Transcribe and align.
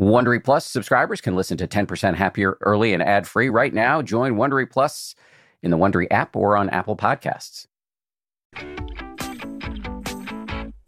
Wondery 0.00 0.42
Plus 0.42 0.64
subscribers 0.64 1.20
can 1.20 1.36
listen 1.36 1.58
to 1.58 1.68
10% 1.68 2.14
Happier 2.14 2.56
early 2.62 2.94
and 2.94 3.02
ad 3.02 3.28
free 3.28 3.50
right 3.50 3.74
now. 3.74 4.00
Join 4.00 4.36
Wondery 4.36 4.68
Plus 4.70 5.14
in 5.62 5.70
the 5.70 5.76
Wondery 5.76 6.06
app 6.10 6.34
or 6.34 6.56
on 6.56 6.70
Apple 6.70 6.96
Podcasts. 6.96 7.66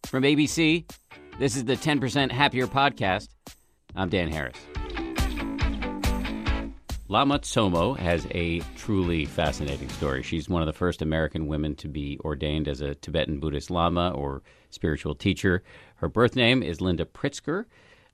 From 0.07 0.23
ABC, 0.23 0.91
this 1.39 1.57
is 1.57 1.67
the 1.67 1.77
10% 1.77 2.31
Happier 2.31 2.67
podcast. 2.67 3.29
I'm 3.95 4.09
Dan 4.09 4.33
Harris. 4.33 4.57
Lama 7.09 7.39
Tsomo 7.41 7.95
has 7.99 8.27
a 8.31 8.61
truly 8.79 9.27
fascinating 9.27 9.91
story. 9.91 10.23
She's 10.23 10.49
one 10.49 10.63
of 10.63 10.67
the 10.67 10.73
first 10.73 11.03
American 11.03 11.47
women 11.49 11.75
to 11.77 11.89
be 11.89 12.19
ordained 12.25 12.67
as 12.67 12.81
a 12.81 12.95
Tibetan 12.95 13.41
Buddhist 13.41 13.71
Lama 13.71 14.13
or 14.13 14.43
spiritual 14.71 15.15
teacher. 15.15 15.63
Her 15.97 16.09
birth 16.09 16.35
name 16.35 16.63
is 16.63 16.81
Linda 16.81 17.05
Pritzker. 17.05 17.67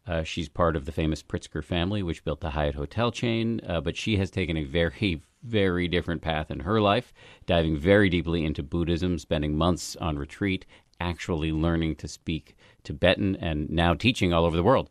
Uh, 0.09 0.23
she's 0.23 0.49
part 0.49 0.75
of 0.75 0.87
the 0.87 0.93
famous 0.93 1.23
Pritzker 1.23 1.63
family, 1.63 2.03
which 2.03 2.25
built 2.25 2.41
the 2.41 2.51
Hyatt 2.51 2.75
hotel 2.75 3.13
chain, 3.13 3.61
uh, 3.69 3.83
but 3.83 3.95
she 3.95 4.17
has 4.17 4.31
taken 4.31 4.57
a 4.57 4.65
very, 4.65 5.21
very 5.43 5.87
different 5.87 6.23
path 6.23 6.51
in 6.51 6.61
her 6.61 6.81
life, 6.81 7.13
diving 7.45 7.77
very 7.77 8.09
deeply 8.09 8.45
into 8.45 8.63
Buddhism, 8.63 9.19
spending 9.19 9.55
months 9.55 9.97
on 9.97 10.19
retreat, 10.19 10.65
actually 10.99 11.53
learning 11.53 11.97
to 11.97 12.09
speak 12.09 12.57
Tibetan, 12.85 13.37
and 13.37 13.69
now 13.69 13.93
teaching 13.93 14.33
all 14.33 14.47
over 14.47 14.57
the 14.57 14.63
world. 14.63 14.89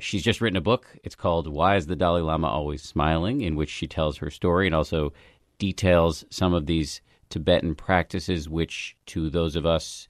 She's 0.00 0.24
just 0.24 0.40
written 0.40 0.56
a 0.56 0.60
book. 0.60 0.88
It's 1.04 1.14
called 1.14 1.46
Why 1.46 1.76
is 1.76 1.86
the 1.86 1.94
Dalai 1.94 2.22
Lama 2.22 2.48
Always 2.48 2.82
Smiling, 2.82 3.42
in 3.42 3.54
which 3.54 3.70
she 3.70 3.86
tells 3.86 4.16
her 4.16 4.30
story 4.30 4.66
and 4.66 4.74
also 4.74 5.12
details 5.58 6.24
some 6.30 6.52
of 6.52 6.66
these 6.66 7.00
Tibetan 7.30 7.76
practices, 7.76 8.48
which 8.48 8.96
to 9.06 9.30
those 9.30 9.54
of 9.54 9.64
us 9.64 10.08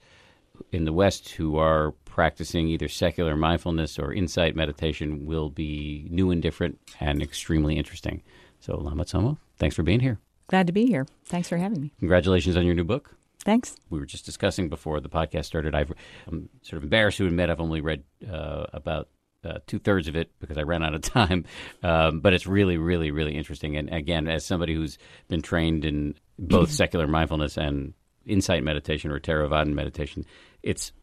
in 0.71 0.85
the 0.85 0.93
West 0.93 1.29
who 1.29 1.57
are 1.57 1.91
practicing 2.05 2.67
either 2.67 2.87
secular 2.87 3.35
mindfulness 3.35 3.97
or 3.97 4.13
insight 4.13 4.55
meditation 4.55 5.25
will 5.25 5.49
be 5.49 6.07
new 6.09 6.31
and 6.31 6.41
different 6.41 6.79
and 6.99 7.21
extremely 7.21 7.77
interesting. 7.77 8.21
So, 8.59 8.77
Lama 8.77 9.05
Tsomo, 9.05 9.37
thanks 9.57 9.75
for 9.75 9.83
being 9.83 9.99
here. 9.99 10.19
Glad 10.47 10.67
to 10.67 10.73
be 10.73 10.85
here. 10.85 11.05
Thanks 11.25 11.49
for 11.49 11.57
having 11.57 11.81
me. 11.81 11.93
Congratulations 11.99 12.57
on 12.57 12.65
your 12.65 12.75
new 12.75 12.83
book. 12.83 13.15
Thanks. 13.43 13.75
We 13.89 13.99
were 13.99 14.05
just 14.05 14.25
discussing 14.25 14.69
before 14.69 14.99
the 15.01 15.09
podcast 15.09 15.45
started. 15.45 15.75
i 15.75 15.85
am 16.27 16.49
sort 16.61 16.77
of 16.77 16.83
embarrassed 16.83 17.17
to 17.17 17.25
admit 17.25 17.49
I've 17.49 17.59
only 17.59 17.81
read 17.81 18.03
uh, 18.29 18.67
about 18.71 19.09
uh, 19.43 19.59
two 19.67 19.79
thirds 19.79 20.07
of 20.07 20.15
it 20.15 20.31
because 20.39 20.57
I 20.57 20.61
ran 20.61 20.83
out 20.83 20.93
of 20.93 21.01
time. 21.01 21.45
Um, 21.81 22.21
but 22.21 22.33
it's 22.33 22.47
really, 22.47 22.77
really, 22.77 23.11
really 23.11 23.35
interesting. 23.35 23.75
And 23.75 23.93
again, 23.93 24.27
as 24.27 24.45
somebody 24.45 24.73
who's 24.73 24.97
been 25.27 25.41
trained 25.41 25.83
in 25.83 26.15
both 26.39 26.71
secular 26.71 27.07
mindfulness 27.07 27.57
and 27.57 27.93
insight 28.25 28.63
meditation 28.63 29.11
or 29.11 29.19
Theravada 29.19 29.73
meditation, 29.73 30.25
it's 30.61 30.93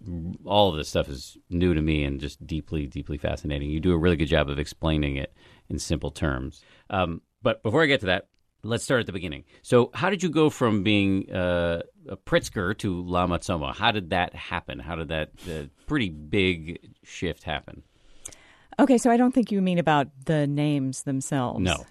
all 0.45 0.71
of 0.71 0.77
this 0.77 0.89
stuff 0.89 1.09
is 1.09 1.37
new 1.51 1.75
to 1.75 1.83
me 1.83 2.05
and 2.05 2.21
just 2.21 2.45
deeply, 2.47 2.87
deeply 2.87 3.19
fascinating. 3.19 3.71
You 3.71 3.81
do 3.81 3.93
a 3.93 3.99
really 3.99 4.17
good 4.17 4.29
job 4.29 4.49
of 4.49 4.59
explaining 4.59 5.17
it 5.17 5.35
in 5.69 5.79
simple 5.79 6.11
terms. 6.11 6.63
Um, 6.89 7.21
but 7.43 7.63
before 7.63 7.83
I 7.83 7.87
get 7.87 8.01
to 8.01 8.07
that, 8.07 8.29
let's 8.63 8.85
start 8.85 9.01
at 9.01 9.07
the 9.07 9.13
beginning. 9.13 9.45
So, 9.63 9.91
how 9.95 10.11
did 10.11 10.23
you 10.23 10.31
go 10.31 10.51
from 10.51 10.83
being 10.83 11.31
uh, 11.31 11.83
a 12.09 12.17
Pritzker 12.17 12.77
to 12.79 13.03
Lama 13.03 13.39
Tsomo? 13.39 13.75
How 13.75 13.91
did 13.93 14.11
that 14.11 14.35
happen? 14.35 14.79
How 14.79 14.97
did 14.97 15.09
that 15.09 15.31
uh, 15.51 15.67
pretty 15.87 16.11
big 16.11 16.81
shift 17.03 17.43
happen? 17.43 17.83
Okay, 18.79 18.97
so 18.97 19.11
I 19.11 19.17
don't 19.17 19.33
think 19.33 19.53
you 19.53 19.61
mean 19.61 19.79
about 19.79 20.09
the 20.25 20.47
names 20.47 21.03
themselves. 21.03 21.61
No. 21.61 21.85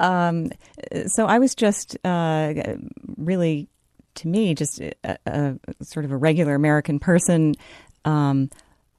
um, 0.00 0.50
so 1.06 1.26
I 1.26 1.38
was 1.38 1.54
just 1.54 1.98
uh, 2.04 2.54
really 3.18 3.68
to 4.16 4.28
me, 4.28 4.54
just 4.54 4.80
a, 4.80 5.18
a, 5.26 5.58
sort 5.82 6.04
of 6.04 6.12
a 6.12 6.16
regular 6.16 6.54
American 6.54 6.98
person, 6.98 7.54
um, 8.04 8.50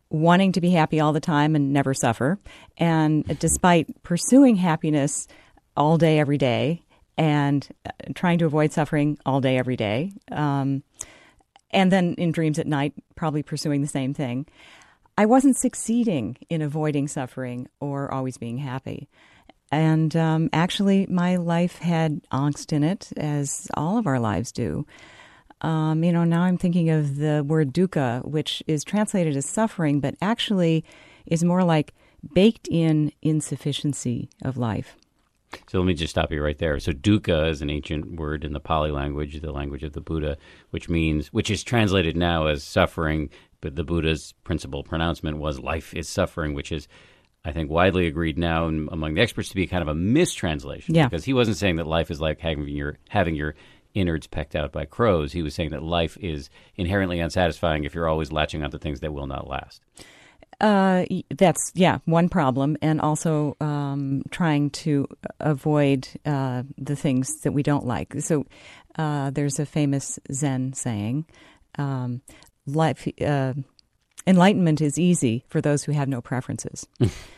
wanting 0.10 0.52
to 0.54 0.62
be 0.62 0.72
happy 0.72 1.00
all 1.00 1.14
the 1.14 1.20
time 1.20 1.56
and 1.56 1.74
never 1.74 1.94
suffer. 1.94 2.40
And 2.78 3.24
despite 3.40 4.04
pursuing 4.04 4.56
happiness 4.56 5.28
all 5.76 5.98
day, 5.98 6.20
every 6.20 6.38
day, 6.38 6.82
and 7.18 7.68
uh, 7.86 7.92
trying 8.14 8.40
to 8.40 8.46
avoid 8.46 8.72
suffering 8.72 9.18
all 9.26 9.42
day, 9.42 9.58
every 9.58 9.76
day, 9.76 10.12
um, 10.32 10.84
and 11.72 11.92
then 11.92 12.16
in 12.18 12.32
dreams 12.32 12.60
at 12.60 12.68
night, 12.68 12.94
probably 13.16 13.44
pursuing 13.44 13.82
the 13.82 13.88
same 13.88 14.14
thing, 14.14 14.46
I 15.18 15.26
wasn't 15.26 15.58
succeeding 15.58 16.38
in 16.50 16.62
avoiding 16.62 17.08
suffering 17.08 17.68
or 17.80 18.14
always 18.14 18.38
being 18.38 18.58
happy. 18.58 19.10
And 19.72 20.16
um, 20.16 20.50
actually, 20.54 21.08
my 21.10 21.38
life 21.38 21.80
had 21.80 22.22
angst 22.32 22.72
in 22.72 22.84
it, 22.84 23.12
as 23.18 23.68
all 23.74 23.98
of 23.98 24.08
our 24.08 24.20
lives 24.20 24.52
do. 24.52 24.86
Um, 25.62 26.04
you 26.04 26.12
know, 26.12 26.24
now 26.24 26.44
I'm 26.44 26.58
thinking 26.58 26.90
of 26.90 27.18
the 27.18 27.44
word 27.44 27.74
dukkha, 27.74 28.24
which 28.26 28.62
is 28.68 28.84
translated 28.84 29.36
as 29.36 29.46
suffering, 29.48 30.00
but 30.00 30.16
actually 30.22 30.86
is 31.26 31.44
more 31.44 31.64
like 31.64 31.94
baked 32.34 32.68
in 32.70 33.12
insufficiency 33.22 34.30
of 34.44 34.58
life. 34.58 34.96
So 35.68 35.80
let 35.80 35.88
me 35.88 35.94
just 35.94 36.12
stop 36.12 36.32
you 36.32 36.44
right 36.44 36.58
there. 36.58 36.80
So 36.80 36.92
dukkha 36.92 37.50
is 37.50 37.62
an 37.62 37.70
ancient 37.70 38.20
word 38.20 38.44
in 38.44 38.54
the 38.54 38.60
Pali 38.60 38.92
language, 38.92 39.42
the 39.42 39.52
language 39.52 39.84
of 39.84 39.94
the 39.94 40.02
Buddha, 40.02 40.38
which 40.72 40.90
means, 40.90 41.28
which 41.28 41.50
is 41.50 41.64
translated 41.64 42.18
now 42.18 42.48
as 42.48 42.64
suffering. 42.64 43.30
But 43.62 43.76
the 43.76 43.84
Buddha's 43.84 44.34
principal 44.44 44.84
pronouncement 44.84 45.38
was 45.38 45.60
life 45.60 45.94
is 45.94 46.10
suffering, 46.10 46.54
which 46.54 46.72
is 46.72 46.88
I 47.46 47.52
think, 47.52 47.70
widely 47.70 48.08
agreed 48.08 48.40
now 48.40 48.66
among 48.66 49.14
the 49.14 49.22
experts 49.22 49.50
to 49.50 49.56
be 49.56 49.68
kind 49.68 49.84
of 49.84 49.88
a 49.88 49.94
mistranslation. 49.94 50.96
Yeah. 50.96 51.08
Because 51.08 51.24
he 51.24 51.34
wasn't 51.34 51.58
saying 51.58 51.76
that 51.76 51.86
life 51.86 52.10
is 52.10 52.20
like 52.20 52.40
having 52.40 52.68
your 52.68 52.98
having 53.08 53.36
your 53.36 53.54
innards 53.94 54.26
pecked 54.26 54.56
out 54.56 54.72
by 54.72 54.86
crows. 54.86 55.32
He 55.32 55.44
was 55.44 55.54
saying 55.54 55.70
that 55.70 55.84
life 55.84 56.18
is 56.20 56.50
inherently 56.76 57.20
unsatisfying 57.20 57.84
if 57.84 57.94
you're 57.94 58.10
always 58.10 58.32
latching 58.32 58.64
onto 58.64 58.80
things 58.80 59.00
that 59.02 59.14
will 59.14 59.28
not 59.28 59.48
last. 59.48 59.82
Uh, 60.60 61.06
that's 61.30 61.72
yeah 61.76 62.00
one 62.06 62.30
problem, 62.30 62.78
and 62.82 63.00
also 63.00 63.56
um, 63.62 64.24
trying 64.32 64.72
to 64.72 65.08
avoid 65.40 66.08
uh, 66.26 66.64
the 66.78 66.96
things 66.96 67.42
that 67.42 67.52
we 67.52 67.62
don't 67.62 67.86
like. 67.86 68.14
So 68.20 68.46
uh, 68.96 69.30
there's 69.30 69.60
a 69.60 69.66
famous 69.66 70.18
Zen 70.32 70.74
saying, 70.74 71.26
um, 71.78 72.22
"Life." 72.66 73.08
Uh, 73.22 73.54
enlightenment 74.28 74.82
is 74.82 74.98
easy 74.98 75.44
for 75.50 75.62
those 75.62 75.84
who 75.84 75.92
have 75.92 76.08
no 76.08 76.20
preferences. 76.20 76.88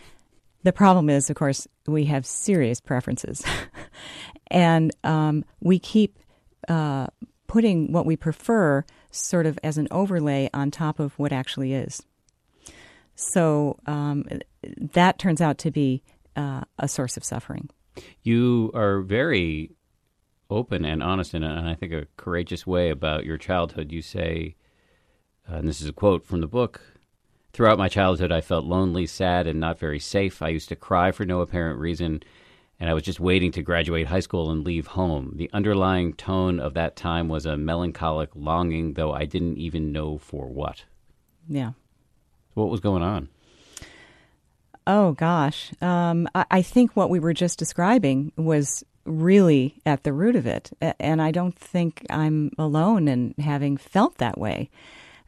The 0.63 0.73
problem 0.73 1.09
is, 1.09 1.29
of 1.29 1.35
course, 1.35 1.67
we 1.85 2.05
have 2.05 2.25
serious 2.25 2.81
preferences. 2.81 3.43
and 4.47 4.91
um, 5.03 5.45
we 5.61 5.79
keep 5.79 6.19
uh, 6.67 7.07
putting 7.47 7.91
what 7.91 8.05
we 8.05 8.15
prefer 8.15 8.83
sort 9.11 9.45
of 9.45 9.57
as 9.63 9.77
an 9.77 9.87
overlay 9.91 10.49
on 10.53 10.71
top 10.71 10.99
of 10.99 11.17
what 11.17 11.31
actually 11.31 11.73
is. 11.73 12.01
So 13.15 13.79
um, 13.87 14.25
that 14.93 15.17
turns 15.17 15.41
out 15.41 15.57
to 15.59 15.71
be 15.71 16.03
uh, 16.35 16.61
a 16.77 16.87
source 16.87 17.17
of 17.17 17.23
suffering. 17.23 17.69
You 18.21 18.71
are 18.75 19.01
very 19.01 19.71
open 20.49 20.85
and 20.85 21.01
honest 21.01 21.33
in, 21.33 21.43
and 21.43 21.67
I 21.67 21.73
think 21.73 21.91
a 21.91 22.07
courageous 22.15 22.67
way 22.67 22.89
about 22.89 23.25
your 23.25 23.37
childhood. 23.37 23.91
You 23.91 24.01
say, 24.01 24.55
uh, 25.49 25.55
and 25.55 25.67
this 25.67 25.81
is 25.81 25.89
a 25.89 25.93
quote 25.93 26.25
from 26.25 26.41
the 26.41 26.47
book 26.47 26.81
Throughout 27.57 27.79
my 27.79 27.87
childhood, 27.87 28.31
I 28.31 28.41
felt 28.41 28.65
lonely, 28.65 29.07
sad, 29.07 29.47
and 29.47 29.59
not 29.59 29.79
very 29.79 29.97
safe. 29.97 30.43
I 30.43 30.49
used 30.49 30.69
to 30.69 30.75
cry 30.75 31.09
for 31.11 31.25
no 31.25 31.41
apparent 31.41 31.79
reason, 31.79 32.21
and 32.79 32.87
I 32.87 32.93
was 32.93 33.01
just 33.01 33.19
waiting 33.19 33.51
to 33.53 33.63
graduate 33.63 34.05
high 34.05 34.19
school 34.19 34.51
and 34.51 34.63
leave 34.63 34.85
home. 34.85 35.33
The 35.37 35.49
underlying 35.51 36.13
tone 36.13 36.59
of 36.59 36.75
that 36.75 36.95
time 36.95 37.29
was 37.29 37.47
a 37.47 37.57
melancholic 37.57 38.29
longing, 38.35 38.93
though 38.93 39.11
I 39.11 39.25
didn't 39.25 39.57
even 39.57 39.91
know 39.91 40.19
for 40.19 40.45
what. 40.45 40.83
Yeah. 41.49 41.71
What 42.53 42.69
was 42.69 42.79
going 42.79 43.01
on? 43.01 43.27
Oh, 44.85 45.13
gosh. 45.13 45.71
Um, 45.81 46.29
I, 46.35 46.45
I 46.51 46.61
think 46.61 46.95
what 46.95 47.09
we 47.09 47.19
were 47.19 47.33
just 47.33 47.57
describing 47.57 48.33
was 48.37 48.83
really 49.03 49.81
at 49.83 50.03
the 50.03 50.13
root 50.13 50.35
of 50.35 50.45
it. 50.45 50.69
And 50.99 51.23
I 51.23 51.31
don't 51.31 51.57
think 51.57 52.05
I'm 52.11 52.51
alone 52.59 53.07
in 53.07 53.33
having 53.39 53.77
felt 53.77 54.19
that 54.19 54.37
way. 54.37 54.69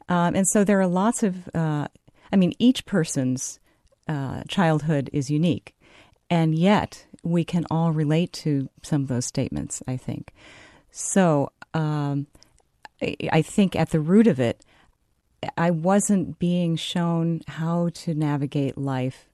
Um, 0.10 0.36
and 0.36 0.48
so 0.48 0.64
there 0.64 0.82
are 0.82 0.88
lots 0.88 1.22
of 1.22 1.48
uh, 1.54 1.88
I 2.32 2.36
mean, 2.36 2.54
each 2.60 2.86
person's 2.86 3.60
uh, 4.08 4.44
childhood 4.48 5.10
is 5.14 5.30
unique, 5.30 5.76
and 6.30 6.56
yet 6.56 7.06
we 7.24 7.44
can 7.44 7.66
all 7.70 7.92
relate 7.92 8.34
to 8.34 8.70
some 8.82 9.02
of 9.02 9.08
those 9.08 9.26
statements, 9.26 9.84
I 9.88 9.98
think. 9.98 10.34
So 10.92 11.52
um, 11.74 12.28
I 13.02 13.42
think 13.42 13.76
at 13.76 13.92
the 13.92 14.00
root 14.00 14.28
of 14.28 14.40
it, 14.40 14.66
I 15.58 15.72
wasn't 15.72 16.40
being 16.40 16.76
shown 16.76 17.42
how 17.48 17.90
to 17.94 18.14
navigate 18.14 18.78
life 18.78 19.30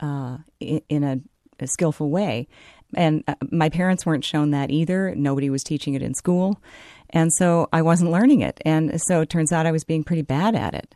uh, 0.00 0.38
in, 0.60 1.02
a, 1.02 1.20
a, 1.58 1.66
skillful 1.66 2.10
way. 2.10 2.46
And 2.94 3.24
uh, 3.26 3.34
my 3.50 3.68
parents 3.68 4.04
weren't 4.04 4.24
shown 4.24 4.50
that 4.50 4.70
either. 4.70 5.14
Nobody 5.16 5.50
was 5.50 5.64
teaching 5.64 5.94
it 5.94 6.02
in 6.02 6.14
school. 6.14 6.60
And 7.10 7.32
so 7.32 7.68
I 7.72 7.82
wasn't 7.82 8.10
learning 8.10 8.42
it. 8.42 8.60
And 8.64 9.00
so 9.00 9.22
it 9.22 9.30
turns 9.30 9.50
out 9.50 9.66
I 9.66 9.72
was 9.72 9.84
being 9.84 10.04
pretty 10.04 10.22
bad 10.22 10.54
at 10.54 10.74
it. 10.74 10.94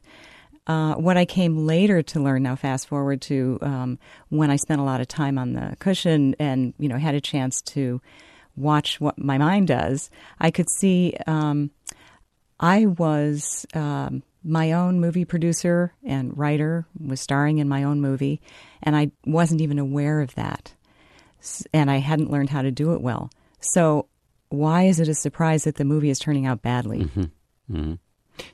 Uh, 0.67 0.95
what 0.95 1.17
I 1.17 1.25
came 1.25 1.67
later 1.67 2.03
to 2.03 2.21
learn, 2.21 2.45
now 2.45 2.55
fast 2.55 2.87
forward 2.87 3.21
to 3.23 3.59
um, 3.63 3.99
when 4.29 4.51
I 4.51 4.57
spent 4.57 4.81
a 4.81 4.85
lot 4.85 5.01
of 5.01 5.09
time 5.09 5.37
on 5.37 5.55
the 5.55 5.77
cushion 5.81 6.37
and 6.39 6.73
you 6.79 6.89
know 6.89 6.99
had 6.99 7.15
a 7.17 7.21
chance 7.21 7.61
to 7.63 8.01
watch 8.57 9.01
what 9.01 9.19
my 9.19 9.39
mind 9.39 9.69
does, 9.69 10.11
I 10.39 10.51
could 10.51 10.71
see 10.71 11.17
um, 11.27 11.71
I 12.61 12.87
was 12.87 13.67
um, 13.75 14.23
my 14.45 14.73
own 14.73 15.01
movie 15.01 15.25
producer 15.25 15.93
and 16.05 16.37
writer, 16.37 16.87
was 16.99 17.21
starring 17.21 17.59
in 17.59 17.69
my 17.69 17.83
own 17.83 18.01
movie, 18.01 18.41
and 18.83 18.97
I 18.97 19.11
wasn't 19.27 19.61
even 19.61 19.79
aware 19.79 20.21
of 20.21 20.35
that. 20.37 20.75
And 21.73 21.91
I 21.91 21.97
hadn't 21.97 22.31
learned 22.31 22.51
how 22.51 22.63
to 22.63 22.71
do 22.71 22.93
it 22.95 23.01
well. 23.01 23.31
So, 23.61 24.07
why 24.49 24.85
is 24.85 25.01
it 25.01 25.09
a 25.09 25.15
surprise 25.15 25.65
that 25.65 25.75
the 25.75 25.85
movie 25.85 26.11
is 26.11 26.21
turning 26.21 26.47
out 26.47 26.63
badly? 26.63 27.01
Mm-hmm. 27.01 27.75
Mm-hmm. 27.77 27.95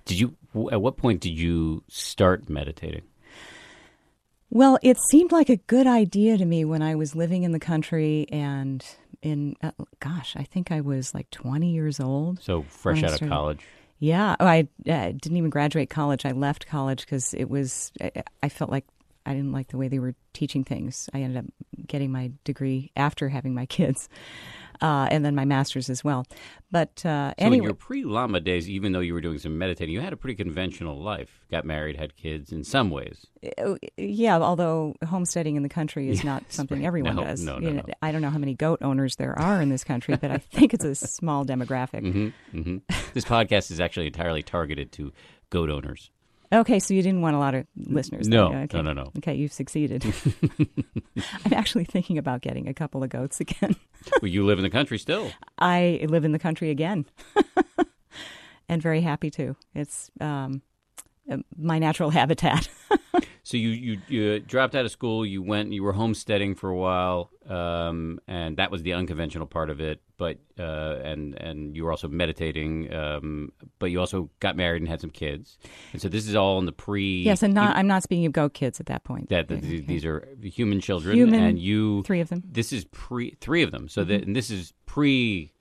Did 0.05 0.19
you, 0.19 0.37
at 0.71 0.81
what 0.81 0.97
point 0.97 1.21
did 1.21 1.39
you 1.39 1.83
start 1.89 2.49
meditating? 2.49 3.03
Well, 4.51 4.79
it 4.83 4.97
seemed 5.11 5.31
like 5.31 5.51
a 5.51 5.57
good 5.57 5.87
idea 5.87 6.39
to 6.39 6.45
me 6.45 6.65
when 6.65 6.83
I 6.83 6.95
was 6.95 7.15
living 7.15 7.43
in 7.43 7.53
the 7.53 7.61
country 7.61 8.27
and 8.31 8.85
in, 9.21 9.57
uh, 9.63 9.73
gosh, 10.01 10.37
I 10.37 10.45
think 10.45 10.73
I 10.73 10.81
was 10.81 11.13
like 11.13 11.29
20 11.31 11.71
years 11.71 12.01
old. 12.01 12.43
So 12.43 12.63
fresh 12.63 13.03
out 13.03 13.21
of 13.21 13.29
college? 13.29 13.61
Yeah. 13.99 14.37
Oh, 14.41 14.47
I 14.47 14.69
uh, 14.89 15.13
didn't 15.13 15.37
even 15.37 15.51
graduate 15.51 15.91
college. 15.91 16.25
I 16.25 16.33
left 16.33 16.67
college 16.67 17.01
because 17.01 17.35
it 17.35 17.51
was, 17.51 17.93
I, 18.01 18.23
I 18.43 18.49
felt 18.49 18.71
like 18.71 18.87
I 19.27 19.35
didn't 19.35 19.53
like 19.53 19.69
the 19.69 19.77
way 19.77 19.89
they 19.89 19.99
were 19.99 20.15
teaching 20.33 20.65
things. 20.65 21.11
I 21.13 21.21
ended 21.21 21.45
up 21.45 21.87
getting 21.87 22.11
my 22.11 22.33
degree 22.45 22.91
after 22.97 23.29
having 23.29 23.55
my 23.55 23.67
kids 23.67 24.09
uh, 24.81 25.09
and 25.11 25.25
then 25.25 25.35
my 25.35 25.45
master's 25.45 25.89
as 25.91 26.03
well. 26.05 26.27
But 26.71 27.05
uh, 27.07 27.31
so 27.31 27.35
anyway, 27.39 27.57
in 27.59 27.63
your 27.65 27.75
pre-Lama 27.75 28.41
days, 28.41 28.69
even 28.69 28.93
though 28.93 29.01
you 29.01 29.15
were 29.15 29.21
doing 29.21 29.39
some 29.39 29.57
meditating, 29.57 29.95
you 29.95 30.01
had 30.01 30.13
a 30.13 30.17
pretty 30.17 30.35
conventional 30.35 31.01
life. 31.01 31.41
Got 31.51 31.65
married, 31.65 31.97
had 31.97 32.15
kids. 32.17 32.53
In 32.53 32.63
some 32.65 32.91
ways, 32.91 33.27
uh, 33.59 33.77
yeah. 33.97 34.39
Although 34.39 34.95
homesteading 35.07 35.57
in 35.57 35.63
the 35.63 35.69
country 35.69 36.09
is 36.11 36.19
Yes, 36.19 36.25
not 36.25 36.45
something 36.49 36.79
right. 36.81 36.87
everyone 36.87 37.17
No, 37.17 37.25
does. 37.25 37.43
no, 37.45 37.55
You 37.57 37.61
no, 37.63 37.71
know, 37.73 37.83
no. 37.89 37.95
I 38.03 38.13
don't 38.13 38.21
know 38.23 38.31
how 38.31 38.39
many 38.39 38.55
goat 38.55 38.81
owners 38.83 39.17
there 39.17 39.39
are 39.39 39.63
in 39.63 39.71
this 39.71 39.85
country, 39.85 40.17
but 40.17 40.31
I 40.31 40.39
think 40.39 40.75
it's 40.75 40.85
a 40.85 40.95
small 40.95 41.45
demographic. 41.47 42.01
hmm 42.13 42.29
hmm 42.63 42.77
this 43.15 43.25
podcast 43.25 43.71
is 43.71 43.81
actually 43.81 44.07
entirely 44.09 44.43
targeted 44.43 44.93
to 44.93 45.13
goat 45.51 45.71
owners. 45.71 46.11
Okay, 46.51 46.79
so 46.79 46.95
you 46.95 47.03
didn't 47.03 47.21
want 47.21 47.37
a 47.37 47.39
lot 47.39 47.55
of 47.55 47.67
listeners. 47.77 48.27
No, 48.27 48.47
okay. 48.47 48.79
no, 48.79 48.83
no, 48.83 48.93
no. 48.95 49.13
Okay, 49.19 49.35
you've 49.35 49.53
succeeded. 49.53 50.05
I'm 51.45 51.53
actually 51.53 51.85
thinking 51.85 52.17
about 52.17 52.41
getting 52.41 52.69
a 52.69 52.75
couple 52.75 53.03
of 53.03 53.11
goats 53.11 53.41
again. 53.41 53.77
well, 54.23 54.31
you 54.31 54.45
live 54.45 54.59
in 54.59 54.63
the 54.63 54.71
country 54.71 54.99
still. 54.99 55.31
I 55.59 56.07
live 56.09 56.25
in 56.25 56.33
the 56.33 56.39
country 56.39 56.71
again, 56.71 57.05
and 58.69 58.81
very 58.81 59.03
happy 59.03 59.31
to. 59.33 59.57
It's 59.75 60.11
um, 60.21 60.63
uh, 61.31 61.39
my 61.57 61.79
natural 61.79 62.11
habitat. 62.11 62.69
So 63.49 63.57
you, 63.57 63.71
you 63.71 63.99
you 64.09 64.41
dropped 64.41 64.75
out 64.75 64.85
of 64.85 64.91
school. 64.91 65.25
You 65.25 65.41
went. 65.43 65.73
You 65.73 65.83
were 65.83 65.95
homesteading 65.95 66.55
for 66.55 66.69
a 66.69 66.77
while, 66.77 67.31
um, 67.49 68.21
and 68.29 68.59
that 68.59 68.71
was 68.71 68.83
the 68.83 68.93
unconventional 68.93 69.47
part 69.47 69.71
of 69.71 69.81
it. 69.81 70.03
But 70.19 70.37
uh, 70.59 70.97
and 71.03 71.35
and 71.41 71.75
you 71.75 71.85
were 71.85 71.91
also 71.91 72.09
meditating. 72.09 72.93
Um, 72.93 73.53
but 73.79 73.87
you 73.91 74.01
also 74.01 74.29
got 74.41 74.55
married 74.55 74.83
and 74.83 74.89
had 74.91 75.01
some 75.01 75.09
kids. 75.09 75.57
And 75.95 76.03
so 76.03 76.11
this 76.11 76.29
is 76.29 76.35
all 76.37 76.59
in 76.59 76.67
the 76.67 76.73
pre. 76.73 77.23
yes, 77.23 77.43
and 77.43 77.55
not, 77.55 77.75
I'm 77.75 77.87
not 77.87 78.03
speaking 78.03 78.27
of 78.27 78.33
goat 78.33 78.53
kids 78.53 78.81
at 78.81 78.87
that 78.87 79.05
point. 79.05 79.31
that, 79.31 79.49
that 79.49 79.59
Okay. 79.65 79.81
these- 79.81 80.05
are 80.05 80.29
human 80.43 80.79
children, 80.83 81.17
Human- 81.17 81.43
and 81.43 81.59
you 81.59 82.03
three 82.03 82.21
of 82.21 82.29
them. 82.29 82.43
This 82.45 82.71
is 82.71 82.85
pre 82.85 83.35
three 83.41 83.63
of 83.63 83.71
them. 83.71 83.89
So 83.89 84.03
Mm-hmm. 84.03 84.11
that 84.11 84.25
and 84.27 84.37
this 84.37 84.51
is 84.51 84.75
pre. 84.85 85.53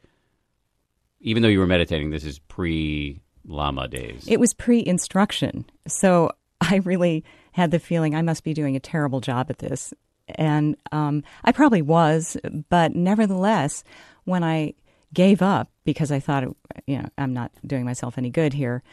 Even 1.21 1.41
though 1.41 1.47
you 1.49 1.59
were 1.59 1.67
meditating, 1.67 2.09
this 2.09 2.25
is 2.25 2.37
pre 2.39 3.21
Lama 3.45 3.87
days. 3.87 4.25
It 4.27 4.41
was 4.41 4.53
pre-instruction, 4.53 5.63
so 5.87 6.31
I 6.59 6.81
really 6.83 7.23
had 7.57 7.71
the 7.71 7.79
feeling 7.79 8.15
I 8.15 8.21
must 8.21 8.43
be 8.43 8.53
doing 8.53 8.75
a 8.75 8.79
terrible 8.79 9.19
job 9.19 9.47
at 9.49 9.57
this, 9.57 9.91
and 10.35 10.77
um, 10.91 11.23
I 11.43 11.51
probably 11.51 11.81
was. 11.81 12.37
But 12.69 12.95
nevertheless, 12.95 13.83
when 14.25 14.43
I 14.43 14.75
gave 15.11 15.41
up 15.41 15.71
because 15.83 16.11
I 16.11 16.19
thought, 16.19 16.43
you 16.85 16.99
know, 16.99 17.09
I'm 17.17 17.33
not 17.33 17.51
doing 17.65 17.83
myself 17.83 18.19
any 18.19 18.29
good 18.29 18.53
here, 18.53 18.83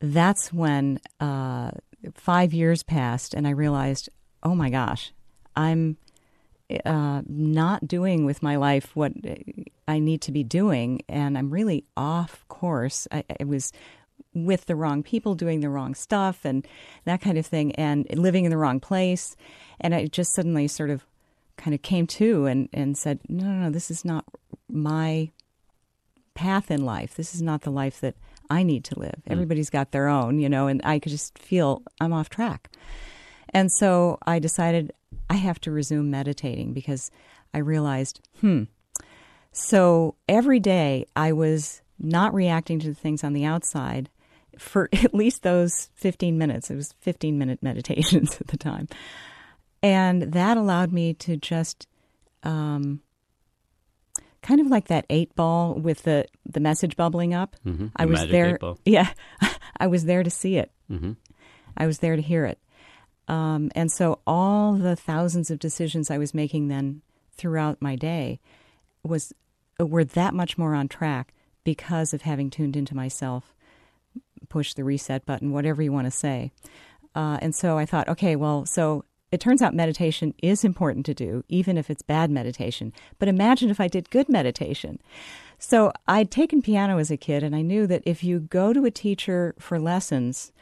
that's 0.00 0.52
when 0.52 1.00
uh, 1.20 1.70
five 2.12 2.52
years 2.52 2.82
passed, 2.82 3.32
and 3.32 3.46
I 3.46 3.52
realized, 3.52 4.10
oh 4.42 4.54
my 4.54 4.68
gosh, 4.68 5.12
I'm 5.56 5.96
uh, 6.84 7.22
not 7.26 7.88
doing 7.88 8.26
with 8.26 8.42
my 8.42 8.56
life 8.56 8.94
what 8.94 9.12
I 9.88 10.00
need 10.00 10.20
to 10.22 10.32
be 10.32 10.44
doing, 10.44 11.00
and 11.08 11.38
I'm 11.38 11.48
really 11.48 11.86
off 11.96 12.44
course. 12.48 13.08
I, 13.10 13.24
I 13.40 13.44
was 13.44 13.72
with 14.34 14.66
the 14.66 14.76
wrong 14.76 15.02
people, 15.02 15.34
doing 15.34 15.60
the 15.60 15.70
wrong 15.70 15.94
stuff, 15.94 16.44
and 16.44 16.66
that 17.04 17.20
kind 17.20 17.38
of 17.38 17.46
thing, 17.46 17.74
and 17.76 18.06
living 18.16 18.44
in 18.44 18.50
the 18.50 18.58
wrong 18.58 18.80
place. 18.80 19.36
And 19.80 19.94
I 19.94 20.06
just 20.06 20.34
suddenly 20.34 20.68
sort 20.68 20.90
of 20.90 21.06
kind 21.56 21.74
of 21.74 21.82
came 21.82 22.06
to 22.06 22.46
and, 22.46 22.68
and 22.72 22.98
said, 22.98 23.20
no, 23.28 23.44
no, 23.44 23.52
no, 23.52 23.70
this 23.70 23.90
is 23.90 24.04
not 24.04 24.24
my 24.68 25.30
path 26.34 26.70
in 26.70 26.84
life. 26.84 27.14
This 27.14 27.34
is 27.34 27.40
not 27.40 27.62
the 27.62 27.70
life 27.70 28.00
that 28.00 28.14
I 28.50 28.62
need 28.62 28.84
to 28.84 28.98
live. 28.98 29.22
Everybody's 29.26 29.70
got 29.70 29.90
their 29.90 30.06
own, 30.06 30.38
you 30.38 30.48
know, 30.48 30.66
and 30.66 30.80
I 30.84 30.98
could 30.98 31.10
just 31.10 31.38
feel 31.38 31.82
I'm 32.00 32.12
off 32.12 32.28
track. 32.28 32.70
And 33.50 33.72
so 33.72 34.18
I 34.26 34.38
decided 34.38 34.92
I 35.30 35.34
have 35.34 35.60
to 35.62 35.70
resume 35.70 36.10
meditating 36.10 36.72
because 36.72 37.10
I 37.54 37.58
realized, 37.58 38.20
hmm. 38.40 38.64
So 39.52 40.16
every 40.28 40.60
day 40.60 41.06
I 41.16 41.32
was 41.32 41.80
not 41.98 42.34
reacting 42.34 42.78
to 42.80 42.88
the 42.88 42.94
things 42.94 43.24
on 43.24 43.32
the 43.32 43.44
outside 43.44 44.10
for 44.58 44.88
at 44.92 45.14
least 45.14 45.42
those 45.42 45.90
15 45.94 46.36
minutes. 46.38 46.70
It 46.70 46.76
was 46.76 46.94
15 47.00 47.38
minute 47.38 47.58
meditations 47.62 48.40
at 48.40 48.48
the 48.48 48.56
time. 48.56 48.88
And 49.82 50.22
that 50.32 50.56
allowed 50.56 50.92
me 50.92 51.14
to 51.14 51.36
just 51.36 51.86
um, 52.42 53.00
kind 54.42 54.60
of 54.60 54.66
like 54.68 54.88
that 54.88 55.06
eight 55.10 55.34
ball 55.34 55.74
with 55.74 56.02
the, 56.02 56.26
the 56.44 56.60
message 56.60 56.96
bubbling 56.96 57.34
up. 57.34 57.56
Mhm, 57.66 57.90
I 57.96 58.04
the 58.06 58.10
was 58.12 58.26
there. 58.28 58.58
Yeah. 58.84 59.10
I 59.78 59.86
was 59.86 60.04
there 60.04 60.22
to 60.22 60.30
see 60.30 60.56
it. 60.56 60.70
hmm 60.88 61.12
I 61.76 61.86
was 61.86 61.98
there 61.98 62.16
to 62.16 62.22
hear 62.22 62.46
it. 62.46 62.58
Um, 63.28 63.70
and 63.74 63.92
so 63.92 64.20
all 64.26 64.74
the 64.74 64.96
thousands 64.96 65.50
of 65.50 65.58
decisions 65.58 66.10
I 66.10 66.16
was 66.16 66.32
making 66.32 66.68
then 66.68 67.02
throughout 67.32 67.82
my 67.82 67.96
day 67.96 68.40
was 69.02 69.32
were 69.78 70.04
that 70.04 70.32
much 70.32 70.56
more 70.56 70.74
on 70.74 70.88
track 70.88 71.34
because 71.66 72.14
of 72.14 72.22
having 72.22 72.48
tuned 72.48 72.76
into 72.76 72.94
myself, 72.94 73.52
push 74.48 74.72
the 74.72 74.84
reset 74.84 75.26
button, 75.26 75.50
whatever 75.50 75.82
you 75.82 75.90
want 75.90 76.06
to 76.06 76.12
say. 76.12 76.52
Uh, 77.12 77.38
and 77.42 77.56
so 77.56 77.76
I 77.76 77.84
thought, 77.84 78.08
okay, 78.08 78.36
well, 78.36 78.64
so 78.64 79.04
it 79.32 79.40
turns 79.40 79.60
out 79.60 79.74
meditation 79.74 80.32
is 80.40 80.62
important 80.62 81.04
to 81.06 81.14
do, 81.14 81.42
even 81.48 81.76
if 81.76 81.90
it's 81.90 82.02
bad 82.02 82.30
meditation. 82.30 82.92
But 83.18 83.26
imagine 83.26 83.68
if 83.68 83.80
I 83.80 83.88
did 83.88 84.10
good 84.10 84.28
meditation. 84.28 85.00
So 85.58 85.92
I'd 86.06 86.30
taken 86.30 86.62
piano 86.62 86.98
as 86.98 87.10
a 87.10 87.16
kid, 87.16 87.42
and 87.42 87.56
I 87.56 87.62
knew 87.62 87.88
that 87.88 88.04
if 88.06 88.22
you 88.22 88.38
go 88.38 88.72
to 88.72 88.84
a 88.84 88.90
teacher 88.92 89.52
for 89.58 89.80
lessons 89.80 90.52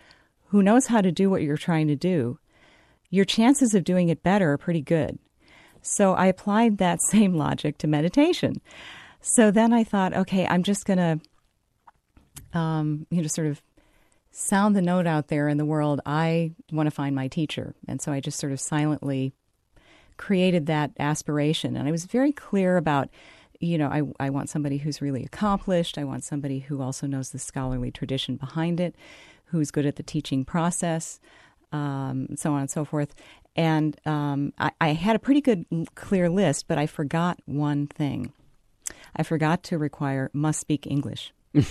who 0.46 0.62
knows 0.62 0.86
how 0.86 1.02
to 1.02 1.12
do 1.12 1.28
what 1.28 1.42
you're 1.42 1.58
trying 1.58 1.88
to 1.88 1.96
do, 1.96 2.38
your 3.10 3.26
chances 3.26 3.74
of 3.74 3.84
doing 3.84 4.08
it 4.08 4.22
better 4.22 4.52
are 4.52 4.58
pretty 4.58 4.80
good. 4.80 5.18
So 5.82 6.14
I 6.14 6.29
applied 6.29 6.79
that 6.79 7.02
same 7.10 7.34
logic 7.34 7.76
to 7.79 7.86
meditation. 7.86 8.62
So 9.26 9.50
then 9.50 9.72
I 9.72 9.84
thought, 9.84 10.12
okay, 10.12 10.46
I'm 10.46 10.62
just 10.62 10.84
going 10.84 10.98
to, 10.98 12.58
um, 12.58 13.06
you 13.08 13.22
know, 13.22 13.26
sort 13.26 13.46
of 13.46 13.62
sound 14.32 14.76
the 14.76 14.82
note 14.82 15.06
out 15.06 15.28
there 15.28 15.48
in 15.48 15.56
the 15.56 15.64
world. 15.64 16.02
I 16.04 16.52
want 16.70 16.88
to 16.88 16.90
find 16.90 17.16
my 17.16 17.28
teacher. 17.28 17.74
And 17.88 18.02
so 18.02 18.12
I 18.12 18.20
just 18.20 18.38
sort 18.38 18.52
of 18.52 18.60
silently 18.60 19.32
created 20.19 20.66
that 20.66 20.90
aspiration. 20.98 21.74
And 21.74 21.88
I 21.88 21.90
was 21.90 22.04
very 22.04 22.32
clear 22.32 22.76
about, 22.76 23.08
you 23.60 23.78
know, 23.78 23.88
I, 23.88 24.02
I 24.20 24.28
want 24.28 24.50
somebody 24.50 24.76
who's 24.76 25.00
really 25.00 25.24
accomplished. 25.24 25.96
I 25.96 26.04
want 26.04 26.22
somebody 26.22 26.58
who 26.58 26.82
also 26.82 27.06
knows 27.06 27.31
the 27.31 27.38
scholarly 27.38 27.90
tradition 27.90 28.36
behind 28.36 28.78
it, 28.78 28.94
who's 29.46 29.70
good 29.70 29.86
at 29.86 29.96
the 29.96 30.02
teaching 30.02 30.44
process, 30.44 31.19
um, 31.72 32.36
so 32.36 32.52
on 32.52 32.60
and 32.60 32.70
so 32.70 32.84
forth. 32.84 33.14
And 33.56 33.98
um, 34.04 34.52
I, 34.58 34.72
I 34.82 34.88
had 34.88 35.16
a 35.16 35.19
pretty 35.19 35.40
good, 35.40 35.64
clear 35.94 36.28
list, 36.28 36.69
but 36.69 36.76
I 36.76 36.86
forgot 36.86 37.40
one 37.46 37.86
thing. 37.86 38.34
I 39.17 39.23
forgot 39.23 39.63
to 39.65 39.79
require 39.79 40.31
must 40.32 40.61
speak 40.61 40.87
English. 40.87 41.32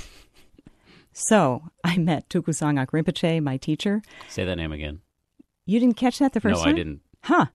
so 1.14 1.64
I 1.84 1.98
met 1.98 2.30
Tuku 2.30 2.50
Sangak 2.54 2.88
Rinpoche, 2.92 3.42
my 3.42 3.58
teacher. 3.58 4.02
Say 4.30 4.46
that 4.46 4.56
name 4.56 4.72
again. 4.72 5.02
You 5.66 5.80
didn't 5.80 5.98
catch 5.98 6.20
that 6.20 6.34
the 6.34 6.42
first 6.42 6.60
no, 6.60 6.64
time? 6.66 6.76
No, 6.76 6.82
I 6.82 6.84
didn't. 6.84 7.02
Huh. 7.24 7.46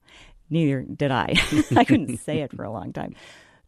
Neither 0.51 0.83
did 0.83 1.11
I. 1.11 1.35
I 1.77 1.85
couldn't 1.85 2.17
say 2.19 2.39
it 2.39 2.53
for 2.55 2.65
a 2.65 2.71
long 2.71 2.93
time. 2.93 3.15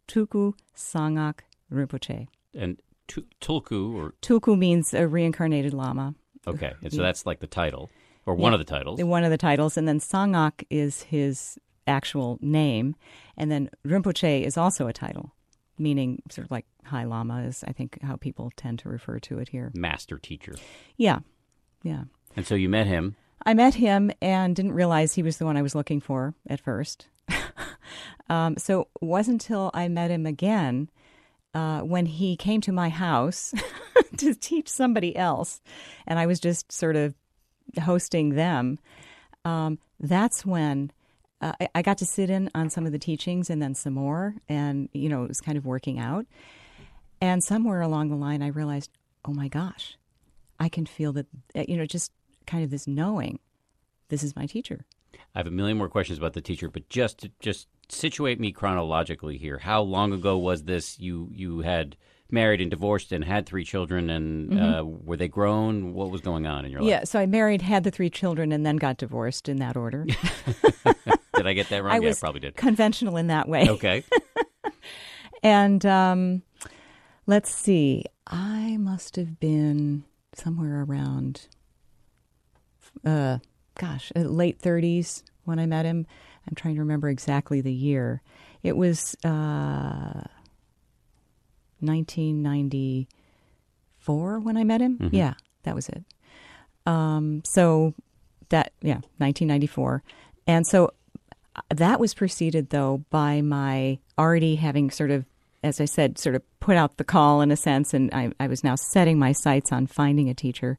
Tuku 0.07 0.53
Sangak 0.75 1.39
Rinpoche. 1.71 2.27
And 2.55 2.81
tu- 3.07 3.25
Tulku, 3.39 3.93
or 3.93 4.13
Tuku 4.21 4.57
means 4.57 4.93
a 4.93 5.07
reincarnated 5.07 5.73
lama. 5.73 6.15
okay, 6.47 6.73
and 6.81 6.91
so 6.91 7.01
that's 7.01 7.25
like 7.25 7.39
the 7.39 7.47
title, 7.47 7.89
or 8.25 8.33
one 8.33 8.51
Yeah. 8.51 8.55
of 8.55 8.65
the 8.65 8.71
titles. 8.71 9.03
One 9.03 9.23
of 9.23 9.29
the 9.29 9.37
titles. 9.37 9.77
And 9.77 9.87
then 9.87 9.99
Sangak 9.99 10.63
is 10.69 11.03
his 11.03 11.59
actual 11.85 12.39
name. 12.41 12.95
And 13.37 13.51
then 13.51 13.69
Rinpoche 13.85 14.43
is 14.43 14.57
also 14.57 14.87
a 14.87 14.93
title, 14.93 15.33
meaning 15.81 16.21
sort 16.29 16.45
of 16.45 16.51
like 16.51 16.65
High 16.85 17.05
Lama 17.05 17.43
is, 17.43 17.63
I 17.67 17.71
think, 17.71 18.01
how 18.01 18.15
people 18.15 18.51
tend 18.55 18.79
to 18.79 18.89
refer 18.89 19.19
to 19.19 19.39
it 19.39 19.49
here. 19.49 19.71
Master 19.73 20.17
teacher. 20.17 20.53
Yeah. 20.97 21.19
Yeah. 21.83 22.03
And 22.35 22.45
so 22.45 22.55
you 22.55 22.69
met 22.69 22.87
him. 22.87 23.15
I 23.45 23.53
met 23.53 23.75
him 23.75 24.11
and 24.21 24.55
didn't 24.55 24.73
realize 24.73 25.13
he 25.13 25.23
was 25.23 25.37
the 25.37 25.45
one 25.45 25.57
I 25.57 25.61
was 25.61 25.75
looking 25.75 25.99
for 25.99 26.35
at 26.47 26.59
first. 26.59 27.07
um, 28.29 28.57
so 28.57 28.81
it 28.81 29.05
wasn't 29.05 29.43
until 29.43 29.71
I 29.73 29.87
met 29.87 30.11
him 30.11 30.25
again 30.25 30.89
uh, 31.53 31.81
when 31.81 32.05
he 32.05 32.35
came 32.35 32.61
to 32.61 32.71
my 32.71 32.89
house 32.89 33.53
to 34.17 34.33
teach 34.35 34.69
somebody 34.69 35.15
else, 35.15 35.61
and 36.07 36.19
I 36.19 36.25
was 36.25 36.39
just 36.39 36.71
sort 36.71 36.95
of 36.95 37.15
hosting 37.81 38.35
them. 38.35 38.79
Um, 39.43 39.79
that's 39.99 40.45
when 40.45 40.91
uh, 41.41 41.53
I, 41.59 41.67
I 41.75 41.81
got 41.81 41.97
to 41.99 42.05
sit 42.05 42.29
in 42.29 42.49
on 42.55 42.69
some 42.69 42.85
of 42.85 42.91
the 42.91 42.99
teachings 42.99 43.49
and 43.49 43.61
then 43.61 43.73
some 43.75 43.93
more, 43.93 44.35
and 44.47 44.89
you 44.93 45.09
know 45.09 45.23
it 45.23 45.27
was 45.27 45.41
kind 45.41 45.57
of 45.57 45.65
working 45.65 45.99
out. 45.99 46.25
And 47.19 47.43
somewhere 47.43 47.81
along 47.81 48.09
the 48.09 48.15
line, 48.15 48.41
I 48.41 48.47
realized, 48.47 48.89
oh 49.25 49.33
my 49.33 49.47
gosh, 49.47 49.97
I 50.59 50.69
can 50.69 50.85
feel 50.85 51.13
that 51.13 51.27
uh, 51.55 51.63
you 51.67 51.77
know 51.77 51.85
just 51.85 52.11
kind 52.47 52.63
of 52.63 52.69
this 52.69 52.87
knowing, 52.87 53.39
this 54.09 54.23
is 54.23 54.35
my 54.35 54.45
teacher. 54.45 54.85
I 55.35 55.39
have 55.39 55.47
a 55.47 55.51
million 55.51 55.77
more 55.77 55.89
questions 55.89 56.17
about 56.17 56.33
the 56.33 56.41
teacher, 56.41 56.69
but 56.69 56.89
just 56.89 57.19
to, 57.19 57.31
just 57.39 57.67
situate 57.89 58.39
me 58.39 58.51
chronologically 58.51 59.37
here. 59.37 59.57
How 59.59 59.81
long 59.81 60.13
ago 60.13 60.37
was 60.37 60.63
this? 60.63 60.99
You 60.99 61.29
you 61.31 61.59
had 61.61 61.95
married 62.33 62.61
and 62.61 62.71
divorced 62.71 63.11
and 63.11 63.23
had 63.25 63.45
three 63.45 63.63
children, 63.63 64.09
and 64.09 64.51
Mm-hmm. 64.51 64.63
uh, 64.63 64.83
were 64.83 65.17
they 65.17 65.27
grown? 65.27 65.93
What 65.93 66.11
was 66.11 66.21
going 66.21 66.45
on 66.47 66.65
in 66.65 66.71
your 66.71 66.81
life? 66.81 66.89
Yeah, 66.89 67.03
so 67.03 67.19
I 67.19 67.25
married, 67.25 67.61
had 67.61 67.83
the 67.83 67.91
three 67.91 68.09
children, 68.09 68.51
and 68.51 68.65
then 68.65 68.77
got 68.77 68.97
divorced 68.97 69.47
in 69.49 69.57
that 69.57 69.75
order. 69.77 70.05
Did 71.41 71.49
I 71.49 71.53
get 71.53 71.69
that 71.69 71.83
wrong? 71.83 71.93
I 71.93 71.99
yeah, 71.99 72.09
was 72.09 72.19
I 72.19 72.21
probably 72.21 72.41
did. 72.41 72.55
conventional 72.55 73.17
in 73.17 73.27
that 73.27 73.49
way. 73.49 73.67
Okay. 73.69 74.03
And 75.43 75.85
um, 75.85 76.41
let's 77.25 77.53
see, 77.53 78.05
I 78.27 78.77
must 78.77 79.15
have 79.15 79.39
been 79.39 80.03
somewhere 80.33 80.83
around, 80.83 81.47
uh, 83.03 83.39
gosh, 83.75 84.11
uh, 84.15 84.19
late 84.19 84.61
30s 84.61 85.23
when 85.45 85.57
I 85.59 85.65
met 85.65 85.85
him. 85.85 86.05
I'm 86.47 86.53
trying 86.55 86.75
to 86.75 86.81
remember 86.81 87.09
exactly 87.09 87.59
the 87.61 87.73
year. 87.73 88.21
It 88.63 88.77
was 88.77 89.15
uh, 89.23 90.23
1994 91.79 94.39
when 94.39 94.57
I 94.57 94.63
met 94.63 94.81
him. 94.81 95.09
Yeah, 95.11 95.33
that 95.63 95.73
was 95.75 95.89
it. 95.89 96.03
Um, 96.85 97.41
so 97.45 97.93
that, 98.49 98.73
yeah, 98.81 99.01
1994. 99.17 100.03
And 100.47 100.67
so 100.67 100.91
that 101.69 101.99
was 101.99 102.13
preceded, 102.13 102.69
though, 102.69 103.03
by 103.09 103.41
my 103.41 103.99
already 104.17 104.55
having 104.55 104.91
sort 104.91 105.11
of, 105.11 105.25
as 105.63 105.81
I 105.81 105.85
said, 105.85 106.17
sort 106.17 106.35
of 106.35 106.43
put 106.59 106.77
out 106.77 106.97
the 106.97 107.03
call 107.03 107.41
in 107.41 107.51
a 107.51 107.57
sense, 107.57 107.93
and 107.93 108.13
I, 108.13 108.31
I 108.39 108.47
was 108.47 108.63
now 108.63 108.75
setting 108.75 109.19
my 109.19 109.31
sights 109.31 109.71
on 109.71 109.87
finding 109.87 110.29
a 110.29 110.33
teacher. 110.33 110.77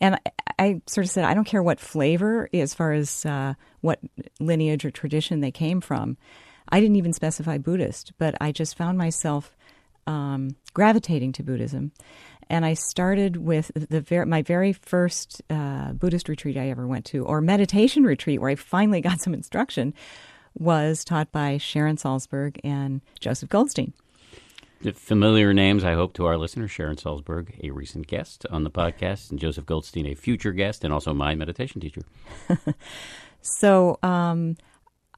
And 0.00 0.16
I, 0.16 0.20
I 0.58 0.80
sort 0.86 1.04
of 1.06 1.10
said, 1.10 1.24
I 1.24 1.34
don't 1.34 1.44
care 1.44 1.62
what 1.62 1.80
flavor, 1.80 2.48
as 2.52 2.74
far 2.74 2.92
as 2.92 3.24
uh, 3.24 3.54
what 3.80 4.00
lineage 4.40 4.84
or 4.84 4.90
tradition 4.90 5.40
they 5.40 5.52
came 5.52 5.80
from. 5.80 6.16
I 6.68 6.80
didn't 6.80 6.96
even 6.96 7.12
specify 7.12 7.58
Buddhist, 7.58 8.12
but 8.18 8.34
I 8.40 8.50
just 8.52 8.76
found 8.76 8.98
myself 8.98 9.56
um, 10.06 10.56
gravitating 10.74 11.32
to 11.32 11.42
Buddhism. 11.42 11.92
And 12.52 12.64
I 12.66 12.74
started 12.74 13.38
with 13.38 13.72
the 13.74 14.02
ver- 14.02 14.26
my 14.26 14.42
very 14.42 14.74
first 14.74 15.40
uh, 15.48 15.92
Buddhist 15.92 16.28
retreat 16.28 16.56
I 16.56 16.68
ever 16.68 16.86
went 16.86 17.06
to, 17.06 17.24
or 17.24 17.40
meditation 17.40 18.04
retreat, 18.04 18.40
where 18.40 18.50
I 18.50 18.56
finally 18.56 19.00
got 19.00 19.20
some 19.20 19.32
instruction, 19.32 19.94
was 20.54 21.02
taught 21.02 21.32
by 21.32 21.56
Sharon 21.56 21.96
Salzberg 21.96 22.60
and 22.62 23.00
Joseph 23.18 23.48
Goldstein. 23.48 23.94
The 24.82 24.92
familiar 24.92 25.54
names, 25.54 25.82
I 25.82 25.94
hope, 25.94 26.12
to 26.14 26.26
our 26.26 26.36
listeners 26.36 26.70
Sharon 26.70 26.96
Salzberg, 26.96 27.58
a 27.64 27.70
recent 27.70 28.06
guest 28.06 28.44
on 28.50 28.64
the 28.64 28.70
podcast, 28.70 29.30
and 29.30 29.40
Joseph 29.40 29.64
Goldstein, 29.64 30.06
a 30.06 30.14
future 30.14 30.52
guest, 30.52 30.84
and 30.84 30.92
also 30.92 31.14
my 31.14 31.34
meditation 31.34 31.80
teacher. 31.80 32.02
So 33.42 33.98
um, 34.02 34.56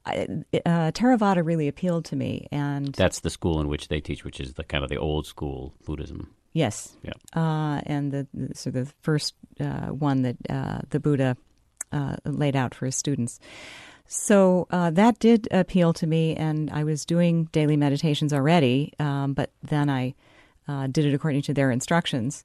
I, 0.05 0.27
uh, 0.65 0.91
Theravada 0.91 1.45
really 1.45 1.67
appealed 1.67 2.05
to 2.05 2.15
me, 2.15 2.47
and 2.51 2.93
That's 2.93 3.21
the 3.21 3.29
school 3.29 3.61
in 3.61 3.67
which 3.67 3.87
they 3.87 4.01
teach, 4.01 4.25
which 4.25 4.39
is 4.39 4.55
the 4.55 4.63
kind 4.63 4.83
of 4.83 4.89
the 4.89 4.97
old 4.97 5.25
school 5.27 5.73
Buddhism. 5.85 6.33
Yes, 6.55 6.97
Yeah. 7.03 7.13
uh, 7.35 7.81
and 7.85 8.11
the, 8.11 8.27
so 8.55 8.71
the 8.71 8.87
first 9.03 9.35
uh, 9.59 9.89
one 9.89 10.23
that 10.23 10.37
uh, 10.49 10.79
the 10.89 10.99
Buddha 10.99 11.37
uh, 11.91 12.15
laid 12.25 12.55
out 12.55 12.73
for 12.73 12.87
his 12.87 12.95
students. 12.95 13.39
So 14.07 14.67
uh, 14.71 14.91
that 14.91 15.19
did 15.19 15.47
appeal 15.51 15.93
to 15.93 16.07
me, 16.07 16.35
and 16.35 16.69
I 16.71 16.83
was 16.83 17.05
doing 17.05 17.45
daily 17.51 17.77
meditations 17.77 18.33
already, 18.33 18.93
um, 18.99 19.33
but 19.33 19.51
then 19.61 19.89
I 19.89 20.13
uh, 20.67 20.87
did 20.87 21.05
it 21.05 21.13
according 21.13 21.41
to 21.43 21.53
their 21.53 21.71
instructions, 21.71 22.43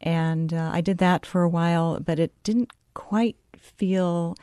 and 0.00 0.52
uh, 0.52 0.70
I 0.72 0.80
did 0.80 0.98
that 0.98 1.26
for 1.26 1.42
a 1.42 1.48
while, 1.48 2.00
but 2.00 2.18
it 2.18 2.32
didn't 2.42 2.70
quite 2.94 3.36
feel. 3.58 4.34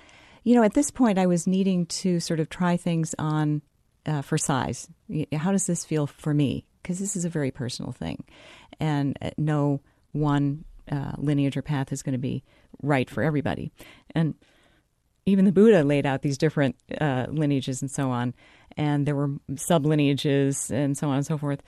You 0.44 0.56
know, 0.56 0.64
at 0.64 0.74
this 0.74 0.92
point, 0.92 1.18
I 1.20 1.28
was 1.28 1.48
needing 1.48 1.86
to 1.88 2.20
sort 2.20 2.40
of 2.40 2.50
try 2.50 2.78
things 2.78 3.14
on 3.20 3.62
uh, 4.06 4.22
for 4.22 4.38
size. 4.38 4.88
How 5.34 5.52
does 5.52 5.66
this 5.68 5.84
feel 5.86 6.08
for 6.08 6.34
me? 6.34 6.66
Because 6.82 7.00
this 7.00 7.16
is 7.16 7.26
a 7.26 7.30
very 7.30 7.52
personal 7.52 7.92
thing, 7.92 8.24
and 8.80 9.18
uh, 9.22 9.32
no 9.38 9.82
one 10.12 10.64
uh, 10.92 11.14
lineage 11.18 11.58
or 11.58 11.62
path 11.62 11.92
is 11.92 12.02
going 12.02 12.14
to 12.14 12.20
be 12.20 12.44
right 12.82 13.10
for 13.10 13.22
everybody. 13.22 13.72
And 14.16 14.36
even 15.26 15.46
the 15.46 15.52
Buddha 15.52 15.84
laid 15.84 16.06
out 16.06 16.22
these 16.22 16.38
different 16.38 16.76
uh, 17.00 17.28
lineages 17.30 17.82
and 17.82 17.92
so 17.92 18.10
on, 18.10 18.34
and 18.78 19.06
there 19.06 19.16
were 19.16 19.32
sub 19.56 19.86
lineages 19.86 20.72
and 20.72 20.98
so 20.98 21.10
on 21.10 21.18
and 21.18 21.26
so 21.26 21.38
forth, 21.38 21.62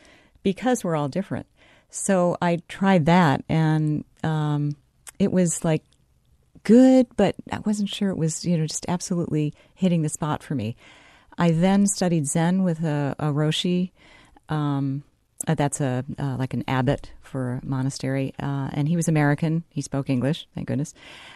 because 0.43 0.83
we're 0.83 0.95
all 0.95 1.09
different. 1.09 1.45
So 1.89 2.37
I 2.41 2.59
tried 2.67 3.05
that, 3.07 3.43
and 3.49 4.05
um, 4.23 4.75
it 5.19 5.31
was 5.31 5.63
like 5.63 5.83
good, 6.63 7.07
but 7.17 7.35
I 7.51 7.59
wasn't 7.59 7.89
sure 7.89 8.09
it 8.09 8.17
was 8.17 8.45
you 8.45 8.57
know 8.57 8.65
just 8.65 8.85
absolutely 8.87 9.53
hitting 9.75 10.01
the 10.01 10.09
spot 10.09 10.41
for 10.41 10.55
me. 10.55 10.75
I 11.37 11.51
then 11.51 11.87
studied 11.87 12.27
Zen 12.27 12.63
with 12.63 12.83
a, 12.83 13.15
a 13.19 13.25
Roshi. 13.25 13.91
Um, 14.51 15.03
uh, 15.47 15.55
that's 15.55 15.81
a 15.81 16.05
uh, 16.19 16.35
like 16.37 16.53
an 16.53 16.63
abbot 16.67 17.11
for 17.21 17.59
a 17.63 17.65
monastery, 17.65 18.33
uh, 18.39 18.69
and 18.73 18.87
he 18.87 18.95
was 18.95 19.07
American. 19.07 19.63
He 19.69 19.81
spoke 19.81 20.09
English, 20.09 20.47
thank 20.53 20.67
goodness. 20.67 20.93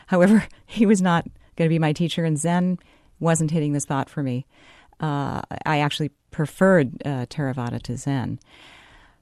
However, 0.07 0.45
he 0.67 0.85
was 0.85 1.01
not 1.01 1.25
going 1.55 1.67
to 1.67 1.73
be 1.73 1.79
my 1.79 1.93
teacher, 1.93 2.23
and 2.23 2.37
Zen 2.37 2.77
wasn't 3.19 3.51
hitting 3.51 3.73
the 3.73 3.79
spot 3.79 4.09
for 4.09 4.21
me. 4.21 4.45
Uh, 4.99 5.41
I 5.65 5.79
actually 5.79 6.11
preferred 6.29 7.01
uh, 7.05 7.25
Theravada 7.25 7.81
to 7.83 7.97
Zen. 7.97 8.39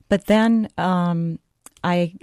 But 0.09 0.25
then 0.25 0.67
um, 0.77 1.39
I, 1.83 2.13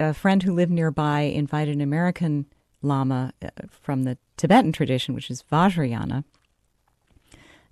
uh, 0.00 0.12
friend 0.12 0.42
who 0.42 0.54
lived 0.54 0.72
nearby 0.72 1.20
invited 1.20 1.74
an 1.74 1.80
American 1.80 2.46
Lama 2.82 3.32
from 3.70 4.04
the 4.04 4.18
Tibetan 4.36 4.72
tradition, 4.72 5.14
which 5.14 5.30
is 5.30 5.44
Vajrayana, 5.50 6.24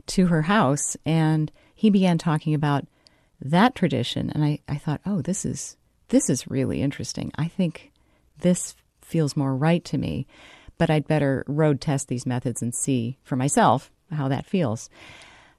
to 0.06 0.26
her 0.26 0.42
house, 0.42 0.96
and 1.06 1.50
he 1.74 1.90
began 1.90 2.18
talking 2.18 2.54
about 2.54 2.86
that 3.40 3.74
tradition. 3.74 4.30
And 4.30 4.44
I, 4.44 4.60
I 4.68 4.76
thought, 4.76 5.00
oh, 5.04 5.20
this 5.20 5.44
is 5.44 5.76
this 6.08 6.28
is 6.28 6.48
really 6.48 6.82
interesting. 6.82 7.32
I 7.36 7.48
think 7.48 7.90
this 8.38 8.76
feels 9.00 9.36
more 9.36 9.54
right 9.54 9.84
to 9.86 9.98
me, 9.98 10.26
but 10.78 10.90
I'd 10.90 11.08
better 11.08 11.44
road 11.46 11.80
test 11.80 12.08
these 12.08 12.26
methods 12.26 12.62
and 12.62 12.74
see 12.74 13.18
for 13.22 13.36
myself 13.36 13.90
how 14.12 14.28
that 14.28 14.46
feels. 14.46 14.90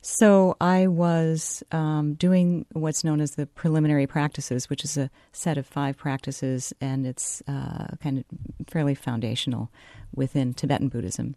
So 0.02 0.56
I 0.62 0.86
was 0.86 1.64
um, 1.72 2.14
doing 2.14 2.68
what's 2.74 3.04
known 3.04 3.20
as 3.20 3.32
the 3.32 3.48
preliminary 3.48 4.06
practices, 4.06 4.70
which 4.70 4.84
is 4.84 4.98
a 4.98 5.10
set 5.32 5.58
of 5.58 5.66
five 5.66 5.98
practices, 5.98 6.74
and 6.80 7.08
it's 7.08 7.42
uh, 7.48 7.88
kind 8.04 8.20
of 8.20 8.26
fairly 8.68 8.94
foundational 8.94 9.72
within 10.14 10.54
Tibetan 10.54 10.90
Buddhism. 10.90 11.36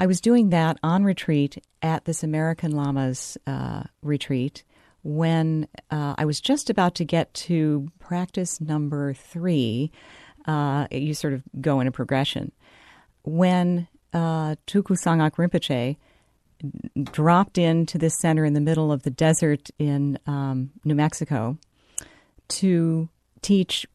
I 0.00 0.06
was 0.06 0.22
doing 0.22 0.48
that 0.48 0.78
on 0.82 1.04
retreat 1.04 1.62
at 1.82 2.06
this 2.06 2.22
American 2.22 2.70
Lama's 2.70 3.36
uh, 3.46 3.82
retreat 4.00 4.64
when 5.02 5.68
uh, 5.90 6.14
I 6.16 6.24
was 6.24 6.40
just 6.40 6.70
about 6.70 6.94
to 6.94 7.04
get 7.04 7.34
to 7.34 7.86
practice 7.98 8.62
number 8.62 9.12
three. 9.12 9.92
Uh, 10.46 10.86
you 10.90 11.12
sort 11.12 11.34
of 11.34 11.42
go 11.60 11.80
in 11.80 11.86
a 11.86 11.92
progression. 11.92 12.50
When 13.24 13.88
uh, 14.14 14.56
Tuku 14.66 14.96
Sangak 14.96 15.32
Rinpoche 15.32 15.98
dropped 17.12 17.58
into 17.58 17.98
this 17.98 18.18
center 18.18 18.46
in 18.46 18.54
the 18.54 18.60
middle 18.62 18.90
of 18.92 19.02
the 19.02 19.10
desert 19.10 19.68
in 19.78 20.18
um, 20.26 20.70
New 20.82 20.94
Mexico 20.94 21.58
to 22.48 23.10
teach 23.42 23.86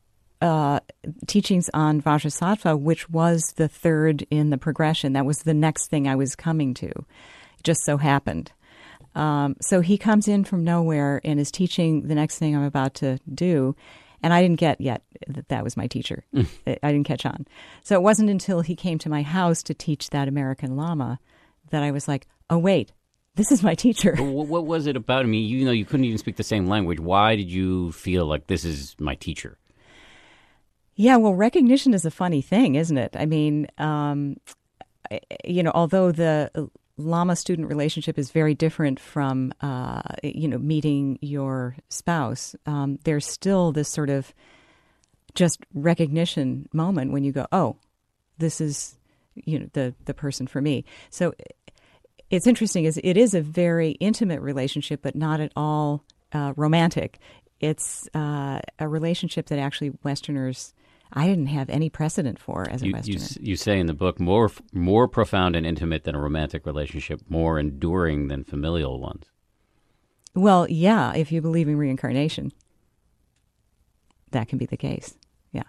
uh, 0.42 0.80
teachings 1.28 1.70
on 1.74 2.02
Vajrasattva, 2.02 2.80
which 2.80 3.10
was 3.10 3.54
the 3.56 3.68
third 3.68 4.26
in 4.30 4.50
the 4.50 4.58
progression. 4.58 5.14
That 5.14 5.26
was 5.26 5.40
the 5.40 5.54
next 5.54 5.88
thing 5.88 6.08
I 6.08 6.16
was 6.16 6.36
coming 6.36 6.74
to. 6.76 6.88
It 6.88 7.64
just 7.64 7.84
so 7.84 7.98
happened. 7.98 8.52
Um, 9.16 9.56
so 9.62 9.82
he 9.82 9.98
comes 9.98 10.28
in 10.28 10.44
from 10.44 10.64
nowhere 10.64 11.22
and 11.24 11.40
is 11.40 11.52
teaching 11.52 12.08
the 12.08 12.16
next 12.16 12.38
thing 12.38 12.56
I'm 12.56 12.64
about 12.64 12.96
to 12.96 13.20
do. 13.34 13.76
And 14.22 14.34
I 14.34 14.42
didn't 14.42 14.60
get 14.60 14.82
yet 14.82 15.04
that 15.28 15.50
that 15.50 15.64
was 15.64 15.78
my 15.78 15.88
teacher. 15.88 16.26
I 16.36 16.78
I 16.82 16.92
didn't 16.92 17.06
catch 17.08 17.26
on. 17.26 17.46
So 17.84 17.96
it 17.96 18.02
wasn't 18.02 18.30
until 18.30 18.62
he 18.62 18.76
came 18.76 18.98
to 19.00 19.10
my 19.10 19.22
house 19.22 19.62
to 19.64 19.74
teach 19.74 20.10
that 20.10 20.28
American 20.28 20.76
Lama 20.76 21.20
that 21.70 21.84
I 21.84 21.92
was 21.92 22.08
like, 22.08 22.28
oh, 22.50 22.58
wait, 22.58 22.92
this 23.36 23.52
is 23.52 23.62
my 23.64 23.76
teacher. 23.76 24.16
What, 24.16 24.48
what 24.48 24.66
was 24.66 24.88
it 24.88 24.96
about? 24.96 25.24
I 25.24 25.28
mean, 25.28 25.48
you 25.48 25.66
know, 25.66 25.72
you 25.72 25.86
couldn't 25.86 26.06
even 26.06 26.18
speak 26.18 26.38
the 26.38 26.44
same 26.44 26.68
language. 26.68 27.00
Why 27.00 27.36
did 27.36 27.50
you 27.50 27.92
feel 27.92 28.26
like 28.26 28.48
this 28.48 28.66
is 28.66 28.96
my 29.00 29.16
teacher? 29.16 29.58
Yeah, 30.96 31.18
well, 31.18 31.34
recognition 31.34 31.94
is 31.94 32.06
a 32.06 32.12
funny 32.12 32.42
thing, 32.42 32.76
isn't 32.76 32.98
it? 32.98 33.16
I 33.18 33.26
mean, 33.26 33.68
um, 33.78 34.38
you 35.44 35.62
know, 35.62 35.72
although 35.74 36.12
the 36.12 36.70
Lama 36.98 37.36
student 37.36 37.68
relationship 37.68 38.18
is 38.18 38.32
very 38.32 38.56
different 38.56 39.00
from, 39.00 39.52
uh, 39.62 40.02
you 40.24 40.48
know, 40.48 40.58
meeting 40.58 41.20
your 41.22 41.76
spouse, 41.90 42.56
um, 42.66 42.98
there's 43.04 43.26
still 43.26 43.74
this 43.74 43.90
sort 43.90 44.10
of 44.10 44.34
just 45.34 45.66
recognition 45.74 46.70
moment 46.72 47.12
when 47.12 47.26
you 47.26 47.34
go, 47.34 47.46
oh, 47.52 47.76
this 48.38 48.62
is 48.62 48.98
you 49.36 49.60
know 49.60 49.68
the 49.74 49.94
the 50.06 50.14
person 50.14 50.48
for 50.48 50.62
me. 50.62 50.86
So 51.10 51.34
it's 52.30 52.48
interesting 52.48 52.86
is 52.86 52.98
it 53.04 53.18
is 53.18 53.34
a 53.34 53.42
very 53.42 53.92
intimate 53.92 54.42
relationship, 54.42 55.02
but 55.02 55.16
not 55.16 55.42
at 55.42 55.52
all 55.58 56.04
uh, 56.32 56.54
romantic. 56.56 57.20
It's 57.60 58.08
uh, 58.14 58.60
a 58.80 58.88
relationship 58.88 59.48
that 59.48 59.60
actually 59.60 59.92
Westerners. 60.04 60.74
I 61.18 61.28
didn't 61.28 61.48
have 61.48 61.70
any 61.70 61.90
precedent 61.90 62.38
for 62.40 62.68
as 62.70 62.82
a 62.82 62.88
You, 62.88 62.94
Westerner. 62.94 63.20
you, 63.40 63.52
you 63.52 63.56
say 63.56 63.80
in 63.80 63.88
the 63.88 63.94
book 63.94 64.20
more 64.20 64.52
more 64.74 65.08
profound 65.08 65.56
and 65.56 65.66
intimate 65.66 66.04
than 66.04 66.14
a 66.16 66.20
romantic 66.20 66.66
relationship, 66.66 67.22
more 67.30 67.58
enduring 67.58 68.28
than 68.28 68.44
familial 68.44 69.00
ones. 69.00 69.26
well, 70.34 70.68
yeah, 70.70 71.14
if 71.16 71.32
you 71.32 71.42
believe 71.42 71.68
in 71.70 71.78
reincarnation, 71.78 72.52
that 74.32 74.48
can 74.48 74.58
be 74.58 74.66
the 74.66 74.78
case. 74.78 75.16
Yeah. 75.52 75.64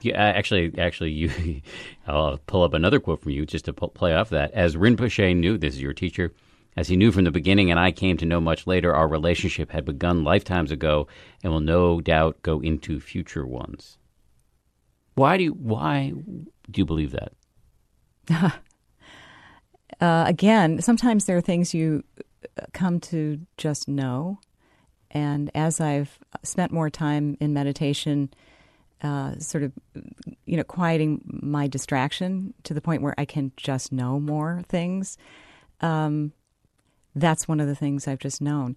Yeah, 0.00 0.14
actually, 0.22 0.72
actually, 0.78 1.10
you. 1.12 1.60
I'll 2.06 2.38
pull 2.46 2.62
up 2.62 2.74
another 2.74 3.00
quote 3.00 3.22
from 3.22 3.32
you 3.32 3.44
just 3.46 3.64
to 3.66 3.72
play 3.72 4.14
off 4.14 4.30
that. 4.30 4.52
As 4.52 4.76
Rinpoche 4.76 5.36
knew, 5.36 5.58
this 5.58 5.74
is 5.74 5.82
your 5.82 5.92
teacher, 5.92 6.32
as 6.76 6.88
he 6.88 6.96
knew 6.96 7.12
from 7.12 7.24
the 7.24 7.30
beginning, 7.30 7.70
and 7.70 7.78
I 7.80 7.90
came 7.92 8.16
to 8.18 8.26
know 8.26 8.40
much 8.40 8.66
later, 8.66 8.94
our 8.94 9.08
relationship 9.08 9.70
had 9.72 9.84
begun 9.84 10.24
lifetimes 10.24 10.70
ago, 10.70 11.06
and 11.42 11.52
will 11.52 11.60
no 11.60 12.00
doubt 12.00 12.42
go 12.42 12.60
into 12.60 13.00
future 13.00 13.46
ones. 13.46 13.98
Why 15.14 15.36
do 15.36 15.44
you, 15.44 15.52
why 15.52 16.12
do 16.70 16.80
you 16.80 16.84
believe 16.84 17.12
that? 17.12 17.32
uh, 20.00 20.24
again, 20.26 20.80
sometimes 20.80 21.24
there 21.26 21.36
are 21.36 21.42
things 21.42 21.74
you 21.74 22.04
uh, 22.58 22.66
come 22.72 23.00
to 23.00 23.40
just 23.56 23.88
know. 23.88 24.38
And 25.10 25.50
as 25.54 25.80
I've 25.80 26.18
spent 26.42 26.72
more 26.72 26.88
time 26.88 27.36
in 27.40 27.52
meditation, 27.52 28.32
uh, 29.02 29.38
sort 29.38 29.64
of, 29.64 29.72
you 30.46 30.56
know, 30.56 30.64
quieting 30.64 31.20
my 31.26 31.66
distraction 31.66 32.54
to 32.62 32.72
the 32.72 32.80
point 32.80 33.02
where 33.02 33.14
I 33.18 33.24
can 33.24 33.52
just 33.56 33.92
know 33.92 34.18
more 34.18 34.62
things, 34.68 35.18
um, 35.80 36.32
that's 37.14 37.46
one 37.46 37.60
of 37.60 37.66
the 37.66 37.74
things 37.74 38.08
I've 38.08 38.18
just 38.18 38.40
known. 38.40 38.76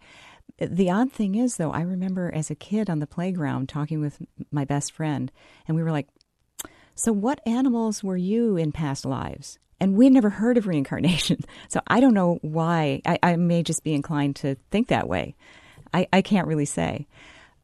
The 0.59 0.89
odd 0.89 1.11
thing 1.11 1.35
is, 1.35 1.57
though, 1.57 1.71
I 1.71 1.81
remember 1.81 2.31
as 2.33 2.49
a 2.49 2.55
kid 2.55 2.89
on 2.89 2.99
the 2.99 3.07
playground 3.07 3.69
talking 3.69 4.01
with 4.01 4.21
my 4.51 4.65
best 4.65 4.91
friend, 4.91 5.31
and 5.67 5.75
we 5.75 5.83
were 5.83 5.91
like, 5.91 6.07
so, 6.95 7.11
what 7.11 7.45
animals 7.45 8.03
were 8.03 8.17
you 8.17 8.55
in 8.55 8.71
past 8.71 9.05
lives? 9.05 9.59
And 9.81 9.97
we 9.97 10.09
never 10.09 10.29
heard 10.29 10.57
of 10.57 10.67
reincarnation. 10.67 11.39
So, 11.69 11.81
I 11.87 11.99
don't 11.99 12.13
know 12.13 12.39
why. 12.41 13.01
I, 13.05 13.19
I 13.21 13.35
may 13.35 13.63
just 13.63 13.83
be 13.83 13.93
inclined 13.93 14.37
to 14.37 14.55
think 14.71 14.87
that 14.87 15.09
way. 15.09 15.35
I, 15.93 16.07
I 16.13 16.21
can't 16.21 16.47
really 16.47 16.65
say. 16.65 17.07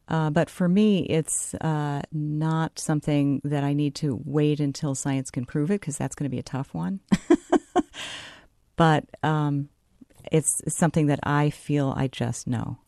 Uh, 0.08 0.28
but 0.28 0.50
for 0.50 0.68
me, 0.68 1.00
it's 1.00 1.54
uh, 1.54 2.02
not 2.12 2.78
something 2.78 3.40
that 3.44 3.64
I 3.64 3.72
need 3.72 3.94
to 3.96 4.20
wait 4.24 4.60
until 4.60 4.94
science 4.94 5.30
can 5.30 5.46
prove 5.46 5.70
it, 5.70 5.80
because 5.80 5.96
that's 5.96 6.14
going 6.14 6.24
to 6.24 6.34
be 6.34 6.38
a 6.38 6.42
tough 6.42 6.74
one. 6.74 7.00
but 8.76 9.04
um, 9.22 9.70
it's 10.30 10.60
something 10.68 11.06
that 11.06 11.20
I 11.22 11.48
feel 11.48 11.94
I 11.96 12.08
just 12.08 12.46
know. 12.46 12.78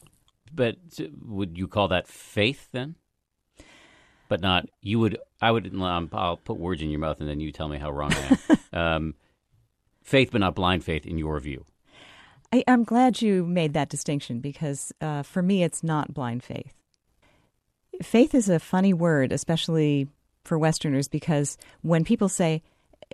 But 0.53 0.77
would 1.23 1.57
you 1.57 1.69
call 1.69 1.89
that 1.89 2.07
faith 2.07 2.69
then? 2.73 2.97
But 4.29 4.41
not 4.41 4.69
you 4.81 4.99
would. 5.01 5.19
I 5.41 5.51
would. 5.51 5.75
Um, 5.75 6.09
I'll 6.13 6.37
put 6.37 6.59
words 6.59 6.83
in 6.83 6.91
your 6.91 7.01
mouth, 7.01 7.21
and 7.21 7.29
then 7.29 7.41
you 7.41 7.53
tell 7.53 7.69
me 7.69 7.79
how 7.79 7.91
wrong 7.91 8.13
I 8.13 8.39
am. 8.49 8.59
um, 8.79 9.15
faith, 10.03 10.31
but 10.33 10.41
not 10.41 10.55
blind 10.55 10.85
faith, 10.85 11.07
in 11.07 11.19
your 11.19 11.39
view. 11.41 11.65
I, 12.53 12.65
I'm 12.67 12.85
glad 12.85 13.21
you 13.21 13.45
made 13.45 13.75
that 13.75 13.89
distinction 13.89 14.41
because 14.41 14.93
uh, 15.01 15.23
for 15.23 15.43
me, 15.43 15.63
it's 15.63 15.83
not 15.83 16.15
blind 16.15 16.43
faith. 16.43 16.73
Faith 18.03 18.35
is 18.35 18.49
a 18.49 18.59
funny 18.59 18.93
word, 18.93 19.33
especially 19.33 20.09
for 20.45 20.59
Westerners, 20.59 21.09
because 21.09 21.57
when 21.83 22.05
people 22.05 22.29
say 22.29 22.63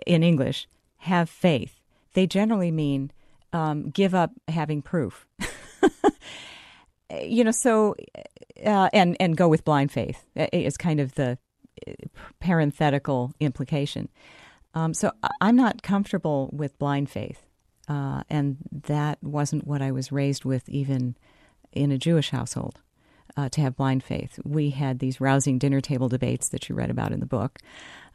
in 0.05 0.23
English, 0.23 0.67
have 0.97 1.29
faith, 1.29 1.79
they 2.13 2.27
generally 2.27 2.71
mean 2.71 3.11
um, 3.53 3.89
give 3.89 4.13
up 4.13 4.31
having 4.47 4.81
proof. 4.81 5.25
you 7.21 7.43
know, 7.43 7.51
so, 7.51 7.95
uh, 8.65 8.89
and, 8.93 9.17
and 9.19 9.35
go 9.35 9.47
with 9.47 9.65
blind 9.65 9.91
faith 9.91 10.23
uh, 10.37 10.47
is 10.53 10.77
kind 10.77 10.99
of 10.99 11.15
the 11.15 11.37
uh, 11.87 11.91
parenthetical 12.39 13.33
implication. 13.39 14.09
Um, 14.73 14.93
so 14.93 15.11
I'm 15.41 15.55
not 15.55 15.83
comfortable 15.83 16.49
with 16.53 16.77
blind 16.79 17.09
faith. 17.09 17.45
Uh, 17.87 18.23
and 18.29 18.57
that 18.87 19.17
wasn't 19.21 19.67
what 19.67 19.81
I 19.81 19.91
was 19.91 20.11
raised 20.11 20.45
with, 20.45 20.69
even 20.69 21.17
in 21.73 21.91
a 21.91 21.97
Jewish 21.97 22.29
household, 22.29 22.79
uh, 23.35 23.49
to 23.49 23.61
have 23.61 23.75
blind 23.75 24.03
faith. 24.03 24.39
We 24.45 24.69
had 24.69 24.99
these 24.99 25.19
rousing 25.19 25.57
dinner 25.57 25.81
table 25.81 26.07
debates 26.07 26.49
that 26.49 26.69
you 26.69 26.75
read 26.75 26.89
about 26.89 27.11
in 27.11 27.19
the 27.19 27.25
book, 27.25 27.59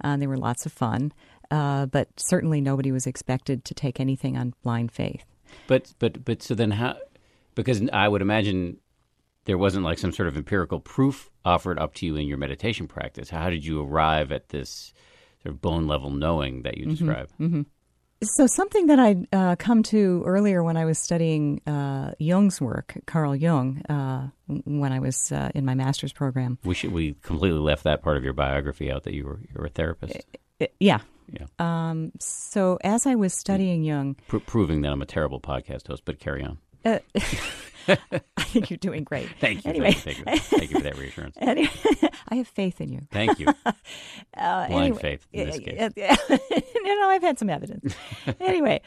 uh, 0.03 0.09
and 0.09 0.23
they 0.23 0.27
were 0.27 0.39
lots 0.39 0.65
of 0.65 0.73
fun. 0.73 1.13
But 1.51 2.09
certainly 2.17 2.61
nobody 2.61 2.91
was 2.91 3.07
expected 3.07 3.65
to 3.67 3.75
take 3.75 4.01
anything 4.01 4.37
on 4.37 4.55
blind 4.63 4.93
faith. 4.93 5.25
But 5.67 5.93
but 5.99 6.25
but 6.25 6.43
so 6.43 6.55
then 6.55 6.71
how? 6.71 6.97
Because 7.55 7.83
I 7.93 8.09
would 8.09 8.23
imagine 8.23 8.79
there 9.47 9.59
wasn't 9.59 9.85
like 9.85 9.99
some 9.99 10.13
sort 10.13 10.29
of 10.29 10.37
empirical 10.37 10.81
proof 10.81 11.31
offered 11.45 11.79
up 11.79 11.95
to 11.95 12.07
you 12.07 12.17
in 12.17 12.27
your 12.27 12.39
meditation 12.39 12.87
practice. 12.87 13.31
How 13.31 13.49
did 13.49 13.65
you 13.65 13.83
arrive 13.83 14.31
at 14.33 14.51
this 14.51 14.93
sort 15.43 15.55
of 15.55 15.61
bone 15.61 15.87
level 15.87 16.11
knowing 16.11 16.63
that 16.63 16.77
you 16.77 16.87
describe? 16.87 17.31
So, 18.23 18.47
something 18.47 18.87
that 18.87 18.99
I'd 18.99 19.27
uh, 19.31 19.57
come 19.57 19.83
to 19.85 20.23
earlier 20.25 20.63
when 20.63 20.79
I 20.79 20.87
was 20.87 20.99
studying 20.99 21.61
uh, 21.67 22.13
Jung's 22.19 22.63
work, 22.63 22.97
Carl 23.07 23.37
Jung, 23.37 23.83
uh, 23.91 24.29
when 24.47 24.91
I 24.91 25.01
was 25.01 25.31
uh, 25.31 25.51
in 25.55 25.67
my 25.67 25.75
master's 25.75 26.15
program. 26.15 26.59
We 26.65 26.75
should 26.75 26.93
we 26.93 27.15
completely 27.23 27.59
left 27.59 27.85
that 27.85 28.03
part 28.03 28.17
of 28.17 28.25
your 28.25 28.33
biography 28.33 28.91
out 28.91 29.03
that 29.03 29.13
you 29.13 29.27
were 29.27 29.41
you're 29.55 29.67
a 29.67 29.71
therapist, 29.71 30.25
yeah. 30.81 31.01
Yeah. 31.29 31.47
Um, 31.59 32.13
so, 32.21 32.79
as 32.83 33.05
I 33.05 33.17
was 33.17 33.35
studying 33.35 33.83
Jung, 33.85 34.17
Pro 34.29 34.41
proving 34.41 34.83
that 34.83 34.93
I'm 34.93 35.03
a 35.03 35.07
terrible 35.07 35.41
podcast 35.41 35.89
host. 35.89 36.05
But 36.05 36.19
carry 36.19 36.43
on. 36.43 36.59
Uh, 36.87 36.99
I 38.37 38.43
think 38.43 38.71
you're 38.71 38.77
doing 38.79 39.05
great. 39.05 39.29
Thank 39.41 39.65
you. 39.65 39.71
Anyway. 39.71 39.93
Thank 39.93 40.19
you. 40.19 40.25
Thank 40.25 40.71
you 40.71 40.79
for 40.79 40.85
that 40.85 40.97
reassurance. 40.97 41.37
Anyway, 41.41 41.71
I 42.29 42.37
have 42.37 42.49
faith 42.49 42.81
in 42.81 42.93
you. 42.93 43.01
Thank 43.13 43.39
you. 43.39 43.47
Uh, 43.47 43.73
Blind 44.35 44.73
anyway, 44.73 44.99
faith 45.01 45.27
in 45.33 45.47
this 45.47 45.59
case. 45.59 45.93
yeah. 45.97 46.17
you 46.29 47.01
know, 47.01 47.09
I've 47.09 47.23
had 47.23 47.39
some 47.39 47.51
evidence. 47.51 47.95
anyway, 48.41 48.81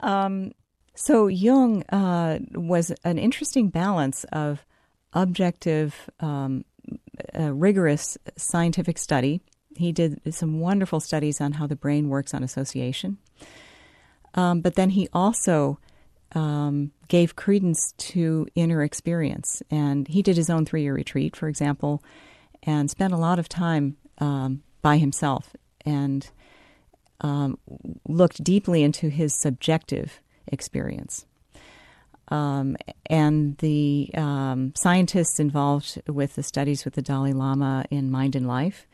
um, 0.00 0.52
so 0.94 1.26
Jung 1.26 1.82
uh, 1.90 2.38
was 2.54 2.90
an 3.04 3.18
interesting 3.18 3.68
balance 3.68 4.24
of 4.32 4.64
objective, 5.12 6.08
um, 6.20 6.64
uh, 7.38 7.52
rigorous 7.52 8.16
scientific 8.36 8.98
study. 8.98 9.40
He 9.76 9.92
did 9.92 10.34
some 10.34 10.60
wonderful 10.60 11.00
studies 11.00 11.40
on 11.40 11.52
how 11.52 11.66
the 11.66 11.76
brain 11.76 12.08
works 12.08 12.32
on 12.32 12.42
association. 12.42 13.18
Um, 14.34 14.60
but 14.60 14.74
then 14.74 14.90
he 14.90 15.08
also 15.12 15.78
um, 16.36 16.92
gave 17.08 17.34
credence 17.34 17.92
to 17.96 18.46
inner 18.54 18.82
experience. 18.82 19.62
And 19.70 20.06
he 20.06 20.22
did 20.22 20.36
his 20.36 20.50
own 20.50 20.66
three 20.66 20.82
year 20.82 20.94
retreat, 20.94 21.34
for 21.34 21.48
example, 21.48 22.04
and 22.62 22.90
spent 22.90 23.12
a 23.12 23.16
lot 23.16 23.38
of 23.38 23.48
time 23.48 23.96
um, 24.18 24.62
by 24.82 24.98
himself 24.98 25.56
and 25.84 26.28
um, 27.22 27.58
looked 28.06 28.44
deeply 28.44 28.82
into 28.82 29.08
his 29.08 29.34
subjective 29.34 30.20
experience. 30.46 31.24
Um, 32.28 32.76
and 33.06 33.56
the 33.58 34.10
um, 34.14 34.74
scientists 34.76 35.40
involved 35.40 36.02
with 36.06 36.34
the 36.34 36.42
studies 36.42 36.84
with 36.84 36.94
the 36.94 37.02
Dalai 37.02 37.32
Lama 37.32 37.84
in 37.90 38.10
Mind 38.10 38.36
and 38.36 38.46
Life 38.46 38.86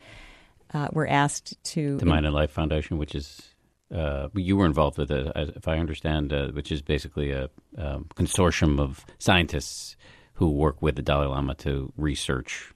uh, 0.73 0.87
were 0.93 1.07
asked 1.07 1.61
to. 1.63 1.97
The 1.97 2.05
Mind 2.05 2.25
and 2.25 2.33
Life 2.33 2.51
Foundation, 2.51 2.97
which 2.97 3.15
is 3.15 3.52
uh, 3.93 4.29
you 4.33 4.57
were 4.57 4.65
involved 4.65 4.97
with 4.97 5.11
it, 5.11 5.31
if 5.35 5.67
I 5.67 5.77
understand, 5.77 6.33
uh, 6.33 6.47
which 6.47 6.71
is 6.71 6.81
basically 6.81 7.31
a 7.31 7.49
um, 7.77 8.05
consortium 8.15 8.79
of 8.79 9.05
scientists 9.19 9.95
who 10.35 10.49
work 10.49 10.81
with 10.81 10.95
the 10.95 11.01
Dalai 11.01 11.27
Lama 11.27 11.55
to 11.55 11.91
research 11.97 12.73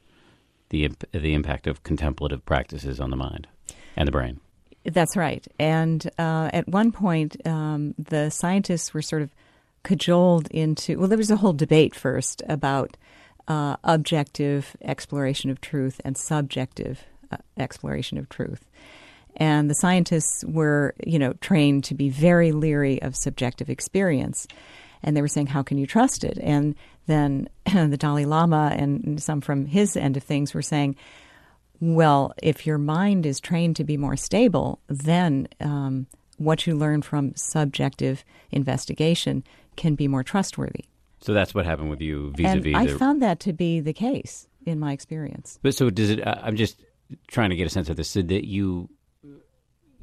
the 0.70 0.86
imp- 0.86 1.12
the 1.12 1.34
impact 1.34 1.68
of 1.68 1.84
contemplative 1.84 2.46
practices 2.46 3.00
on 3.00 3.10
the 3.10 3.16
mind 3.16 3.48
and 3.96 4.08
the 4.08 4.12
brain. 4.12 4.40
That's 4.84 5.18
right. 5.18 5.46
And 5.60 6.10
uh, 6.18 6.50
at 6.54 6.68
one 6.68 6.92
point, 6.92 7.46
um, 7.46 7.94
the 7.98 8.30
scientists 8.30 8.94
were 8.94 9.02
sort 9.02 9.22
of 9.22 9.32
cajoled 9.84 10.48
into. 10.52 10.98
Well, 11.00 11.08
there 11.08 11.18
was 11.18 11.32
a 11.32 11.38
whole 11.38 11.54
debate 11.54 11.96
first 11.96 12.42
about 12.48 12.96
uh, 13.48 13.78
objective 13.84 14.76
exploration 14.82 15.50
of 15.50 15.62
truth 15.62 16.00
and 16.06 16.18
subjective 16.18 17.04
uh, 17.32 17.38
exploration 17.58 18.18
of 18.18 18.30
truth. 18.30 18.66
And 19.38 19.70
the 19.70 19.76
scientists 19.76 20.44
were, 20.46 20.96
you 21.06 21.20
know, 21.20 21.34
trained 21.34 21.84
to 21.86 21.96
be 21.96 22.10
very 22.10 22.52
leery 22.52 23.02
of 23.02 23.16
subjective 23.16 23.70
experience. 23.70 24.48
And 25.04 25.16
they 25.16 25.22
were 25.22 25.28
saying, 25.28 25.48
how 25.48 25.64
can 25.64 25.78
you 25.78 25.86
trust 25.86 26.24
it? 26.24 26.40
And 26.42 26.76
then 27.06 27.48
the 27.66 27.98
Dalai 27.98 28.26
Lama 28.26 28.74
and 28.76 29.22
some 29.22 29.42
from 29.42 29.66
his 29.66 29.96
end 29.96 30.18
of 30.18 30.24
things 30.24 30.54
were 30.54 30.62
saying, 30.62 30.96
well, 31.80 32.34
if 32.42 32.66
your 32.66 32.80
mind 32.80 33.26
is 33.26 33.40
trained 33.40 33.76
to 33.76 33.84
be 33.84 33.98
more 33.98 34.18
stable, 34.18 34.80
then 34.88 35.48
um, 35.62 36.08
what 36.38 36.66
you 36.66 36.76
learn 36.76 37.04
from 37.04 37.36
subjective 37.36 38.26
investigation 38.52 39.44
can 39.76 39.96
be 39.96 40.08
more 40.08 40.24
trustworthy. 40.24 40.86
So 41.20 41.34
that's 41.34 41.54
what 41.54 41.66
happened 41.66 41.90
with 41.90 42.02
you 42.02 42.28
and 42.28 42.64
vis-a-vis 42.64 42.76
I 42.76 42.86
the. 42.88 42.98
found 42.98 43.22
that 43.22 43.40
to 43.42 43.54
be 43.54 43.80
the 43.80 43.94
case 43.94 44.48
in 44.66 44.80
my 44.80 44.92
experience. 44.92 45.60
but 45.62 45.74
so 45.74 45.90
does 45.90 46.10
it? 46.10 46.26
Uh, 46.26 46.36
I'm 46.44 46.56
just 46.56 46.82
trying 47.28 47.50
to 47.52 47.56
get 47.56 47.66
a 47.66 47.70
sense 47.70 47.90
of 47.90 47.96
this. 47.96 48.10
So 48.10 48.22
that 48.22 48.48
you, 48.48 48.90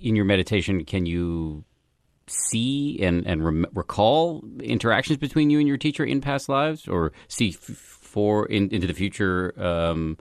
in 0.04 0.14
your 0.16 0.24
meditation, 0.24 0.84
can 0.84 1.06
you 1.06 1.64
see 2.26 2.98
and 3.02 3.26
and 3.26 3.44
rem- 3.44 3.66
recall 3.74 4.44
interactions 4.62 5.18
between 5.18 5.50
you 5.50 5.58
and 5.58 5.68
your 5.68 5.76
teacher 5.76 6.04
in 6.04 6.20
past 6.20 6.48
lives, 6.48 6.86
or 6.88 7.12
see 7.28 7.48
f- 7.50 7.56
for 7.56 8.46
in, 8.46 8.68
into 8.70 8.86
the 8.86 8.94
future 8.94 9.52
um, 9.62 10.16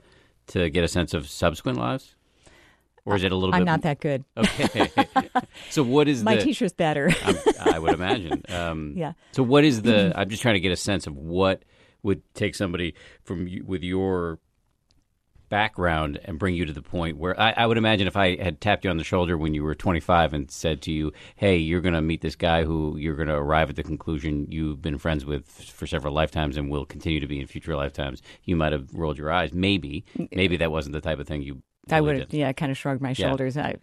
to 0.48 0.68
get 0.70 0.84
a 0.84 0.88
sense 0.88 1.14
of 1.14 1.28
subsequent 1.28 1.78
lives? 1.78 2.16
Or 3.06 3.16
is 3.16 3.22
it 3.22 3.32
a 3.32 3.36
little 3.36 3.54
I'm 3.54 3.60
bit? 3.62 3.66
not 3.66 3.82
that 3.82 4.00
good. 4.00 4.24
Okay. 4.34 4.90
so 5.70 5.82
what 5.82 6.08
is 6.08 6.22
My 6.24 6.36
the? 6.36 6.42
teacher's 6.42 6.72
better. 6.72 7.12
I'm, 7.58 7.82
would 7.82 7.92
imagine. 7.92 8.42
Um, 8.48 8.94
Yeah. 8.96 9.12
So 9.32 9.42
what 9.42 9.64
is 9.64 9.82
the? 9.82 10.12
I'm 10.16 10.30
just 10.30 10.40
trying 10.40 10.54
to 10.54 10.60
get 10.60 10.72
a 10.72 10.76
sense 10.76 11.06
of 11.06 11.14
what 11.14 11.62
would 12.02 12.22
take 12.34 12.54
somebody 12.54 12.94
from 13.22 13.46
with 13.66 13.82
your 13.82 14.38
background 15.54 16.18
and 16.24 16.36
bring 16.36 16.56
you 16.56 16.64
to 16.64 16.72
the 16.72 16.82
point 16.82 17.16
where 17.16 17.38
I, 17.40 17.54
I 17.56 17.66
would 17.66 17.78
imagine 17.78 18.08
if 18.08 18.16
I 18.16 18.34
had 18.42 18.60
tapped 18.60 18.84
you 18.84 18.90
on 18.90 18.96
the 18.96 19.04
shoulder 19.04 19.38
when 19.38 19.54
you 19.54 19.62
were 19.62 19.76
25 19.76 20.34
and 20.34 20.50
said 20.50 20.82
to 20.82 20.90
you, 20.90 21.12
"Hey, 21.36 21.58
you're 21.58 21.80
going 21.80 21.94
to 21.94 22.02
meet 22.02 22.22
this 22.22 22.34
guy 22.34 22.64
who 22.64 22.96
you're 22.96 23.14
going 23.14 23.28
to 23.28 23.36
arrive 23.36 23.70
at 23.70 23.76
the 23.76 23.84
conclusion 23.84 24.48
you've 24.50 24.82
been 24.82 24.98
friends 24.98 25.24
with 25.24 25.46
for 25.46 25.86
several 25.86 26.12
lifetimes 26.12 26.56
and 26.56 26.70
will 26.72 26.84
continue 26.84 27.20
to 27.20 27.28
be 27.28 27.38
in 27.38 27.46
future 27.46 27.76
lifetimes," 27.76 28.20
you 28.42 28.56
might 28.56 28.72
have 28.72 28.92
rolled 28.92 29.16
your 29.16 29.30
eyes. 29.30 29.52
Maybe, 29.52 30.04
mm-hmm. 30.18 30.34
maybe 30.36 30.56
that 30.56 30.72
wasn't 30.72 30.94
the 30.94 31.00
type 31.00 31.20
of 31.20 31.28
thing 31.28 31.42
you. 31.42 31.62
I 31.88 32.00
would, 32.00 32.32
yeah, 32.32 32.52
kind 32.52 32.72
of 32.72 32.78
shrugged 32.78 33.00
my 33.00 33.10
Yeah. 33.10 33.28
shoulders. 33.28 33.56
I, 33.56 33.76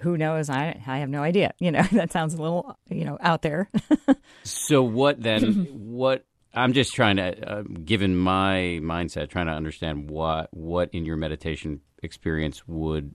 who 0.00 0.16
knows? 0.16 0.48
I, 0.48 0.80
I 0.86 0.98
have 1.00 1.10
no 1.10 1.22
idea. 1.22 1.52
You 1.58 1.70
know, 1.70 1.82
that 1.92 2.12
sounds 2.12 2.32
a 2.32 2.40
little, 2.40 2.78
you 2.88 3.04
know, 3.04 3.18
out 3.20 3.42
there. 3.42 3.68
So 4.44 4.82
what 4.82 5.22
then? 5.22 5.42
what 5.72 6.26
I'm 6.54 6.72
just 6.72 6.94
trying 6.94 7.16
to, 7.16 7.50
uh, 7.50 7.62
given 7.62 8.16
my 8.16 8.78
mindset, 8.82 9.28
trying 9.28 9.46
to 9.46 9.52
understand 9.52 10.10
what 10.10 10.48
what 10.52 10.90
in 10.92 11.04
your 11.04 11.16
meditation 11.16 11.80
experience 12.02 12.66
would 12.68 13.14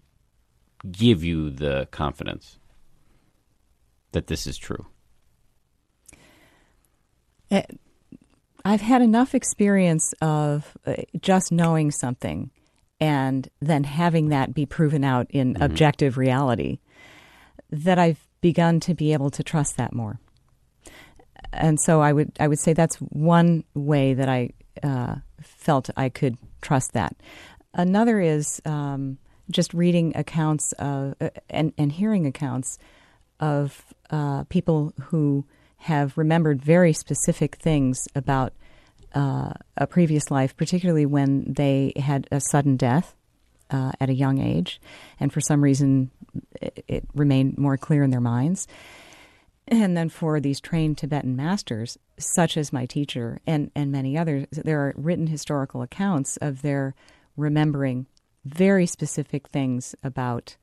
give 0.92 1.24
you 1.24 1.50
the 1.50 1.88
confidence 1.92 2.60
that 4.12 4.28
this 4.28 4.48
is 4.48 4.58
true. 4.58 4.86
I've 8.66 8.82
had 8.82 9.02
enough 9.02 9.34
experience 9.34 10.14
of 10.22 10.78
uh, 10.86 10.96
just 11.22 11.52
knowing 11.52 11.92
something 11.92 12.52
and 13.00 13.48
then 13.62 13.84
having 13.84 14.30
that 14.30 14.54
be 14.54 14.66
proven 14.66 15.04
out 15.04 15.28
in 15.30 15.58
objective 15.62 16.18
reality 16.18 16.80
that 17.72 17.98
I've 17.98 18.28
begun 18.42 18.80
to 18.82 18.94
be 18.94 19.14
able 19.14 19.30
to 19.32 19.44
trust 19.44 19.78
that 19.78 19.94
more. 19.94 20.20
And 21.52 21.80
so 21.80 22.02
I 22.02 22.14
would 22.14 22.32
I 22.40 22.48
would 22.48 22.60
say 22.60 22.74
that's 22.74 22.96
one 22.98 23.64
way 23.74 24.14
that 24.14 24.30
I 24.30 24.52
uh, 24.84 25.16
felt 25.42 25.90
I 25.98 26.10
could 26.10 26.38
trust 26.62 26.94
that. 26.94 27.16
Another 27.74 28.20
is 28.20 28.62
um, 28.66 29.18
just 29.50 29.74
reading 29.74 30.16
accounts 30.16 30.74
of 30.74 31.16
uh, 31.22 31.30
and 31.50 31.74
and 31.78 31.92
hearing 31.92 32.26
accounts 32.26 32.78
of 33.40 33.84
uh, 34.10 34.44
people 34.46 34.94
who 35.02 35.46
have 35.78 36.18
remembered 36.18 36.62
very 36.62 36.94
specific 36.94 37.56
things 37.56 38.08
about 38.14 38.54
uh, 39.16 39.54
a 39.78 39.88
previous 39.88 40.30
life, 40.30 40.56
particularly 40.58 41.06
when 41.06 41.54
they 41.54 41.94
had 41.96 42.28
a 42.32 42.40
sudden 42.40 42.76
death 42.76 43.16
uh, 43.72 43.92
at 44.00 44.10
a 44.10 44.14
young 44.14 44.40
age, 44.40 44.82
and 45.20 45.32
for 45.32 45.42
some 45.42 45.64
reason 45.64 46.12
it, 46.62 46.84
it 46.88 47.04
remained 47.16 47.58
more 47.58 47.78
clear 47.78 48.04
in 48.04 48.12
their 48.12 48.22
minds. 48.22 48.68
And 49.72 49.96
then 49.96 50.10
for 50.10 50.40
these 50.40 50.60
trained 50.60 50.98
Tibetan 50.98 51.36
masters, 51.36 51.98
such 52.18 52.58
as 52.58 52.74
my 52.74 52.88
teacher 52.88 53.40
and, 53.46 53.70
and 53.76 53.92
many 53.92 54.18
others, 54.18 54.48
there 54.52 54.80
are 54.80 54.94
written 54.98 55.28
historical 55.28 55.84
accounts 55.84 56.38
of 56.38 56.64
their 56.64 56.96
remembering 57.38 58.08
very 58.46 58.88
specific 58.88 59.48
things 59.48 59.94
about 60.04 60.58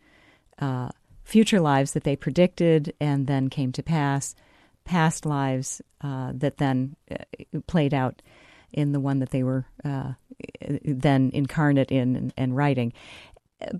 uh, 0.59 0.88
future 1.23 1.61
lives 1.61 1.92
that 1.92 2.03
they 2.03 2.16
predicted 2.16 2.95
and 3.01 3.29
then 3.29 3.49
came 3.49 3.71
to 3.73 3.83
pass, 3.83 4.35
past 4.85 5.25
lives 5.25 5.81
uh, 6.01 6.33
that 6.35 6.57
then 6.57 6.97
uh, 7.11 7.16
played 7.69 7.95
out 7.95 8.23
in 8.73 8.90
the 8.90 9.01
one 9.01 9.21
that 9.21 9.31
they 9.31 9.45
were 9.45 9.66
uh, 9.85 10.12
then 10.85 11.31
incarnate 11.33 11.92
in 11.92 12.16
and, 12.16 12.35
and 12.37 12.57
writing, 12.57 12.92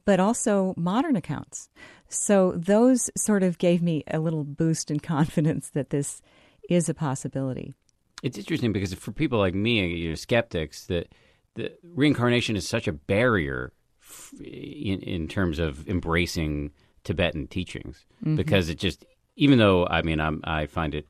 but 0.05 0.21
also 0.21 0.73
modern 0.77 1.17
accounts. 1.17 1.69
So 2.09 2.53
those 2.57 3.11
sort 3.17 3.43
of 3.43 3.59
gave 3.59 3.83
me 3.83 4.05
a 4.09 4.19
little 4.19 4.45
boost 4.45 4.91
in 4.91 5.01
confidence 5.15 5.71
that 5.71 5.91
this 5.91 6.23
is 6.69 6.89
a 6.89 6.95
possibility. 6.95 7.75
It's 8.23 8.39
interesting 8.39 8.73
because 8.73 8.95
for 8.95 9.13
people 9.13 9.39
like 9.39 9.55
me, 9.55 9.87
you 9.87 10.09
know, 10.11 10.15
skeptics, 10.15 10.87
that 10.87 11.13
the 11.55 11.73
reincarnation 11.83 12.57
is 12.57 12.67
such 12.67 12.89
a 12.89 12.93
barrier 12.93 13.73
f- 14.01 14.33
in, 14.41 15.01
in 15.01 15.29
terms 15.29 15.59
of 15.59 15.87
embracing 15.89 16.73
Tibetan 17.05 17.47
teachings 17.47 18.05
mm-hmm. 18.25 18.37
because 18.37 18.69
it 18.69 18.79
just, 18.79 19.05
even 19.37 19.59
though 19.59 19.87
I 19.87 20.03
mean, 20.03 20.19
I'm, 20.19 20.41
I 20.45 20.67
find 20.67 20.95
it 20.95 21.07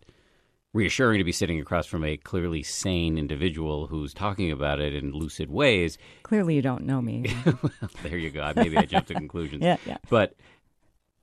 reassuring 0.76 1.18
to 1.18 1.24
be 1.24 1.32
sitting 1.32 1.59
across 1.59 1.87
from 1.87 2.04
a 2.04 2.16
clearly 2.18 2.62
sane 2.62 3.16
individual 3.16 3.87
who's 3.87 4.12
talking 4.12 4.52
about 4.52 4.78
it 4.78 4.94
in 4.94 5.11
lucid 5.11 5.50
ways. 5.50 5.96
Clearly, 6.22 6.54
you 6.54 6.62
don't 6.62 6.85
know 6.85 7.00
me. 7.00 7.35
well, 7.46 7.72
there 8.02 8.18
you 8.18 8.30
go. 8.30 8.52
Maybe 8.54 8.76
I 8.76 8.85
jumped 8.85 9.09
to 9.09 9.14
conclusions. 9.24 9.62
yeah, 9.62 9.78
yeah. 9.87 9.96
But 10.11 10.35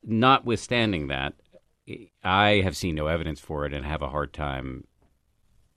notwithstanding 0.04 1.08
that, 1.08 1.34
I 2.24 2.62
have 2.64 2.78
seen 2.78 2.96
no 2.96 3.08
evidence 3.08 3.40
for 3.40 3.66
it 3.66 3.74
and 3.74 3.86
have 3.86 4.02
a 4.02 4.10
hard 4.10 4.34
time. 4.34 4.86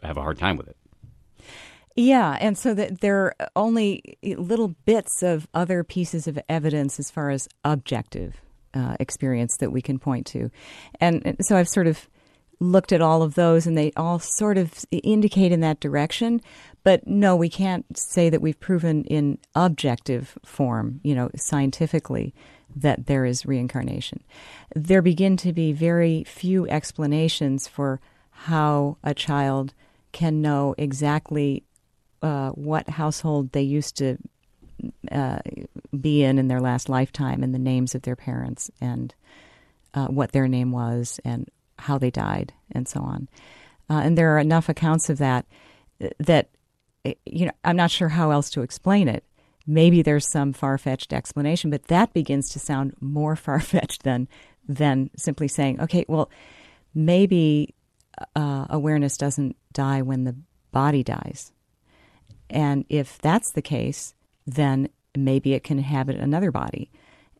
Have 0.02 0.16
a 0.16 0.22
hard 0.22 0.38
time 0.38 0.56
with 0.56 0.68
it. 0.68 0.76
Yeah, 1.96 2.36
and 2.40 2.58
so 2.58 2.74
that 2.74 3.00
there 3.00 3.24
are 3.24 3.34
only 3.56 4.18
little 4.22 4.68
bits 4.84 5.22
of 5.22 5.48
other 5.54 5.82
pieces 5.82 6.28
of 6.28 6.38
evidence 6.48 7.00
as 7.00 7.10
far 7.10 7.30
as 7.30 7.48
objective 7.64 8.42
uh, 8.74 8.96
experience 9.00 9.56
that 9.56 9.72
we 9.72 9.80
can 9.80 9.98
point 9.98 10.26
to, 10.26 10.50
and, 11.00 11.22
and 11.24 11.36
so 11.40 11.56
I've 11.56 11.68
sort 11.68 11.86
of 11.86 12.08
looked 12.60 12.92
at 12.92 13.00
all 13.00 13.22
of 13.22 13.34
those, 13.34 13.66
and 13.66 13.76
they 13.76 13.92
all 13.96 14.18
sort 14.18 14.58
of 14.58 14.84
indicate 14.90 15.52
in 15.52 15.60
that 15.60 15.80
direction. 15.80 16.40
But 16.84 17.06
no, 17.06 17.34
we 17.34 17.48
can't 17.48 17.84
say 17.96 18.28
that 18.30 18.42
we've 18.42 18.60
proven 18.60 19.04
in 19.04 19.38
objective 19.54 20.38
form, 20.44 21.00
you 21.02 21.14
know, 21.14 21.30
scientifically, 21.36 22.34
that 22.74 23.06
there 23.06 23.24
is 23.24 23.46
reincarnation. 23.46 24.22
There 24.74 25.02
begin 25.02 25.36
to 25.38 25.52
be 25.52 25.72
very 25.72 26.24
few 26.24 26.68
explanations 26.68 27.68
for 27.68 28.00
how 28.30 28.98
a 29.02 29.14
child 29.14 29.72
can 30.12 30.42
know 30.42 30.74
exactly 30.76 31.64
uh, 32.22 32.50
what 32.50 32.88
household 32.88 33.52
they 33.52 33.62
used 33.62 33.96
to 33.98 34.16
uh, 35.10 35.38
be 35.98 36.22
in 36.22 36.38
in 36.38 36.48
their 36.48 36.60
last 36.60 36.88
lifetime 36.88 37.42
and 37.42 37.54
the 37.54 37.58
names 37.58 37.94
of 37.94 38.02
their 38.02 38.16
parents 38.16 38.70
and 38.80 39.14
uh, 39.94 40.06
what 40.06 40.32
their 40.32 40.48
name 40.48 40.72
was 40.72 41.20
and 41.24 41.48
how 41.78 41.98
they 41.98 42.10
died 42.10 42.52
and 42.72 42.88
so 42.88 43.00
on. 43.00 43.28
Uh, 43.88 44.00
and 44.04 44.18
there 44.18 44.34
are 44.34 44.38
enough 44.38 44.68
accounts 44.68 45.08
of 45.08 45.18
that 45.18 45.46
that 46.18 46.48
you 47.24 47.46
know 47.46 47.52
I'm 47.64 47.76
not 47.76 47.90
sure 47.90 48.08
how 48.08 48.30
else 48.30 48.50
to 48.50 48.62
explain 48.62 49.08
it. 49.08 49.24
Maybe 49.66 50.02
there's 50.02 50.30
some 50.30 50.52
far-fetched 50.52 51.12
explanation, 51.12 51.70
but 51.70 51.84
that 51.84 52.12
begins 52.12 52.48
to 52.50 52.58
sound 52.58 52.94
more 53.00 53.36
far-fetched 53.36 54.02
than 54.02 54.28
than 54.68 55.10
simply 55.16 55.46
saying, 55.46 55.80
okay, 55.80 56.04
well, 56.08 56.28
maybe 56.92 57.74
uh, 58.34 58.66
awareness 58.70 59.16
doesn't 59.16 59.56
die 59.72 60.02
when 60.02 60.24
the 60.24 60.36
body 60.72 61.04
dies. 61.04 61.52
And 62.50 62.84
if 62.88 63.18
that's 63.18 63.52
the 63.52 63.62
case, 63.62 64.14
then 64.46 64.88
maybe 65.16 65.54
it 65.54 65.64
can 65.64 65.78
inhabit 65.78 66.16
another 66.16 66.50
body. 66.50 66.90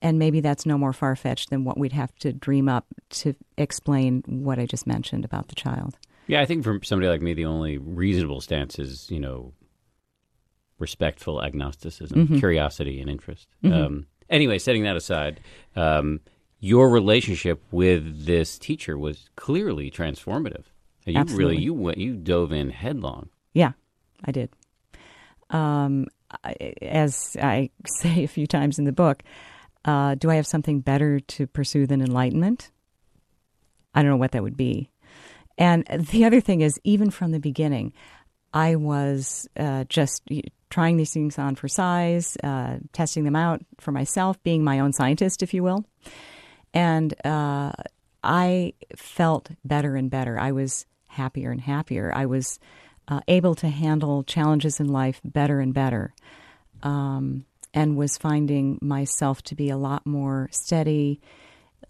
And 0.02 0.18
maybe 0.18 0.40
that's 0.40 0.66
no 0.66 0.76
more 0.76 0.92
far 0.92 1.16
fetched 1.16 1.50
than 1.50 1.64
what 1.64 1.78
we'd 1.78 1.92
have 1.92 2.14
to 2.16 2.32
dream 2.32 2.68
up 2.68 2.86
to 3.10 3.34
explain 3.56 4.22
what 4.26 4.58
I 4.58 4.66
just 4.66 4.86
mentioned 4.86 5.24
about 5.24 5.48
the 5.48 5.54
child. 5.54 5.98
Yeah, 6.26 6.40
I 6.40 6.46
think 6.46 6.64
for 6.64 6.80
somebody 6.82 7.08
like 7.08 7.22
me, 7.22 7.34
the 7.34 7.46
only 7.46 7.78
reasonable 7.78 8.40
stance 8.40 8.78
is, 8.78 9.10
you 9.10 9.20
know, 9.20 9.52
respectful 10.78 11.40
agnosticism, 11.40 12.38
curiosity, 12.38 13.00
and 13.00 13.10
interest. 13.10 13.48
Um, 13.64 14.06
anyway, 14.28 14.58
setting 14.58 14.82
that 14.84 14.96
aside, 14.96 15.40
um, 15.74 16.20
your 16.60 16.90
relationship 16.90 17.62
with 17.70 18.26
this 18.26 18.58
teacher 18.58 18.98
was 18.98 19.28
clearly 19.36 19.90
transformative. 19.90 20.64
And 21.06 21.14
You 21.14 21.20
Absolutely. 21.20 21.44
really 21.44 21.62
you 21.62 21.74
went 21.74 21.98
you 21.98 22.16
dove 22.16 22.52
in 22.52 22.70
headlong. 22.70 23.28
Yeah, 23.54 23.72
I 24.24 24.32
did. 24.32 24.50
Um, 25.50 26.06
I, 26.44 26.52
as 26.82 27.36
I 27.40 27.70
say 27.86 28.24
a 28.24 28.28
few 28.28 28.46
times 28.46 28.78
in 28.78 28.84
the 28.84 28.92
book, 28.92 29.22
uh, 29.84 30.16
do 30.16 30.30
I 30.30 30.34
have 30.34 30.46
something 30.46 30.80
better 30.80 31.20
to 31.20 31.46
pursue 31.46 31.86
than 31.86 32.00
enlightenment? 32.00 32.70
I 33.94 34.02
don't 34.02 34.10
know 34.10 34.16
what 34.16 34.32
that 34.32 34.42
would 34.42 34.56
be. 34.56 34.90
And 35.58 35.86
the 35.86 36.24
other 36.24 36.40
thing 36.40 36.60
is, 36.60 36.78
even 36.84 37.10
from 37.10 37.30
the 37.30 37.40
beginning, 37.40 37.92
I 38.52 38.76
was 38.76 39.48
uh, 39.56 39.84
just 39.88 40.22
trying 40.70 40.96
these 40.96 41.12
things 41.12 41.38
on 41.38 41.54
for 41.54 41.68
size, 41.68 42.36
uh, 42.42 42.78
testing 42.92 43.24
them 43.24 43.36
out 43.36 43.64
for 43.78 43.92
myself, 43.92 44.42
being 44.42 44.64
my 44.64 44.80
own 44.80 44.92
scientist, 44.92 45.42
if 45.42 45.54
you 45.54 45.62
will. 45.62 45.84
And 46.74 47.14
uh, 47.24 47.72
I 48.22 48.74
felt 48.96 49.50
better 49.64 49.96
and 49.96 50.10
better. 50.10 50.38
I 50.38 50.52
was 50.52 50.86
happier 51.06 51.50
and 51.50 51.60
happier. 51.60 52.12
I 52.14 52.26
was 52.26 52.58
uh, 53.08 53.20
able 53.28 53.54
to 53.56 53.68
handle 53.68 54.24
challenges 54.24 54.80
in 54.80 54.88
life 54.88 55.20
better 55.24 55.60
and 55.60 55.72
better. 55.72 56.14
Um, 56.82 57.44
and 57.72 57.96
was 57.96 58.16
finding 58.16 58.78
myself 58.80 59.42
to 59.42 59.54
be 59.54 59.68
a 59.68 59.76
lot 59.76 60.06
more 60.06 60.48
steady, 60.50 61.20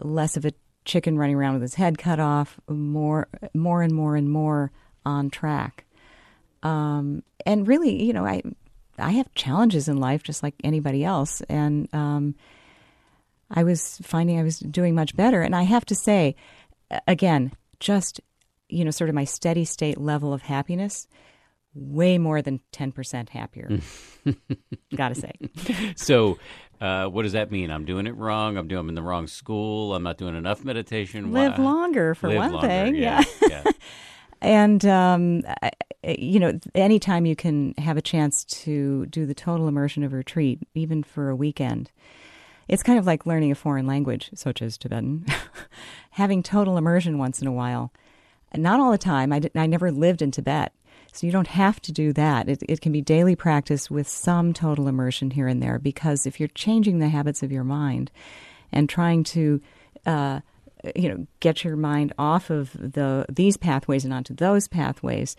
less 0.01 0.35
of 0.35 0.45
a 0.45 0.51
chicken 0.83 1.17
running 1.17 1.35
around 1.35 1.53
with 1.53 1.61
his 1.61 1.75
head 1.75 1.97
cut 1.97 2.19
off, 2.19 2.59
more, 2.67 3.29
more 3.53 3.81
and 3.81 3.93
more 3.93 4.15
and 4.15 4.29
more 4.29 4.71
on 5.05 5.29
track. 5.29 5.85
Um, 6.63 7.23
and 7.45 7.67
really, 7.67 8.03
you 8.03 8.13
know, 8.13 8.25
I, 8.25 8.41
I 8.97 9.11
have 9.11 9.33
challenges 9.35 9.87
in 9.87 9.97
life 9.97 10.23
just 10.23 10.43
like 10.43 10.55
anybody 10.63 11.03
else, 11.03 11.41
and 11.49 11.87
um, 11.93 12.35
I 13.49 13.63
was 13.63 13.99
finding 14.03 14.39
I 14.39 14.43
was 14.43 14.59
doing 14.59 14.95
much 14.95 15.15
better. 15.15 15.41
And 15.41 15.55
I 15.55 15.63
have 15.63 15.85
to 15.85 15.95
say, 15.95 16.35
again, 17.07 17.51
just 17.79 18.21
you 18.69 18.83
know, 18.83 18.91
sort 18.91 19.09
of 19.09 19.15
my 19.15 19.23
steady 19.23 19.65
state 19.65 19.97
level 19.97 20.33
of 20.33 20.41
happiness 20.41 21.07
way 21.73 22.17
more 22.17 22.41
than 22.41 22.59
10% 22.73 23.29
happier. 23.29 23.79
Gotta 24.95 25.15
say. 25.15 25.31
So, 25.95 26.39
uh, 26.81 27.05
what 27.07 27.23
does 27.23 27.33
that 27.33 27.51
mean? 27.51 27.71
I'm 27.71 27.85
doing 27.85 28.07
it 28.07 28.15
wrong. 28.15 28.57
I'm 28.57 28.67
doing 28.67 28.81
I'm 28.81 28.89
in 28.89 28.95
the 28.95 29.01
wrong 29.01 29.27
school. 29.27 29.93
I'm 29.93 30.03
not 30.03 30.17
doing 30.17 30.35
enough 30.35 30.63
meditation. 30.63 31.31
Live 31.31 31.57
Why- 31.57 31.63
longer, 31.63 32.15
for 32.15 32.29
Live 32.29 32.37
one 32.37 32.51
longer, 32.53 32.67
thing. 32.67 32.95
Yeah. 32.95 33.23
yeah. 33.47 33.63
And, 34.41 34.85
um, 34.85 35.43
you 36.03 36.39
know, 36.39 36.59
anytime 36.75 37.25
you 37.25 37.35
can 37.35 37.73
have 37.77 37.97
a 37.97 38.01
chance 38.01 38.43
to 38.45 39.05
do 39.07 39.25
the 39.25 39.33
total 39.33 39.67
immersion 39.67 40.03
of 40.03 40.13
retreat, 40.13 40.59
even 40.75 41.03
for 41.03 41.29
a 41.29 41.35
weekend, 41.35 41.91
it's 42.67 42.83
kind 42.83 42.99
of 42.99 43.05
like 43.05 43.25
learning 43.25 43.51
a 43.51 43.55
foreign 43.55 43.87
language, 43.87 44.29
such 44.35 44.61
as 44.61 44.77
Tibetan. 44.77 45.25
Having 46.11 46.43
total 46.43 46.77
immersion 46.77 47.17
once 47.17 47.41
in 47.41 47.47
a 47.47 47.51
while. 47.51 47.91
Not 48.55 48.79
all 48.79 48.91
the 48.91 48.97
time. 48.97 49.31
I, 49.31 49.39
did, 49.39 49.51
I 49.55 49.65
never 49.65 49.91
lived 49.91 50.21
in 50.21 50.31
Tibet. 50.31 50.73
So 51.13 51.25
you 51.25 51.31
don't 51.31 51.47
have 51.47 51.81
to 51.81 51.91
do 51.91 52.13
that. 52.13 52.47
It, 52.47 52.63
it 52.67 52.81
can 52.81 52.91
be 52.91 53.01
daily 53.01 53.35
practice 53.35 53.89
with 53.89 54.07
some 54.07 54.53
total 54.53 54.87
immersion 54.87 55.31
here 55.31 55.47
and 55.47 55.63
there 55.63 55.79
because 55.79 56.25
if 56.25 56.39
you're 56.39 56.49
changing 56.49 56.99
the 56.99 57.09
habits 57.09 57.41
of 57.41 57.51
your 57.51 57.63
mind 57.63 58.11
and 58.71 58.89
trying 58.89 59.23
to 59.23 59.61
uh, 60.05 60.41
you 60.95 61.09
know 61.09 61.27
get 61.39 61.63
your 61.63 61.75
mind 61.75 62.13
off 62.17 62.49
of 62.49 62.71
the 62.73 63.25
these 63.29 63.57
pathways 63.57 64.05
and 64.05 64.13
onto 64.13 64.33
those 64.33 64.67
pathways, 64.67 65.35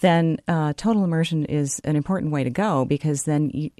then 0.00 0.38
uh, 0.48 0.72
total 0.76 1.04
immersion 1.04 1.44
is 1.44 1.80
an 1.84 1.96
important 1.96 2.32
way 2.32 2.44
to 2.44 2.50
go 2.50 2.84
because 2.84 3.24
then 3.24 3.50
you 3.52 3.70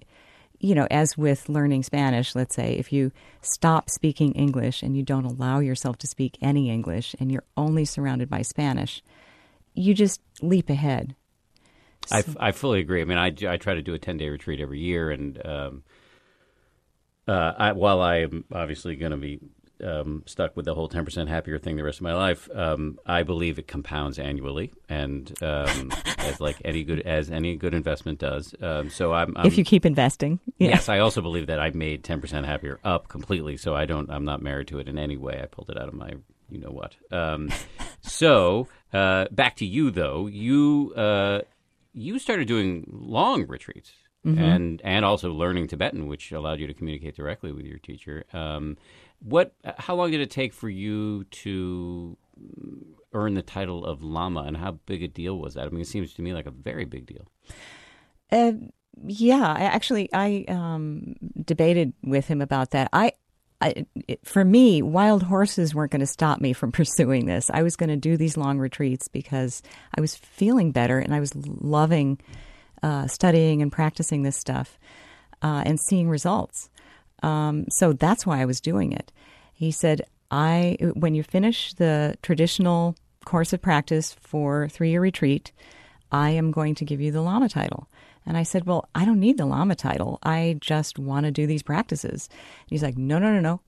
you 0.61 0.75
know 0.75 0.87
as 0.91 1.17
with 1.17 1.49
learning 1.49 1.83
Spanish, 1.83 2.35
let's 2.35 2.55
say 2.55 2.73
if 2.75 2.93
you 2.93 3.13
stop 3.43 3.91
speaking 3.91 4.33
English 4.33 4.83
and 4.83 4.97
you 4.97 5.03
don't 5.03 5.25
allow 5.25 5.61
yourself 5.61 5.99
to 5.99 6.07
speak 6.07 6.37
any 6.41 6.71
English 6.71 7.15
and 7.21 7.31
you're 7.31 7.45
only 7.57 7.85
surrounded 7.85 8.29
by 8.29 8.43
Spanish, 8.43 9.03
you 9.75 9.95
just 9.95 10.21
leap 10.43 10.69
ahead. 10.69 11.15
I, 12.11 12.25
I 12.39 12.53
fully 12.53 12.81
agree. 12.81 13.01
I 13.01 13.05
mean, 13.05 13.19
I, 13.19 13.27
I 13.27 13.57
try 13.57 13.75
to 13.75 13.83
do 13.83 13.95
a 13.95 13.99
10 13.99 14.17
day 14.17 14.29
retreat 14.29 14.61
every 14.61 14.81
year. 14.81 15.11
And 15.11 15.45
um, 15.47 15.83
uh, 17.27 17.53
I, 17.57 17.73
while 17.73 18.01
I 18.01 18.19
am 18.19 18.45
obviously 18.53 18.97
going 18.97 19.13
to 19.13 19.19
be 19.19 19.41
um, 19.83 20.23
stuck 20.27 20.57
with 20.57 20.65
the 20.65 20.75
whole 20.75 20.89
10% 20.89 21.29
happier 21.29 21.59
thing 21.59 21.77
the 21.77 21.83
rest 21.83 21.99
of 21.99 22.03
my 22.03 22.15
life, 22.15 22.49
um, 22.55 22.99
I 23.07 23.23
believe 23.23 23.59
it 23.59 23.69
compounds 23.69 24.19
annually. 24.19 24.73
And 24.89 25.33
um, 25.43 25.93
as 26.19 26.41
like 26.41 26.57
any 26.65 26.85
good, 26.85 27.01
as 27.01 27.31
any 27.31 27.57
good 27.57 27.75
investment 27.75 28.19
does. 28.19 28.55
Um, 28.61 28.91
so 28.91 29.13
I'm, 29.13 29.37
I'm 29.37 29.47
if 29.47 29.59
you 29.59 29.65
keep 29.65 29.87
investing. 29.87 30.41
Yeah. 30.59 30.71
Yes, 30.71 30.89
I 30.89 30.99
also 30.99 31.21
believe 31.21 31.47
that 31.47 31.61
I 31.61 31.71
made 31.71 32.05
10% 32.05 32.45
happier 32.45 32.81
up 32.85 33.09
completely. 33.09 33.57
So 33.57 33.75
I 33.75 33.87
don't, 33.87 34.11
I'm 34.11 34.25
not 34.25 34.43
married 34.43 34.69
to 34.69 34.79
it 34.79 34.89
in 34.89 34.99
any 34.99 35.17
way. 35.17 35.41
I 35.43 35.47
pulled 35.47 35.71
it 35.71 35.79
out 35.79 35.89
of 35.89 35.95
my, 35.95 36.13
you 36.51 36.59
know 36.59 36.71
what. 36.71 36.97
Um, 37.11 37.51
so 38.01 38.69
uh, 38.93 39.27
back 39.31 39.57
to 39.57 39.67
you 39.67 39.91
though. 39.91 40.27
You, 40.27 40.93
uh, 40.97 41.41
you 41.99 42.19
started 42.19 42.47
doing 42.47 42.85
long 42.89 43.47
retreats 43.47 43.93
and, 44.25 44.83
and 44.85 45.05
also 45.05 45.33
learning 45.33 45.69
Tibetan, 45.69 46.07
which 46.07 46.33
allowed 46.33 46.61
you 46.61 46.67
to 46.67 46.75
communicate 46.75 47.17
directly 47.17 47.53
with 47.53 47.65
your 47.65 47.79
teacher. 47.79 48.25
Um, 48.33 48.77
what, 49.21 49.55
how 49.79 49.95
long 49.95 50.11
did 50.11 50.21
it 50.21 50.31
take 50.31 50.53
for 50.53 50.69
you 50.69 51.25
to 51.25 52.17
earn 53.13 53.35
the 53.35 53.43
title 53.43 53.85
of 53.85 54.03
Lama 54.03 54.43
and 54.43 54.57
how 54.57 54.73
big 54.87 55.03
a 55.03 55.09
deal 55.09 55.39
was 55.39 55.55
that? 55.55 55.67
I 55.67 55.71
mean, 55.71 55.81
it 55.81 55.87
seems 55.87 56.15
to 56.15 56.23
me 56.23 56.33
like 56.33 56.47
a 56.47 56.51
very 56.51 56.85
big 56.85 57.07
deal. 57.07 57.27
Uh, 58.31 58.53
yeah, 59.07 59.55
I, 59.57 59.63
actually, 59.63 60.11
I 60.13 60.45
um, 60.49 61.15
debated 61.45 61.95
with 62.03 62.27
him 62.27 62.41
about 62.41 62.71
that. 62.73 62.89
I, 62.93 63.13
I 63.61 63.87
for 64.25 64.45
me, 64.45 64.83
wild 64.83 65.25
horses 65.25 65.75
weren't 65.75 65.91
going 65.91 66.01
to 66.01 66.07
stop 66.07 66.41
me 66.41 66.53
from 66.53 66.73
pursuing 66.81 67.27
this. 67.27 67.51
I 67.53 67.63
was 67.63 67.77
going 67.77 67.91
to 67.91 67.97
do 67.97 68.17
these 68.17 68.37
long 68.37 68.59
retreats 68.59 69.09
because 69.09 69.63
I 69.97 70.01
was 70.01 70.15
feeling 70.15 70.73
better 70.73 70.99
and 70.99 71.15
I 71.15 71.21
was 71.21 71.35
loving 71.35 72.19
uh, 72.83 73.09
studying 73.09 73.63
and 73.63 73.73
practicing 73.73 74.23
this 74.23 74.37
stuff 74.37 74.79
uh, 75.43 75.63
and 75.67 75.81
seeing 75.81 76.09
results. 76.09 76.71
Um, 77.23 77.67
so 77.71 77.93
that's 77.93 78.25
why 78.25 78.41
I 78.41 78.45
was 78.45 78.61
doing 78.61 78.93
it. 78.93 79.13
He 79.53 79.73
said, 79.73 80.03
"I 80.31 80.77
when 80.95 81.15
you 81.15 81.23
finish 81.23 81.75
the 81.75 82.17
traditional 82.23 82.97
course 83.25 83.53
of 83.53 83.61
practice 83.61 84.15
for 84.21 84.69
three 84.69 84.91
year 84.91 85.01
retreat, 85.01 85.53
I 86.13 86.31
am 86.31 86.53
going 86.53 86.77
to 86.77 86.85
give 86.85 87.01
you 87.01 87.11
the 87.11 87.23
Lama 87.23 87.49
title." 87.49 87.89
And 88.29 88.37
I 88.37 88.43
said, 88.43 88.67
Well, 88.67 88.89
I 88.95 89.07
don't 89.07 89.19
need 89.19 89.39
the 89.39 89.47
Lama 89.47 89.75
title. 89.75 90.19
I 90.23 90.59
just 90.61 90.99
want 90.99 91.25
to 91.25 91.33
do 91.33 91.47
these 91.47 91.63
practices. 91.63 92.29
And 92.31 92.71
he's 92.71 92.83
like, 92.83 92.97
No, 92.97 93.19
no, 93.19 93.33
no, 93.33 93.41
no. 93.41 93.61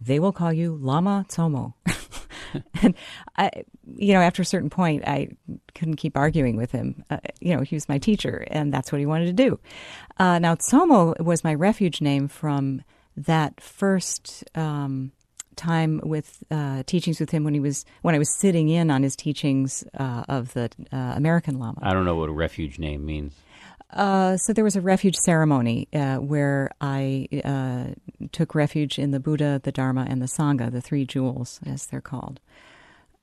They 0.00 0.18
will 0.18 0.32
call 0.32 0.52
you 0.52 0.78
Lama 0.80 1.26
Tsomo. 1.28 1.74
and 2.82 2.94
I, 3.36 3.50
you 3.96 4.14
know, 4.14 4.20
after 4.20 4.42
a 4.42 4.46
certain 4.46 4.70
point, 4.70 5.06
I 5.06 5.28
couldn't 5.74 5.96
keep 5.96 6.16
arguing 6.16 6.56
with 6.56 6.72
him. 6.72 7.04
Uh, 7.10 7.18
you 7.40 7.54
know, 7.54 7.62
he 7.62 7.76
was 7.76 7.88
my 7.88 7.98
teacher, 7.98 8.46
and 8.50 8.72
that's 8.72 8.90
what 8.90 8.98
he 8.98 9.06
wanted 9.06 9.26
to 9.26 9.32
do. 9.32 9.58
Uh, 10.18 10.38
now, 10.38 10.54
Tsomo 10.54 11.18
was 11.20 11.44
my 11.44 11.54
refuge 11.54 12.00
name 12.00 12.26
from 12.26 12.82
that 13.16 13.60
first 13.60 14.44
um, 14.54 15.12
time 15.56 16.00
with 16.04 16.42
uh, 16.50 16.82
teachings 16.86 17.20
with 17.20 17.30
him 17.30 17.44
when 17.44 17.54
he 17.54 17.60
was 17.60 17.84
when 18.02 18.14
I 18.14 18.18
was 18.18 18.30
sitting 18.30 18.68
in 18.68 18.90
on 18.90 19.02
his 19.02 19.16
teachings 19.16 19.84
uh, 19.98 20.24
of 20.28 20.54
the 20.54 20.70
uh, 20.92 20.96
American 21.16 21.58
Lama. 21.58 21.78
I 21.82 21.92
don't 21.92 22.04
know 22.04 22.16
what 22.16 22.28
a 22.28 22.32
refuge 22.32 22.78
name 22.78 23.04
means. 23.04 23.34
Uh, 23.90 24.36
so 24.36 24.52
there 24.52 24.64
was 24.64 24.76
a 24.76 24.80
refuge 24.80 25.16
ceremony 25.16 25.88
uh, 25.92 26.16
where 26.16 26.70
I 26.80 27.28
uh, 27.44 27.94
took 28.32 28.54
refuge 28.54 28.98
in 28.98 29.12
the 29.12 29.20
Buddha, 29.20 29.60
the 29.62 29.72
Dharma, 29.72 30.06
and 30.08 30.20
the 30.20 30.26
Sangha, 30.26 30.70
the 30.72 30.80
three 30.80 31.04
jewels, 31.04 31.60
as 31.64 31.86
they're 31.86 32.00
called. 32.00 32.40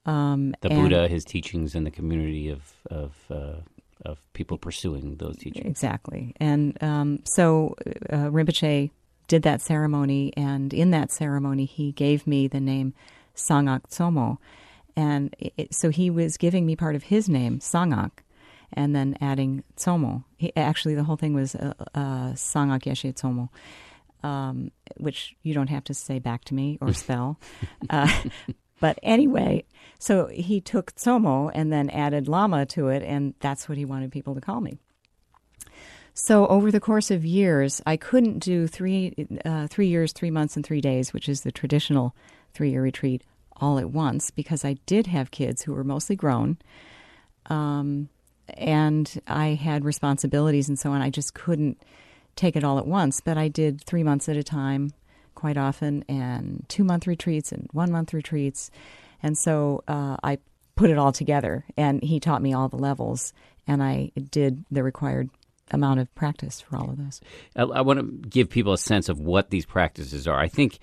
Um, 0.05 0.55
the 0.61 0.69
Buddha, 0.69 1.07
his 1.07 1.25
teachings, 1.25 1.75
and 1.75 1.85
the 1.85 1.91
community 1.91 2.49
of 2.49 2.73
of 2.89 3.13
uh, 3.29 3.61
of 4.05 4.19
people 4.33 4.57
pursuing 4.57 5.15
those 5.17 5.37
teachings. 5.37 5.65
Exactly. 5.65 6.33
And 6.39 6.81
um, 6.83 7.19
so 7.25 7.75
uh, 8.09 8.29
Rinpoche 8.29 8.91
did 9.27 9.43
that 9.43 9.61
ceremony, 9.61 10.33
and 10.35 10.73
in 10.73 10.91
that 10.91 11.11
ceremony, 11.11 11.65
he 11.65 11.91
gave 11.91 12.27
me 12.27 12.47
the 12.47 12.59
name 12.59 12.93
Sangak 13.35 13.89
Tsomo. 13.89 14.37
And 14.95 15.35
it, 15.39 15.73
so 15.73 15.89
he 15.89 16.09
was 16.09 16.37
giving 16.37 16.65
me 16.65 16.75
part 16.75 16.95
of 16.95 17.03
his 17.03 17.27
name, 17.27 17.59
Sangak, 17.59 18.11
and 18.75 18.95
then 18.95 19.17
adding 19.21 19.63
Tsomo. 19.77 20.23
He, 20.37 20.55
actually, 20.55 20.95
the 20.95 21.03
whole 21.03 21.15
thing 21.15 21.33
was 21.33 21.55
uh, 21.55 21.73
uh, 21.95 22.33
Sangak 22.33 22.83
Yeshe 22.83 23.13
Tsomo, 23.13 23.49
um, 24.27 24.71
which 24.97 25.35
you 25.43 25.53
don't 25.53 25.69
have 25.69 25.83
to 25.85 25.93
say 25.93 26.19
back 26.19 26.45
to 26.45 26.53
me 26.53 26.77
or 26.81 26.93
spell. 26.93 27.39
uh, 27.89 28.11
but 28.79 28.99
anyway, 29.03 29.65
so 29.99 30.27
he 30.27 30.59
took 30.61 30.93
Tsomo 30.95 31.51
and 31.53 31.71
then 31.71 31.89
added 31.89 32.27
Lama 32.27 32.65
to 32.67 32.89
it, 32.89 33.03
and 33.03 33.33
that's 33.39 33.69
what 33.69 33.77
he 33.77 33.85
wanted 33.85 34.11
people 34.11 34.35
to 34.35 34.41
call 34.41 34.61
me. 34.61 34.77
So 36.13 36.45
over 36.47 36.71
the 36.71 36.79
course 36.79 37.09
of 37.09 37.25
years, 37.25 37.81
I 37.87 37.97
couldn't 37.97 38.39
do 38.39 38.67
three 38.67 39.15
uh, 39.45 39.67
three 39.67 39.87
years, 39.87 40.13
three 40.13 40.29
months, 40.29 40.55
and 40.55 40.65
three 40.65 40.81
days, 40.81 41.11
which 41.11 41.27
is 41.27 41.41
the 41.41 41.51
traditional 41.51 42.15
three 42.53 42.69
year 42.69 42.83
retreat, 42.83 43.23
all 43.57 43.79
at 43.79 43.89
once 43.89 44.29
because 44.29 44.63
I 44.63 44.73
did 44.85 45.07
have 45.07 45.31
kids 45.31 45.63
who 45.63 45.73
were 45.73 45.83
mostly 45.83 46.15
grown, 46.15 46.57
um, 47.47 48.09
and 48.49 49.21
I 49.27 49.49
had 49.49 49.85
responsibilities 49.85 50.69
and 50.69 50.77
so 50.77 50.91
on. 50.91 51.01
I 51.01 51.09
just 51.09 51.33
couldn't 51.33 51.81
take 52.35 52.55
it 52.55 52.63
all 52.63 52.79
at 52.79 52.87
once, 52.87 53.21
but 53.21 53.37
I 53.37 53.47
did 53.47 53.81
three 53.81 54.03
months 54.03 54.27
at 54.29 54.37
a 54.37 54.43
time 54.43 54.93
quite 55.35 55.57
often, 55.57 56.05
and 56.07 56.63
two 56.69 56.83
month 56.83 57.07
retreats 57.07 57.51
and 57.51 57.67
one 57.73 57.91
month 57.91 58.13
retreats, 58.13 58.71
and 59.21 59.37
so 59.37 59.83
uh, 59.87 60.17
I 60.23 60.37
put 60.75 60.89
it 60.89 60.97
all 60.97 61.11
together. 61.11 61.65
And 61.75 62.01
he 62.01 62.19
taught 62.19 62.41
me 62.41 62.53
all 62.53 62.69
the 62.69 62.77
levels, 62.77 63.33
and 63.67 63.83
I 63.83 64.11
did 64.31 64.63
the 64.71 64.83
required 64.83 65.29
amount 65.71 65.99
of 65.99 66.13
practice 66.15 66.61
for 66.61 66.77
all 66.77 66.89
of 66.89 66.97
those. 66.97 67.21
I, 67.55 67.63
I 67.63 67.81
want 67.81 67.99
to 67.99 68.29
give 68.29 68.49
people 68.49 68.73
a 68.73 68.77
sense 68.77 69.09
of 69.09 69.19
what 69.19 69.49
these 69.49 69.65
practices 69.65 70.27
are. 70.27 70.39
I 70.39 70.47
think 70.47 70.79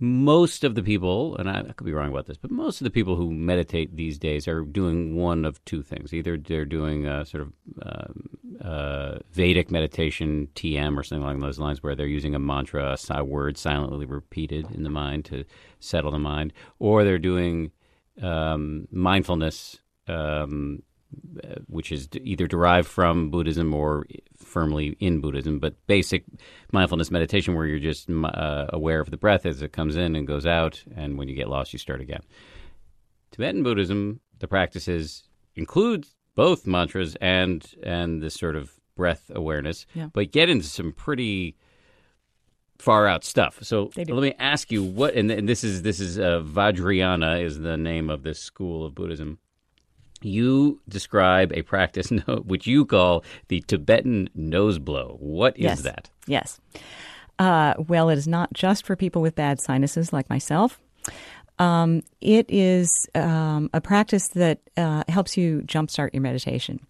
most 0.00 0.64
of 0.64 0.74
the 0.74 0.82
people, 0.82 1.36
and 1.36 1.48
I, 1.48 1.60
I 1.60 1.72
could 1.72 1.86
be 1.86 1.92
wrong 1.92 2.10
about 2.10 2.26
this, 2.26 2.36
but 2.36 2.50
most 2.50 2.80
of 2.80 2.84
the 2.84 2.90
people 2.90 3.16
who 3.16 3.30
meditate 3.30 3.96
these 3.96 4.18
days 4.18 4.46
are 4.46 4.62
doing 4.62 5.16
one 5.16 5.44
of 5.44 5.64
two 5.64 5.82
things. 5.82 6.12
Either 6.12 6.36
they're 6.36 6.64
doing 6.64 7.06
a 7.06 7.24
sort 7.24 7.42
of 7.42 7.52
um, 7.82 8.28
uh, 8.60 9.18
Vedic 9.32 9.70
meditation, 9.70 10.48
TM, 10.54 10.96
or 10.96 11.02
something 11.02 11.22
along 11.22 11.40
those 11.40 11.58
lines, 11.58 11.82
where 11.82 11.94
they're 11.94 12.06
using 12.06 12.34
a 12.34 12.38
mantra, 12.38 12.96
a 13.10 13.24
word 13.24 13.56
silently 13.56 14.06
repeated 14.06 14.70
in 14.72 14.82
the 14.82 14.90
mind 14.90 15.24
to 15.26 15.44
settle 15.80 16.10
the 16.10 16.18
mind, 16.18 16.52
or 16.78 17.04
they're 17.04 17.18
doing 17.18 17.70
um, 18.22 18.88
mindfulness. 18.90 19.80
Um, 20.08 20.82
uh, 20.82 20.95
which 21.68 21.92
is 21.92 22.08
either 22.22 22.46
derived 22.46 22.88
from 22.88 23.30
Buddhism 23.30 23.72
or 23.74 24.06
firmly 24.36 24.96
in 25.00 25.20
Buddhism, 25.20 25.58
but 25.58 25.74
basic 25.86 26.24
mindfulness 26.72 27.10
meditation 27.10 27.54
where 27.54 27.66
you're 27.66 27.78
just 27.78 28.08
uh, 28.10 28.66
aware 28.70 29.00
of 29.00 29.10
the 29.10 29.16
breath 29.16 29.46
as 29.46 29.62
it 29.62 29.72
comes 29.72 29.96
in 29.96 30.16
and 30.16 30.26
goes 30.26 30.46
out, 30.46 30.82
and 30.94 31.18
when 31.18 31.28
you 31.28 31.34
get 31.34 31.48
lost, 31.48 31.72
you 31.72 31.78
start 31.78 32.00
again. 32.00 32.20
Tibetan 33.32 33.62
Buddhism, 33.62 34.20
the 34.38 34.48
practices 34.48 35.24
include 35.54 36.06
both 36.34 36.66
mantras 36.66 37.16
and 37.20 37.66
and 37.82 38.22
this 38.22 38.34
sort 38.34 38.56
of 38.56 38.72
breath 38.94 39.30
awareness, 39.34 39.86
Yeah. 39.94 40.08
but 40.12 40.32
get 40.32 40.48
into 40.48 40.66
some 40.66 40.92
pretty 40.92 41.56
far 42.78 43.06
out 43.06 43.24
stuff. 43.24 43.58
So 43.62 43.90
let 43.96 44.08
me 44.08 44.34
ask 44.38 44.70
you 44.70 44.82
what, 44.82 45.14
and, 45.14 45.30
and 45.30 45.48
this 45.48 45.64
is 45.64 45.82
this 45.82 45.98
is 46.00 46.18
uh, 46.18 46.40
Vajrayana 46.44 47.42
is 47.42 47.58
the 47.58 47.76
name 47.76 48.10
of 48.10 48.22
this 48.22 48.38
school 48.38 48.84
of 48.84 48.94
Buddhism. 48.94 49.38
You 50.26 50.80
describe 50.88 51.52
a 51.54 51.62
practice 51.62 52.10
which 52.44 52.66
you 52.66 52.84
call 52.84 53.24
the 53.48 53.60
Tibetan 53.62 54.28
nose 54.34 54.78
blow. 54.78 55.16
What 55.20 55.56
is 55.56 55.62
Yes. 55.64 55.82
that? 55.82 56.10
Yes. 56.26 56.60
Uh, 57.38 57.74
well, 57.78 58.08
it 58.08 58.18
is 58.18 58.26
not 58.26 58.52
just 58.52 58.86
for 58.86 58.96
people 58.96 59.22
with 59.22 59.34
bad 59.34 59.60
sinuses 59.60 60.12
like 60.12 60.28
myself. 60.28 60.80
Um, 61.58 62.02
it 62.20 62.46
is 62.48 62.90
um, 63.14 63.70
a 63.72 63.80
practice 63.80 64.28
that 64.28 64.58
uh, 64.76 65.04
helps 65.08 65.36
you 65.36 65.62
jumpstart 65.64 66.12
your 66.12 66.22
meditation. 66.22 66.80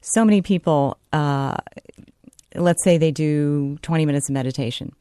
So 0.00 0.24
many 0.24 0.42
people, 0.42 0.98
uh, 1.12 1.56
let's 2.54 2.84
say 2.84 2.98
they 2.98 3.10
do 3.10 3.78
20 3.82 4.06
minutes 4.06 4.28
of 4.28 4.34
meditation. 4.34 4.92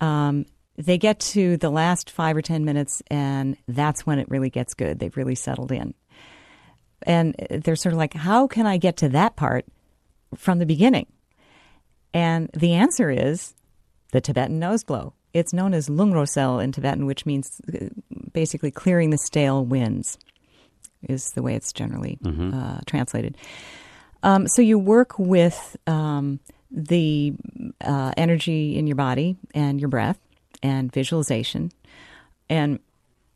Um, 0.00 0.44
they 0.76 0.98
get 0.98 1.18
to 1.20 1.56
the 1.56 1.70
last 1.70 2.10
five 2.10 2.36
or 2.36 2.42
10 2.42 2.64
minutes, 2.64 3.02
and 3.10 3.56
that's 3.66 4.06
when 4.06 4.18
it 4.20 4.28
really 4.30 4.50
gets 4.50 4.74
good. 4.74 5.00
They've 5.00 5.16
really 5.16 5.34
settled 5.34 5.72
in. 5.72 5.94
And 7.02 7.34
they're 7.50 7.76
sort 7.76 7.92
of 7.92 7.98
like, 7.98 8.14
how 8.14 8.46
can 8.46 8.66
I 8.66 8.76
get 8.76 8.96
to 8.98 9.08
that 9.10 9.36
part 9.36 9.64
from 10.34 10.58
the 10.58 10.66
beginning? 10.66 11.06
And 12.12 12.50
the 12.52 12.74
answer 12.74 13.10
is 13.10 13.54
the 14.12 14.20
Tibetan 14.20 14.58
nose 14.58 14.84
blow. 14.84 15.12
It's 15.34 15.52
known 15.52 15.74
as 15.74 15.88
lungrosel 15.88 16.58
in 16.58 16.72
Tibetan, 16.72 17.06
which 17.06 17.26
means 17.26 17.60
uh, 17.72 17.86
basically 18.32 18.70
clearing 18.70 19.10
the 19.10 19.18
stale 19.18 19.64
winds, 19.64 20.18
is 21.08 21.32
the 21.32 21.42
way 21.42 21.54
it's 21.54 21.72
generally 21.72 22.18
uh, 22.54 22.80
translated. 22.86 23.36
Um, 24.22 24.48
so 24.48 24.62
you 24.62 24.78
work 24.78 25.18
with 25.18 25.76
um, 25.86 26.40
the 26.70 27.34
uh, 27.80 28.12
energy 28.16 28.76
in 28.76 28.86
your 28.86 28.96
body 28.96 29.36
and 29.54 29.78
your 29.80 29.88
breath 29.88 30.18
and 30.62 30.92
visualization. 30.92 31.70
And 32.50 32.80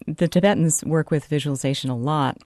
the 0.06 0.26
Tibetans 0.26 0.82
work 0.84 1.10
with 1.10 1.26
visualization 1.26 1.90
a 1.90 1.96
lot. 1.96 2.38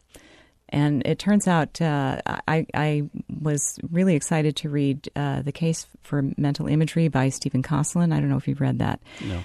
And 0.68 1.06
it 1.06 1.18
turns 1.18 1.46
out 1.46 1.80
uh, 1.80 2.20
I, 2.48 2.66
I 2.74 3.08
was 3.40 3.78
really 3.90 4.16
excited 4.16 4.56
to 4.56 4.68
read 4.68 5.08
uh, 5.14 5.42
The 5.42 5.52
Case 5.52 5.86
for 6.02 6.24
Mental 6.36 6.66
Imagery 6.66 7.08
by 7.08 7.28
Stephen 7.28 7.62
Kosslyn. 7.62 8.12
I 8.12 8.18
don't 8.18 8.28
know 8.28 8.36
if 8.36 8.48
you've 8.48 8.60
read 8.60 8.80
that. 8.80 9.00
No. 9.20 9.44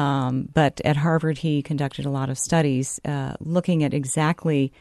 Um, 0.00 0.48
but 0.52 0.80
at 0.84 0.96
Harvard, 0.96 1.38
he 1.38 1.62
conducted 1.62 2.06
a 2.06 2.10
lot 2.10 2.30
of 2.30 2.38
studies 2.38 2.98
uh, 3.04 3.34
looking 3.40 3.84
at 3.84 3.94
exactly 3.94 4.72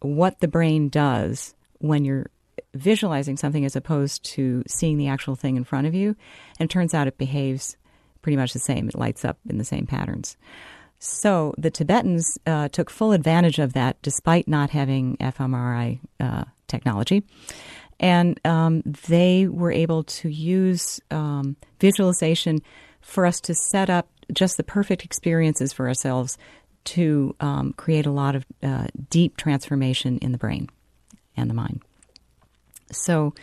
what 0.00 0.40
the 0.40 0.48
brain 0.48 0.88
does 0.88 1.54
when 1.78 2.04
you're 2.04 2.30
visualizing 2.74 3.36
something 3.36 3.64
as 3.64 3.76
opposed 3.76 4.24
to 4.24 4.62
seeing 4.66 4.98
the 4.98 5.08
actual 5.08 5.36
thing 5.36 5.56
in 5.56 5.64
front 5.64 5.86
of 5.86 5.94
you. 5.94 6.16
And 6.58 6.68
it 6.68 6.72
turns 6.72 6.94
out 6.94 7.06
it 7.06 7.18
behaves 7.18 7.76
pretty 8.20 8.36
much 8.36 8.52
the 8.52 8.58
same, 8.58 8.88
it 8.88 8.94
lights 8.94 9.24
up 9.24 9.38
in 9.48 9.58
the 9.58 9.64
same 9.64 9.86
patterns. 9.86 10.36
So 11.04 11.52
the 11.58 11.68
Tibetans 11.68 12.38
uh, 12.46 12.68
took 12.68 12.88
full 12.88 13.10
advantage 13.10 13.58
of 13.58 13.72
that 13.72 14.00
despite 14.02 14.46
not 14.46 14.70
having 14.70 15.16
fMRI 15.16 15.98
uh, 16.20 16.44
technology. 16.68 17.24
And 17.98 18.38
um, 18.44 18.82
they 19.08 19.48
were 19.48 19.72
able 19.72 20.04
to 20.04 20.28
use 20.28 21.00
um, 21.10 21.56
visualization 21.80 22.60
for 23.00 23.26
us 23.26 23.40
to 23.40 23.54
set 23.54 23.90
up 23.90 24.10
just 24.32 24.56
the 24.56 24.62
perfect 24.62 25.04
experiences 25.04 25.72
for 25.72 25.88
ourselves 25.88 26.38
to 26.84 27.34
um, 27.40 27.72
create 27.72 28.06
a 28.06 28.12
lot 28.12 28.36
of 28.36 28.46
uh, 28.62 28.86
deep 29.10 29.36
transformation 29.36 30.18
in 30.18 30.30
the 30.30 30.38
brain 30.38 30.68
and 31.36 31.50
the 31.50 31.54
mind. 31.54 31.82
So, 32.92 33.34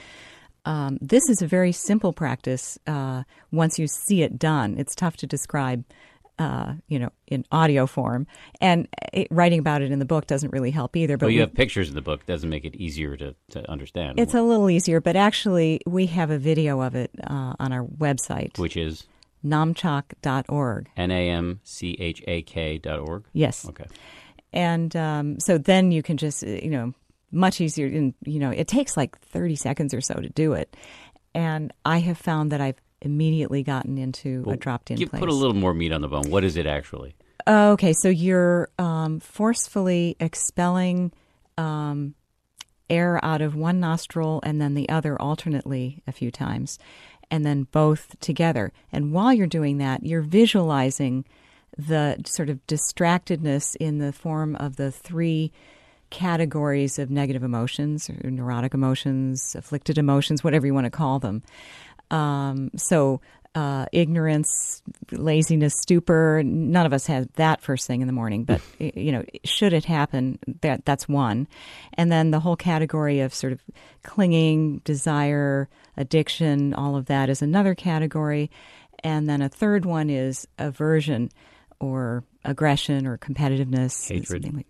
um, 0.63 0.97
this 1.01 1.27
is 1.27 1.41
a 1.41 1.47
very 1.47 1.71
simple 1.71 2.13
practice 2.13 2.77
uh, 2.87 3.23
once 3.51 3.79
you 3.79 3.87
see 3.87 4.21
it 4.21 4.39
done. 4.39 4.77
It's 4.77 4.93
tough 4.93 5.17
to 5.17 5.27
describe, 5.27 5.83
uh, 6.39 6.73
you 6.87 6.97
know, 6.97 7.09
in 7.27 7.45
audio 7.51 7.85
form. 7.85 8.25
And 8.61 8.87
it, 9.13 9.27
writing 9.29 9.59
about 9.59 9.81
it 9.83 9.91
in 9.91 9.99
the 9.99 10.05
book 10.05 10.25
doesn't 10.25 10.51
really 10.51 10.71
help 10.71 10.95
either. 10.95 11.17
But 11.17 11.27
But 11.27 11.33
you 11.33 11.37
we- 11.37 11.41
have 11.41 11.53
pictures 11.53 11.89
in 11.89 11.95
the 11.95 12.01
book. 12.01 12.25
Doesn't 12.25 12.49
make 12.49 12.65
it 12.65 12.75
easier 12.75 13.15
to, 13.17 13.35
to 13.51 13.69
understand. 13.69 14.19
it's 14.19 14.33
a 14.33 14.41
little 14.41 14.69
easier, 14.69 14.99
but 15.01 15.15
actually, 15.15 15.81
we 15.85 16.07
have 16.07 16.31
a 16.31 16.37
video 16.39 16.81
of 16.81 16.95
it 16.95 17.11
uh, 17.23 17.53
on 17.59 17.71
our 17.73 17.83
website, 17.85 18.57
which 18.57 18.75
is 18.77 19.05
namchak.org. 19.45 20.89
N 20.97 21.11
A 21.11 21.29
M 21.29 21.59
C 21.63 21.95
H 21.99 22.23
A 22.27 22.41
K 22.43 22.77
dot 22.77 22.99
org. 22.99 23.23
Yes. 23.33 23.67
Okay. 23.67 23.85
And 24.51 24.95
um, 24.95 25.39
so 25.39 25.57
then 25.57 25.91
you 25.91 26.01
can 26.01 26.17
just, 26.17 26.43
uh, 26.43 26.47
you 26.47 26.69
know, 26.71 26.93
much 27.31 27.61
easier. 27.61 27.85
And, 27.85 28.13
you 28.25 28.39
know, 28.39 28.49
it 28.49 28.67
takes 28.67 28.97
like 28.97 29.19
30 29.19 29.55
seconds 29.55 29.93
or 29.93 30.01
so 30.01 30.15
to 30.15 30.29
do 30.29 30.53
it. 30.53 30.75
And 31.35 31.71
I 31.85 31.99
have 31.99 32.17
found 32.17 32.51
that 32.51 32.59
I've 32.59 32.81
immediately 33.01 33.63
gotten 33.63 33.97
into 33.97 34.43
a 34.47 34.57
dropped 34.57 34.91
in 34.91 34.97
Give, 34.97 35.09
place. 35.09 35.19
put 35.19 35.29
a 35.29 35.33
little 35.33 35.55
more 35.55 35.73
meat 35.73 35.91
on 35.91 36.01
the 36.01 36.07
bone. 36.07 36.29
What 36.29 36.43
is 36.43 36.57
it 36.57 36.65
actually? 36.65 37.15
Okay, 37.47 37.93
so 37.93 38.09
you're 38.09 38.69
um, 38.77 39.19
forcefully 39.19 40.15
expelling 40.19 41.11
um, 41.57 42.13
air 42.89 43.23
out 43.23 43.41
of 43.41 43.55
one 43.55 43.79
nostril 43.79 44.39
and 44.43 44.61
then 44.61 44.73
the 44.73 44.89
other 44.89 45.19
alternately 45.21 46.01
a 46.07 46.11
few 46.11 46.31
times, 46.31 46.77
and 47.31 47.45
then 47.45 47.63
both 47.71 48.19
together. 48.19 48.71
And 48.91 49.13
while 49.13 49.33
you're 49.33 49.47
doing 49.47 49.77
that, 49.77 50.05
you're 50.05 50.21
visualizing 50.21 51.25
the 51.77 52.21
sort 52.25 52.49
of 52.49 52.65
distractedness 52.67 53.75
in 53.77 53.99
the 53.99 54.11
form 54.11 54.55
of 54.57 54.75
the 54.75 54.91
three 54.91 55.51
categories 56.09 56.99
of 56.99 57.09
negative 57.09 57.43
emotions 57.43 58.09
or 58.09 58.29
neurotic 58.29 58.73
emotions, 58.73 59.55
afflicted 59.55 59.97
emotions, 59.97 60.43
whatever 60.43 60.65
you 60.65 60.73
want 60.73 60.85
to 60.85 60.91
call 60.91 61.19
them. 61.19 61.43
Um, 62.11 62.71
so, 62.75 63.21
uh, 63.55 63.85
ignorance, 63.91 64.81
laziness, 65.11 65.73
stupor. 65.81 66.41
None 66.45 66.85
of 66.85 66.93
us 66.93 67.07
have 67.07 67.31
that 67.33 67.61
first 67.61 67.87
thing 67.87 68.01
in 68.01 68.07
the 68.07 68.13
morning, 68.13 68.43
but 68.43 68.61
you 68.79 69.11
know, 69.11 69.23
should 69.43 69.73
it 69.73 69.85
happen, 69.85 70.39
that 70.61 70.85
that's 70.85 71.07
one. 71.09 71.47
And 71.95 72.11
then 72.11 72.31
the 72.31 72.39
whole 72.39 72.55
category 72.55 73.21
of 73.21 73.33
sort 73.33 73.53
of 73.53 73.61
clinging, 74.03 74.79
desire, 74.79 75.67
addiction, 75.97 76.73
all 76.73 76.95
of 76.95 77.07
that 77.07 77.29
is 77.29 77.41
another 77.41 77.75
category. 77.75 78.51
And 79.03 79.27
then 79.27 79.41
a 79.41 79.49
third 79.49 79.85
one 79.85 80.09
is 80.09 80.47
aversion 80.57 81.29
or 81.79 82.23
aggression 82.43 83.07
or 83.07 83.17
competitiveness. 83.17 84.09
Hatred. 84.09 84.53
like- 84.53 84.67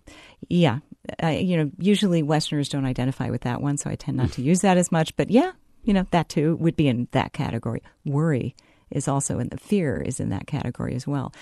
yeah. 0.47 0.79
I, 1.21 1.37
you 1.37 1.57
know, 1.57 1.71
usually 1.79 2.21
Westerners 2.23 2.69
don't 2.69 2.85
identify 2.85 3.29
with 3.29 3.41
that 3.41 3.61
one, 3.61 3.77
so 3.77 3.89
I 3.89 3.95
tend 3.95 4.17
not 4.17 4.31
to 4.33 4.41
use 4.43 4.61
that 4.61 4.77
as 4.77 4.91
much. 4.91 5.15
But 5.15 5.31
yeah, 5.31 5.51
you 5.83 5.93
know, 5.93 6.05
that 6.11 6.29
too 6.29 6.55
would 6.57 6.75
be 6.75 6.87
in 6.87 7.07
that 7.11 7.33
category. 7.33 7.81
Worry 8.05 8.55
is 8.91 9.07
also 9.07 9.39
in 9.39 9.49
the 9.49 9.57
fear 9.57 10.01
is 10.01 10.19
in 10.19 10.29
that 10.29 10.47
category 10.47 10.95
as 10.95 11.05
well. 11.05 11.33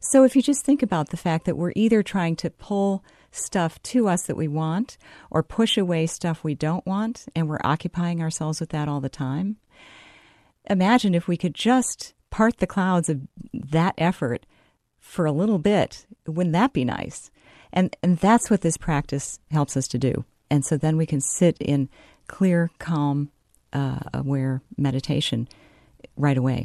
So 0.00 0.24
if 0.24 0.36
you 0.36 0.42
just 0.42 0.64
think 0.64 0.82
about 0.82 1.08
the 1.10 1.16
fact 1.16 1.46
that 1.46 1.56
we're 1.56 1.72
either 1.74 2.02
trying 2.02 2.36
to 2.36 2.50
pull 2.50 3.04
stuff 3.32 3.80
to 3.82 4.08
us 4.08 4.22
that 4.22 4.36
we 4.36 4.48
want 4.48 4.98
or 5.30 5.42
push 5.42 5.78
away 5.78 6.06
stuff 6.06 6.44
we 6.44 6.54
don't 6.54 6.84
want, 6.86 7.26
and 7.34 7.48
we're 7.48 7.60
occupying 7.64 8.20
ourselves 8.20 8.60
with 8.60 8.70
that 8.70 8.88
all 8.88 9.00
the 9.00 9.08
time, 9.08 9.56
imagine 10.68 11.14
if 11.14 11.28
we 11.28 11.36
could 11.36 11.54
just 11.54 12.14
part 12.30 12.58
the 12.58 12.66
clouds 12.66 13.08
of 13.08 13.20
that 13.52 13.94
effort 13.98 14.46
for 14.98 15.26
a 15.26 15.32
little 15.32 15.58
bit. 15.58 16.06
Wouldn't 16.26 16.52
that 16.52 16.72
be 16.72 16.84
nice? 16.84 17.30
And 17.72 17.96
and 18.02 18.18
that's 18.18 18.50
what 18.50 18.62
this 18.62 18.76
practice 18.76 19.38
helps 19.50 19.76
us 19.76 19.86
to 19.88 19.98
do. 19.98 20.24
And 20.50 20.64
so 20.64 20.76
then 20.76 20.96
we 20.96 21.06
can 21.06 21.20
sit 21.20 21.56
in 21.60 21.88
clear, 22.26 22.70
calm, 22.78 23.30
uh, 23.72 24.00
aware 24.12 24.62
meditation 24.76 25.48
right 26.16 26.36
away. 26.36 26.64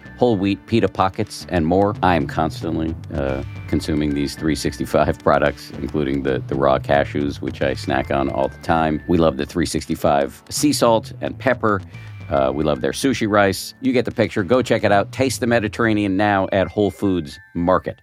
whole 0.21 0.37
wheat 0.37 0.63
pita 0.67 0.87
pockets, 0.87 1.47
and 1.49 1.65
more. 1.65 1.95
I 2.03 2.13
am 2.13 2.27
constantly 2.27 2.93
uh, 3.11 3.43
consuming 3.67 4.13
these 4.13 4.35
365 4.35 5.17
products, 5.23 5.71
including 5.71 6.21
the, 6.21 6.43
the 6.45 6.53
raw 6.53 6.77
cashews, 6.77 7.41
which 7.41 7.63
I 7.63 7.73
snack 7.73 8.11
on 8.11 8.29
all 8.29 8.47
the 8.47 8.59
time. 8.59 9.01
We 9.07 9.17
love 9.17 9.37
the 9.37 9.47
365 9.47 10.43
sea 10.47 10.73
salt 10.73 11.11
and 11.21 11.39
pepper. 11.39 11.81
Uh, 12.29 12.51
we 12.53 12.63
love 12.63 12.81
their 12.81 12.91
sushi 12.91 13.27
rice. 13.27 13.73
You 13.81 13.93
get 13.93 14.05
the 14.05 14.11
picture. 14.11 14.43
Go 14.43 14.61
check 14.61 14.83
it 14.83 14.91
out. 14.91 15.11
Taste 15.11 15.39
the 15.39 15.47
Mediterranean 15.47 16.17
now 16.17 16.47
at 16.51 16.67
Whole 16.67 16.91
Foods 16.91 17.39
Market. 17.55 17.99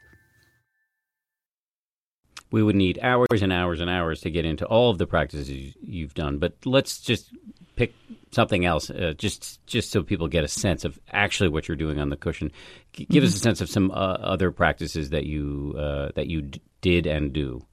We 2.50 2.64
would 2.64 2.74
need 2.74 2.98
hours 3.00 3.42
and 3.42 3.52
hours 3.52 3.80
and 3.80 3.88
hours 3.88 4.22
to 4.22 4.30
get 4.30 4.44
into 4.44 4.66
all 4.66 4.90
of 4.90 4.98
the 4.98 5.06
practices 5.06 5.72
you've 5.80 6.14
done, 6.14 6.38
but 6.38 6.54
let's 6.64 7.00
just 7.00 7.30
pick 7.78 7.94
something 8.32 8.64
else, 8.64 8.90
uh, 8.90 9.14
just 9.16 9.64
just 9.66 9.90
so 9.90 10.02
people 10.02 10.28
get 10.28 10.44
a 10.44 10.48
sense 10.48 10.84
of 10.84 10.98
actually 11.12 11.48
what 11.48 11.68
you're 11.68 11.76
doing 11.76 11.98
on 11.98 12.10
the 12.10 12.16
cushion. 12.16 12.50
G- 12.92 13.06
give 13.06 13.22
mm-hmm. 13.22 13.28
us 13.28 13.36
a 13.36 13.38
sense 13.38 13.60
of 13.60 13.70
some 13.70 13.90
uh, 13.92 13.94
other 13.94 14.50
practices 14.50 15.10
that 15.10 15.24
you 15.24 15.74
uh, 15.78 16.10
that 16.16 16.26
you 16.26 16.42
d- 16.42 16.60
did 16.80 17.06
and 17.06 17.32
do. 17.32 17.64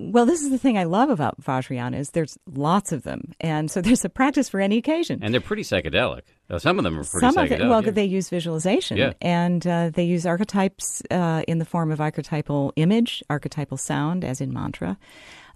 Well, 0.00 0.26
this 0.26 0.42
is 0.42 0.50
the 0.50 0.58
thing 0.58 0.78
I 0.78 0.84
love 0.84 1.10
about 1.10 1.42
Vajrayana 1.42 1.98
is 1.98 2.10
there's 2.10 2.38
lots 2.46 2.92
of 2.92 3.02
them, 3.02 3.32
and 3.40 3.70
so 3.70 3.80
there's 3.86 4.04
a 4.04 4.08
practice 4.08 4.48
for 4.48 4.60
any 4.60 4.76
occasion. 4.76 5.20
And 5.22 5.32
they're 5.32 5.40
pretty 5.40 5.62
psychedelic. 5.62 6.22
Uh, 6.50 6.58
some 6.58 6.78
of 6.78 6.84
them 6.84 6.98
are 6.98 7.04
pretty 7.04 7.26
Some 7.26 7.34
psychedelic. 7.34 7.54
Of 7.54 7.60
it, 7.60 7.68
well, 7.68 7.84
yeah. 7.84 7.90
they 7.90 8.04
use 8.04 8.28
visualization, 8.28 8.96
yeah. 8.96 9.12
and 9.20 9.66
uh, 9.66 9.90
they 9.90 10.04
use 10.04 10.26
archetypes 10.26 11.02
uh, 11.10 11.42
in 11.48 11.58
the 11.58 11.64
form 11.64 11.90
of 11.90 12.00
archetypal 12.00 12.72
image, 12.76 13.22
archetypal 13.30 13.76
sound, 13.76 14.24
as 14.24 14.40
in 14.40 14.52
mantra. 14.52 14.98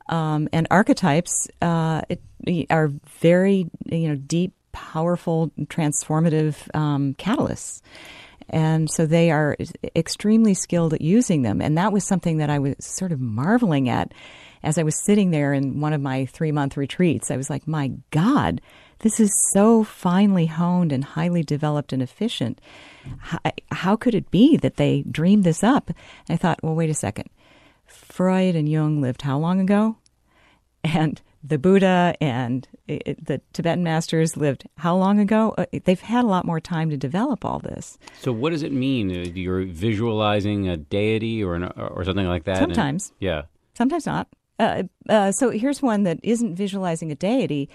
Um, 0.08 0.48
and 0.52 0.66
archetypes 0.70 1.48
uh, 1.60 2.02
it, 2.08 2.20
are 2.70 2.90
very, 3.20 3.70
you 3.86 4.08
know, 4.08 4.16
deep, 4.16 4.52
powerful, 4.72 5.50
transformative 5.64 6.56
um, 6.74 7.14
catalysts. 7.14 7.82
And 8.48 8.90
so 8.90 9.06
they 9.06 9.30
are 9.30 9.56
extremely 9.96 10.54
skilled 10.54 10.92
at 10.92 11.00
using 11.00 11.42
them. 11.42 11.60
And 11.60 11.78
that 11.78 11.92
was 11.92 12.06
something 12.06 12.38
that 12.38 12.50
I 12.50 12.58
was 12.58 12.74
sort 12.80 13.12
of 13.12 13.20
marveling 13.20 13.88
at 13.88 14.12
as 14.62 14.78
I 14.78 14.82
was 14.82 15.02
sitting 15.04 15.30
there 15.30 15.52
in 15.52 15.80
one 15.80 15.92
of 15.92 16.00
my 16.00 16.26
three 16.26 16.52
month 16.52 16.76
retreats. 16.76 17.30
I 17.30 17.36
was 17.36 17.50
like, 17.50 17.66
my 17.66 17.92
God, 18.10 18.60
this 19.00 19.18
is 19.18 19.32
so 19.52 19.82
finely 19.82 20.46
honed 20.46 20.92
and 20.92 21.02
highly 21.02 21.42
developed 21.42 21.92
and 21.92 22.02
efficient. 22.02 22.60
How, 23.18 23.38
how 23.70 23.96
could 23.96 24.14
it 24.14 24.30
be 24.30 24.56
that 24.58 24.76
they 24.76 25.02
dreamed 25.10 25.44
this 25.44 25.64
up? 25.64 25.88
And 25.88 25.96
I 26.30 26.36
thought, 26.36 26.62
well, 26.62 26.74
wait 26.74 26.90
a 26.90 26.94
second. 26.94 27.28
Freud 28.12 28.54
and 28.54 28.68
Jung 28.68 29.00
lived 29.00 29.22
how 29.22 29.38
long 29.38 29.58
ago? 29.58 29.96
And 30.84 31.20
the 31.42 31.58
Buddha 31.58 32.14
and 32.20 32.68
the 32.86 33.40
Tibetan 33.54 33.82
masters 33.82 34.36
lived 34.36 34.68
how 34.76 34.94
long 34.96 35.18
ago? 35.18 35.54
Uh, 35.56 35.64
they've 35.84 36.00
had 36.00 36.24
a 36.24 36.28
lot 36.28 36.44
more 36.44 36.60
time 36.60 36.90
to 36.90 36.96
develop 36.98 37.42
all 37.44 37.58
this. 37.58 37.98
So, 38.20 38.30
what 38.30 38.50
does 38.50 38.62
it 38.62 38.70
mean? 38.70 39.10
Uh, 39.10 39.30
you're 39.34 39.64
visualizing 39.64 40.68
a 40.68 40.76
deity 40.76 41.42
or 41.42 41.54
an, 41.54 41.64
or 41.64 42.04
something 42.04 42.26
like 42.26 42.44
that? 42.44 42.58
Sometimes, 42.58 43.08
and, 43.08 43.16
yeah. 43.20 43.42
Sometimes 43.74 44.04
not. 44.04 44.28
Uh, 44.58 44.82
uh, 45.08 45.32
so 45.32 45.48
here's 45.48 45.80
one 45.80 46.02
that 46.02 46.20
isn't 46.22 46.54
visualizing 46.54 47.10
a 47.10 47.14
deity. 47.14 47.70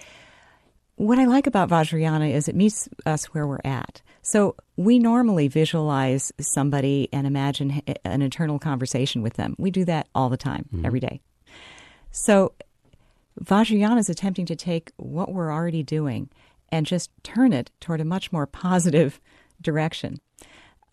What 0.94 1.18
I 1.18 1.24
like 1.24 1.48
about 1.48 1.68
Vajrayana 1.68 2.32
is 2.32 2.48
it 2.48 2.54
meets 2.54 2.88
us 3.04 3.26
where 3.26 3.46
we're 3.46 3.58
at. 3.64 4.02
So 4.30 4.56
we 4.76 4.98
normally 4.98 5.48
visualize 5.48 6.32
somebody 6.38 7.08
and 7.14 7.26
imagine 7.26 7.80
an 8.04 8.20
internal 8.20 8.58
conversation 8.58 9.22
with 9.22 9.34
them. 9.34 9.54
We 9.56 9.70
do 9.70 9.86
that 9.86 10.06
all 10.14 10.28
the 10.28 10.36
time, 10.36 10.68
mm-hmm. 10.70 10.84
every 10.84 11.00
day. 11.00 11.22
So 12.10 12.52
Vajrayana 13.42 13.98
is 13.98 14.10
attempting 14.10 14.44
to 14.44 14.54
take 14.54 14.92
what 14.98 15.32
we're 15.32 15.50
already 15.50 15.82
doing 15.82 16.28
and 16.70 16.84
just 16.84 17.10
turn 17.22 17.54
it 17.54 17.70
toward 17.80 18.02
a 18.02 18.04
much 18.04 18.30
more 18.30 18.46
positive 18.46 19.18
direction. 19.62 20.20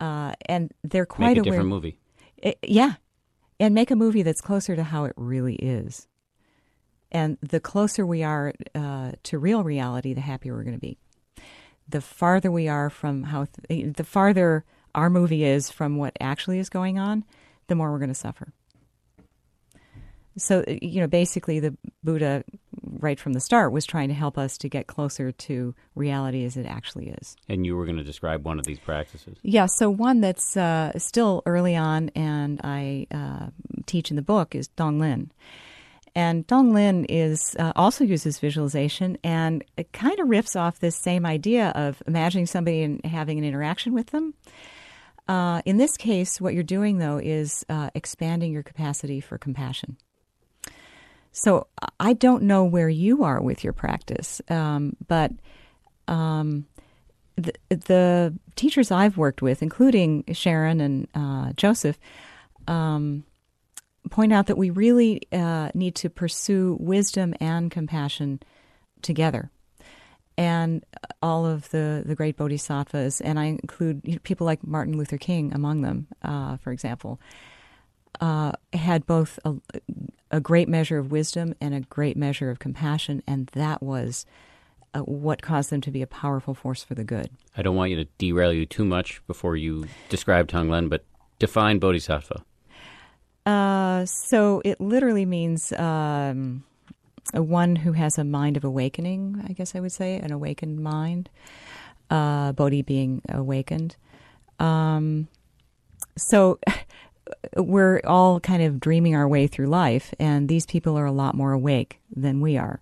Uh, 0.00 0.32
and 0.46 0.72
they're 0.82 1.04
quite 1.04 1.36
make 1.36 1.36
a 1.36 1.40
aware. 1.40 1.52
different 1.52 1.68
movie. 1.68 1.98
It, 2.38 2.58
yeah, 2.62 2.94
and 3.60 3.74
make 3.74 3.90
a 3.90 3.96
movie 3.96 4.22
that's 4.22 4.40
closer 4.40 4.74
to 4.76 4.82
how 4.82 5.04
it 5.04 5.12
really 5.14 5.56
is. 5.56 6.08
And 7.12 7.36
the 7.42 7.60
closer 7.60 8.06
we 8.06 8.22
are 8.22 8.54
uh, 8.74 9.12
to 9.24 9.38
real 9.38 9.62
reality, 9.62 10.14
the 10.14 10.22
happier 10.22 10.54
we're 10.54 10.64
going 10.64 10.74
to 10.74 10.80
be. 10.80 10.96
The 11.88 12.00
farther 12.00 12.50
we 12.50 12.68
are 12.68 12.90
from 12.90 13.24
how, 13.24 13.46
th- 13.68 13.94
the 13.96 14.04
farther 14.04 14.64
our 14.94 15.10
movie 15.10 15.44
is 15.44 15.70
from 15.70 15.96
what 15.96 16.16
actually 16.20 16.58
is 16.58 16.68
going 16.68 16.98
on, 16.98 17.24
the 17.68 17.74
more 17.74 17.92
we're 17.92 17.98
going 17.98 18.08
to 18.08 18.14
suffer. 18.14 18.52
So, 20.38 20.64
you 20.66 21.00
know, 21.00 21.06
basically, 21.06 21.60
the 21.60 21.76
Buddha, 22.04 22.44
right 22.82 23.18
from 23.18 23.32
the 23.32 23.40
start, 23.40 23.72
was 23.72 23.86
trying 23.86 24.08
to 24.08 24.14
help 24.14 24.36
us 24.36 24.58
to 24.58 24.68
get 24.68 24.86
closer 24.86 25.32
to 25.32 25.74
reality 25.94 26.44
as 26.44 26.58
it 26.58 26.66
actually 26.66 27.08
is. 27.08 27.36
And 27.48 27.64
you 27.64 27.74
were 27.74 27.86
going 27.86 27.96
to 27.96 28.04
describe 28.04 28.44
one 28.44 28.58
of 28.58 28.66
these 28.66 28.78
practices. 28.78 29.38
Yeah, 29.42 29.66
so 29.66 29.88
one 29.88 30.20
that's 30.20 30.56
uh, 30.56 30.92
still 30.98 31.42
early 31.46 31.74
on 31.74 32.10
and 32.14 32.60
I 32.62 33.06
uh, 33.10 33.46
teach 33.86 34.10
in 34.10 34.16
the 34.16 34.22
book 34.22 34.54
is 34.54 34.68
Tonglen. 34.76 35.30
And 36.16 36.46
Tonglen 36.46 37.04
is 37.10 37.54
uh, 37.58 37.74
also 37.76 38.02
uses 38.02 38.38
visualization, 38.38 39.18
and 39.22 39.62
it 39.76 39.92
kind 39.92 40.18
of 40.18 40.28
riffs 40.28 40.58
off 40.58 40.78
this 40.78 40.96
same 40.96 41.26
idea 41.26 41.68
of 41.76 42.02
imagining 42.06 42.46
somebody 42.46 42.82
and 42.82 43.04
having 43.04 43.36
an 43.36 43.44
interaction 43.44 43.92
with 43.92 44.06
them. 44.06 44.32
Uh, 45.28 45.60
in 45.66 45.76
this 45.76 45.98
case, 45.98 46.40
what 46.40 46.54
you're 46.54 46.62
doing 46.62 46.96
though 46.96 47.18
is 47.18 47.66
uh, 47.68 47.90
expanding 47.94 48.50
your 48.50 48.62
capacity 48.62 49.20
for 49.20 49.36
compassion. 49.36 49.98
So 51.32 51.66
I 52.00 52.14
don't 52.14 52.44
know 52.44 52.64
where 52.64 52.88
you 52.88 53.22
are 53.22 53.42
with 53.42 53.62
your 53.62 53.74
practice, 53.74 54.40
um, 54.48 54.96
but 55.06 55.32
um, 56.08 56.64
the, 57.36 57.52
the, 57.68 58.34
teachers 58.54 58.90
I've 58.90 59.18
worked 59.18 59.42
with, 59.42 59.60
including 59.60 60.24
Sharon 60.32 60.80
and 60.80 61.08
uh, 61.14 61.52
Joseph, 61.58 61.98
um, 62.66 63.24
point 64.10 64.32
out 64.32 64.46
that 64.46 64.56
we 64.56 64.70
really 64.70 65.22
uh, 65.32 65.70
need 65.74 65.94
to 65.96 66.10
pursue 66.10 66.76
wisdom 66.80 67.34
and 67.40 67.70
compassion 67.70 68.40
together. 69.02 69.50
and 70.38 70.84
all 71.22 71.46
of 71.46 71.70
the, 71.70 72.02
the 72.04 72.14
great 72.14 72.36
bodhisattvas, 72.36 73.20
and 73.20 73.38
I 73.38 73.46
include 73.46 74.20
people 74.22 74.44
like 74.44 74.66
Martin 74.66 74.96
Luther 74.96 75.18
King 75.18 75.52
among 75.54 75.82
them, 75.82 76.06
uh, 76.22 76.58
for 76.58 76.72
example, 76.72 77.20
uh, 78.20 78.52
had 78.72 79.06
both 79.06 79.38
a, 79.44 79.54
a, 80.30 80.40
great 80.40 80.68
measure 80.68 80.98
of 80.98 81.10
wisdom 81.10 81.54
and 81.60 81.74
a 81.74 81.80
great 81.80 82.16
measure 82.16 82.50
of 82.50 82.58
compassion, 82.58 83.22
and 83.26 83.48
that 83.54 83.82
was 83.82 84.24
uh, 84.94 85.00
what 85.00 85.42
caused 85.42 85.70
them 85.70 85.80
to 85.82 85.90
be 85.90 86.02
a 86.02 86.06
powerful 86.06 86.54
force 86.54 86.82
for 86.82 86.94
the 86.94 87.04
good. 87.04 87.30
I 87.56 87.62
don't 87.62 87.76
want 87.76 87.90
you 87.90 87.96
to 87.96 88.08
derail 88.18 88.52
you 88.52 88.66
too 88.66 88.84
much 88.84 89.20
before 89.26 89.56
you 89.56 89.86
describe 90.08 90.48
Tonglen, 90.48 90.88
but 90.88 91.04
define 91.38 91.78
bodhisattva. 91.78 92.42
Uh, 93.46 94.04
so 94.04 94.60
it 94.64 94.80
literally 94.80 95.24
means 95.24 95.72
um, 95.72 96.64
one 97.32 97.76
who 97.76 97.92
has 97.92 98.18
a 98.18 98.24
mind 98.24 98.56
of 98.56 98.64
awakening, 98.64 99.42
I 99.48 99.52
guess 99.52 99.76
I 99.76 99.80
would 99.80 99.92
say, 99.92 100.16
an 100.16 100.32
awakened 100.32 100.80
mind, 100.80 101.30
uh, 102.10 102.52
Bodhi 102.52 102.82
being 102.82 103.22
awakened. 103.28 103.94
Um, 104.58 105.28
so 106.16 106.58
we're 107.56 108.00
all 108.04 108.40
kind 108.40 108.62
of 108.62 108.80
dreaming 108.80 109.14
our 109.14 109.28
way 109.28 109.46
through 109.46 109.66
life, 109.68 110.12
and 110.18 110.48
these 110.48 110.66
people 110.66 110.98
are 110.98 111.06
a 111.06 111.12
lot 111.12 111.36
more 111.36 111.52
awake 111.52 112.00
than 112.14 112.40
we 112.40 112.56
are. 112.56 112.80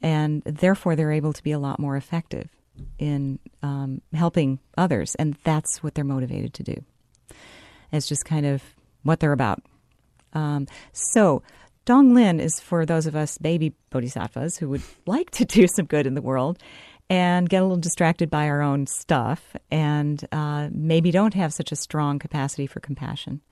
And 0.00 0.42
therefore, 0.44 0.96
they're 0.96 1.12
able 1.12 1.32
to 1.32 1.42
be 1.42 1.52
a 1.52 1.58
lot 1.58 1.78
more 1.78 1.96
effective 1.96 2.48
in 2.98 3.38
um, 3.62 4.00
helping 4.12 4.58
others, 4.76 5.14
and 5.14 5.36
that's 5.44 5.82
what 5.82 5.94
they're 5.94 6.04
motivated 6.04 6.54
to 6.54 6.62
do. 6.62 6.84
It's 7.92 8.08
just 8.08 8.24
kind 8.24 8.44
of 8.44 8.73
what 9.04 9.20
they're 9.20 9.32
about. 9.32 9.62
Um, 10.32 10.66
so, 10.92 11.42
Tonglen 11.86 12.40
is 12.40 12.60
for 12.60 12.86
those 12.86 13.06
of 13.06 13.14
us 13.14 13.38
baby 13.38 13.74
bodhisattvas 13.90 14.56
who 14.56 14.70
would 14.70 14.82
like 15.06 15.30
to 15.32 15.44
do 15.44 15.66
some 15.68 15.86
good 15.86 16.06
in 16.06 16.14
the 16.14 16.22
world 16.22 16.58
and 17.10 17.48
get 17.48 17.60
a 17.60 17.64
little 17.64 17.76
distracted 17.76 18.30
by 18.30 18.48
our 18.48 18.62
own 18.62 18.86
stuff 18.86 19.54
and 19.70 20.26
uh, 20.32 20.68
maybe 20.72 21.10
don't 21.10 21.34
have 21.34 21.52
such 21.52 21.70
a 21.70 21.76
strong 21.76 22.18
capacity 22.18 22.66
for 22.66 22.80
compassion. 22.80 23.42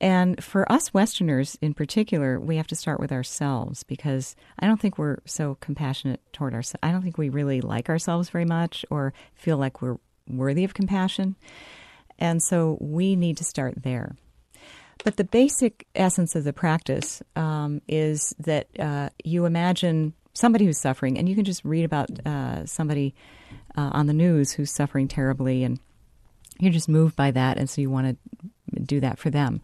And 0.00 0.42
for 0.42 0.70
us 0.70 0.94
Westerners 0.94 1.58
in 1.60 1.74
particular, 1.74 2.38
we 2.38 2.56
have 2.56 2.68
to 2.68 2.76
start 2.76 3.00
with 3.00 3.10
ourselves 3.10 3.82
because 3.82 4.36
I 4.58 4.66
don't 4.66 4.80
think 4.80 4.96
we're 4.96 5.18
so 5.24 5.56
compassionate 5.60 6.20
toward 6.32 6.54
ourselves. 6.54 6.80
I 6.82 6.92
don't 6.92 7.02
think 7.02 7.18
we 7.18 7.30
really 7.30 7.60
like 7.60 7.88
ourselves 7.88 8.30
very 8.30 8.44
much 8.44 8.84
or 8.90 9.12
feel 9.34 9.56
like 9.56 9.82
we're 9.82 9.98
worthy 10.28 10.64
of 10.64 10.74
compassion. 10.74 11.36
And 12.18 12.42
so 12.42 12.78
we 12.80 13.16
need 13.16 13.36
to 13.38 13.44
start 13.44 13.82
there. 13.82 14.16
But 15.04 15.16
the 15.16 15.24
basic 15.24 15.86
essence 15.94 16.34
of 16.34 16.44
the 16.44 16.52
practice 16.52 17.22
um, 17.36 17.80
is 17.88 18.34
that 18.40 18.66
uh, 18.78 19.10
you 19.24 19.44
imagine 19.46 20.12
somebody 20.34 20.64
who's 20.66 20.78
suffering, 20.78 21.18
and 21.18 21.28
you 21.28 21.34
can 21.34 21.44
just 21.44 21.64
read 21.64 21.84
about 21.84 22.10
uh, 22.26 22.66
somebody 22.66 23.14
uh, 23.76 23.90
on 23.92 24.06
the 24.06 24.12
news 24.12 24.52
who's 24.52 24.70
suffering 24.70 25.08
terribly, 25.08 25.64
and 25.64 25.80
you're 26.58 26.72
just 26.72 26.88
moved 26.88 27.16
by 27.16 27.30
that, 27.30 27.58
and 27.58 27.68
so 27.70 27.80
you 27.80 27.90
want 27.90 28.18
to 28.74 28.80
do 28.80 29.00
that 29.00 29.18
for 29.18 29.30
them. 29.30 29.60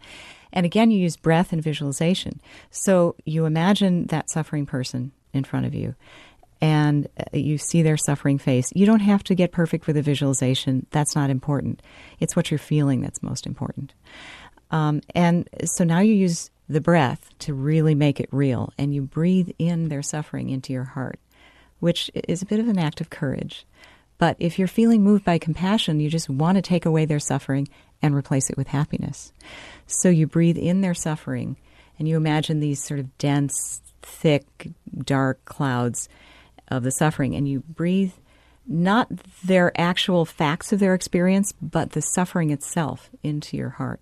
And 0.53 0.65
again, 0.65 0.89
you 0.89 0.99
use 0.99 1.17
breath 1.17 1.51
and 1.51 1.61
visualization. 1.61 2.39
So 2.71 3.15
you 3.25 3.45
imagine 3.45 4.07
that 4.07 4.29
suffering 4.29 4.65
person 4.65 5.11
in 5.33 5.43
front 5.43 5.65
of 5.65 5.73
you, 5.73 5.95
and 6.61 7.07
uh, 7.19 7.37
you 7.37 7.57
see 7.57 7.81
their 7.81 7.97
suffering 7.97 8.37
face. 8.37 8.69
You 8.73 8.85
don't 8.85 9.01
have 9.01 9.23
to 9.25 9.35
get 9.35 9.51
perfect 9.51 9.87
with 9.87 9.97
the 9.97 10.01
visualization. 10.01 10.87
That's 10.91 11.15
not 11.15 11.29
important. 11.29 11.81
It's 12.19 12.35
what 12.35 12.51
you're 12.51 12.57
feeling 12.57 13.01
that's 13.01 13.21
most 13.21 13.45
important. 13.45 13.93
Um, 14.71 15.01
and 15.13 15.49
so 15.65 15.83
now 15.83 15.99
you 15.99 16.13
use 16.13 16.49
the 16.67 16.81
breath 16.81 17.29
to 17.39 17.53
really 17.53 17.95
make 17.95 18.19
it 18.19 18.29
real, 18.31 18.73
and 18.77 18.93
you 18.93 19.01
breathe 19.01 19.51
in 19.59 19.89
their 19.89 20.01
suffering 20.01 20.49
into 20.49 20.73
your 20.73 20.83
heart, 20.83 21.19
which 21.79 22.09
is 22.13 22.41
a 22.41 22.45
bit 22.45 22.59
of 22.59 22.67
an 22.67 22.79
act 22.79 23.01
of 23.01 23.09
courage. 23.09 23.65
But 24.17 24.37
if 24.39 24.57
you're 24.57 24.67
feeling 24.67 25.03
moved 25.03 25.25
by 25.25 25.37
compassion, 25.37 25.99
you 25.99 26.09
just 26.09 26.29
want 26.29 26.55
to 26.55 26.61
take 26.61 26.85
away 26.85 27.05
their 27.05 27.19
suffering 27.19 27.67
and 28.01 28.15
replace 28.15 28.49
it 28.49 28.57
with 28.57 28.67
happiness. 28.67 29.31
So 29.85 30.09
you 30.09 30.25
breathe 30.25 30.57
in 30.57 30.81
their 30.81 30.93
suffering, 30.93 31.57
and 31.99 32.07
you 32.07 32.17
imagine 32.17 32.59
these 32.59 32.83
sort 32.83 32.99
of 32.99 33.17
dense, 33.17 33.81
thick, 34.01 34.69
dark 35.03 35.43
clouds 35.45 36.09
of 36.69 36.83
the 36.83 36.91
suffering, 36.91 37.35
and 37.35 37.47
you 37.47 37.59
breathe 37.59 38.13
not 38.67 39.09
their 39.43 39.79
actual 39.79 40.25
facts 40.25 40.73
of 40.73 40.79
their 40.79 40.95
experience, 40.95 41.53
but 41.61 41.91
the 41.91 42.01
suffering 42.01 42.49
itself 42.49 43.11
into 43.21 43.55
your 43.55 43.69
heart 43.69 43.99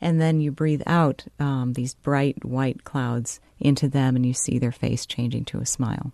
and 0.00 0.20
then 0.20 0.40
you 0.40 0.52
breathe 0.52 0.82
out 0.86 1.24
um, 1.38 1.72
these 1.72 1.94
bright 1.94 2.44
white 2.44 2.84
clouds 2.84 3.40
into 3.58 3.88
them, 3.88 4.16
and 4.16 4.26
you 4.26 4.34
see 4.34 4.58
their 4.58 4.72
face 4.72 5.06
changing 5.06 5.44
to 5.46 5.58
a 5.58 5.66
smile. 5.66 6.12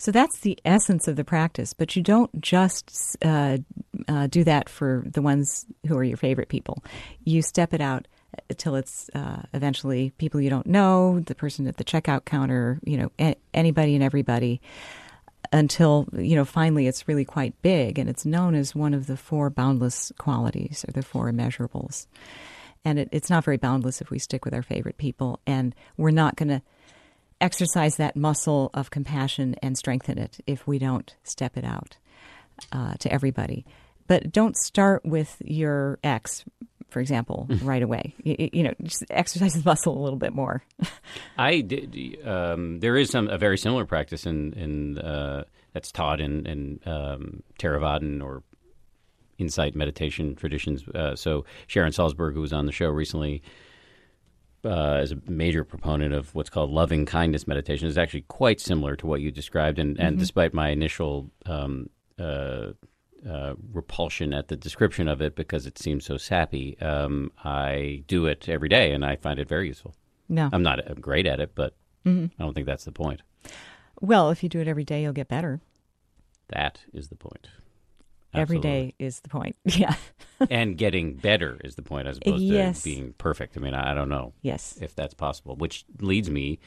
So 0.00 0.10
that's 0.10 0.38
the 0.40 0.58
essence 0.64 1.08
of 1.08 1.16
the 1.16 1.24
practice, 1.24 1.74
but 1.74 1.94
you 1.94 2.02
don't 2.02 2.40
just 2.40 3.18
uh, 3.22 3.58
uh, 4.08 4.28
do 4.28 4.44
that 4.44 4.70
for 4.70 5.04
the 5.06 5.20
ones 5.20 5.66
who 5.86 5.94
are 5.98 6.04
your 6.04 6.16
favorite 6.16 6.48
people. 6.48 6.82
You 7.24 7.42
step 7.42 7.74
it 7.74 7.82
out 7.82 8.08
till 8.56 8.76
it's 8.76 9.10
uh, 9.14 9.42
eventually 9.52 10.10
people 10.16 10.40
you 10.40 10.48
don't 10.48 10.66
know, 10.66 11.20
the 11.20 11.34
person 11.34 11.66
at 11.66 11.76
the 11.76 11.84
checkout 11.84 12.24
counter, 12.24 12.80
you 12.82 12.96
know, 12.96 13.12
a- 13.20 13.36
anybody 13.52 13.94
and 13.94 14.02
everybody, 14.02 14.62
until, 15.52 16.08
you 16.16 16.34
know, 16.34 16.46
finally 16.46 16.86
it's 16.86 17.06
really 17.06 17.26
quite 17.26 17.60
big 17.60 17.98
and 17.98 18.08
it's 18.08 18.24
known 18.24 18.54
as 18.54 18.74
one 18.74 18.94
of 18.94 19.06
the 19.06 19.18
four 19.18 19.50
boundless 19.50 20.12
qualities 20.16 20.82
or 20.88 20.92
the 20.92 21.02
four 21.02 21.30
immeasurables 21.30 22.06
and 22.84 22.98
it, 22.98 23.08
it's 23.12 23.30
not 23.30 23.44
very 23.44 23.56
boundless 23.56 24.00
if 24.00 24.10
we 24.10 24.18
stick 24.18 24.44
with 24.44 24.54
our 24.54 24.62
favorite 24.62 24.98
people. 24.98 25.40
And 25.46 25.74
we're 25.96 26.10
not 26.10 26.36
going 26.36 26.48
to 26.48 26.62
exercise 27.40 27.96
that 27.96 28.16
muscle 28.16 28.70
of 28.74 28.90
compassion 28.90 29.56
and 29.62 29.76
strengthen 29.76 30.18
it 30.18 30.38
if 30.46 30.66
we 30.66 30.78
don't 30.78 31.14
step 31.22 31.56
it 31.56 31.64
out 31.64 31.96
uh, 32.72 32.94
to 32.94 33.12
everybody. 33.12 33.64
But 34.06 34.32
don't 34.32 34.56
start 34.56 35.04
with 35.04 35.36
your 35.44 35.98
ex, 36.02 36.44
for 36.88 37.00
example, 37.00 37.46
right 37.62 37.82
away. 37.82 38.14
You, 38.22 38.50
you, 38.52 38.62
know, 38.64 38.74
just 38.82 39.04
exercise 39.10 39.54
the 39.54 39.62
muscle 39.64 39.96
a 39.96 40.02
little 40.02 40.18
bit 40.18 40.34
more. 40.34 40.62
I 41.38 41.60
did. 41.60 42.18
Um, 42.26 42.80
there 42.80 42.96
is 42.96 43.10
some 43.10 43.28
a 43.28 43.38
very 43.38 43.56
similar 43.56 43.84
practice 43.84 44.26
in 44.26 44.52
in 44.54 44.98
uh, 44.98 45.44
that's 45.72 45.92
taught 45.92 46.20
in 46.20 46.46
in 46.46 46.80
um, 46.86 47.42
Theravadan 47.58 48.22
or 48.22 48.42
insight 49.40 49.74
meditation 49.74 50.34
traditions. 50.34 50.86
Uh, 50.88 51.16
so 51.16 51.44
Sharon 51.66 51.92
Salzberg, 51.92 52.34
who 52.34 52.40
was 52.40 52.52
on 52.52 52.66
the 52.66 52.72
show 52.72 52.88
recently, 52.90 53.42
uh, 54.64 55.00
is 55.02 55.12
a 55.12 55.18
major 55.26 55.64
proponent 55.64 56.12
of 56.12 56.34
what's 56.34 56.50
called 56.50 56.70
loving 56.70 57.06
kindness 57.06 57.46
meditation. 57.46 57.88
is 57.88 57.96
actually 57.96 58.22
quite 58.22 58.60
similar 58.60 58.96
to 58.96 59.06
what 59.06 59.20
you 59.20 59.30
described, 59.30 59.78
and, 59.78 59.98
and 59.98 60.14
mm-hmm. 60.14 60.20
despite 60.20 60.52
my 60.52 60.68
initial 60.68 61.30
um, 61.46 61.88
uh, 62.18 62.72
uh, 63.28 63.54
repulsion 63.72 64.32
at 64.32 64.48
the 64.48 64.56
description 64.56 65.08
of 65.08 65.20
it 65.20 65.34
because 65.34 65.66
it 65.66 65.78
seems 65.78 66.04
so 66.04 66.16
sappy, 66.16 66.78
um, 66.80 67.32
I 67.44 68.04
do 68.06 68.26
it 68.26 68.48
every 68.48 68.68
day, 68.68 68.92
and 68.92 69.04
I 69.04 69.16
find 69.16 69.38
it 69.38 69.48
very 69.48 69.68
useful. 69.68 69.94
No, 70.28 70.48
I'm 70.52 70.62
not 70.62 70.88
uh, 70.88 70.94
great 70.94 71.26
at 71.26 71.40
it, 71.40 71.54
but 71.54 71.74
mm-hmm. 72.04 72.26
I 72.38 72.44
don't 72.44 72.54
think 72.54 72.66
that's 72.66 72.84
the 72.84 72.92
point. 72.92 73.22
Well, 74.00 74.30
if 74.30 74.42
you 74.42 74.48
do 74.48 74.60
it 74.60 74.68
every 74.68 74.84
day, 74.84 75.02
you'll 75.02 75.12
get 75.12 75.28
better. 75.28 75.60
That 76.48 76.80
is 76.92 77.08
the 77.08 77.16
point. 77.16 77.48
Every 78.32 78.58
day 78.58 78.94
is 78.98 79.20
the 79.20 79.28
point. 79.28 79.56
Yeah. 79.64 79.94
and 80.50 80.76
getting 80.76 81.14
better 81.14 81.58
is 81.62 81.74
the 81.74 81.82
point 81.82 82.08
as 82.08 82.18
opposed 82.18 82.42
yes. 82.42 82.82
to 82.82 82.84
being 82.84 83.14
perfect. 83.18 83.56
I 83.56 83.60
mean, 83.60 83.74
I, 83.74 83.94
don't 83.94 84.08
know 84.08 84.32
yes. 84.42 84.78
if 84.80 84.94
that's 84.94 85.14
possible, 85.14 85.56
which 85.56 85.84
leads 86.00 86.30
me 86.30 86.58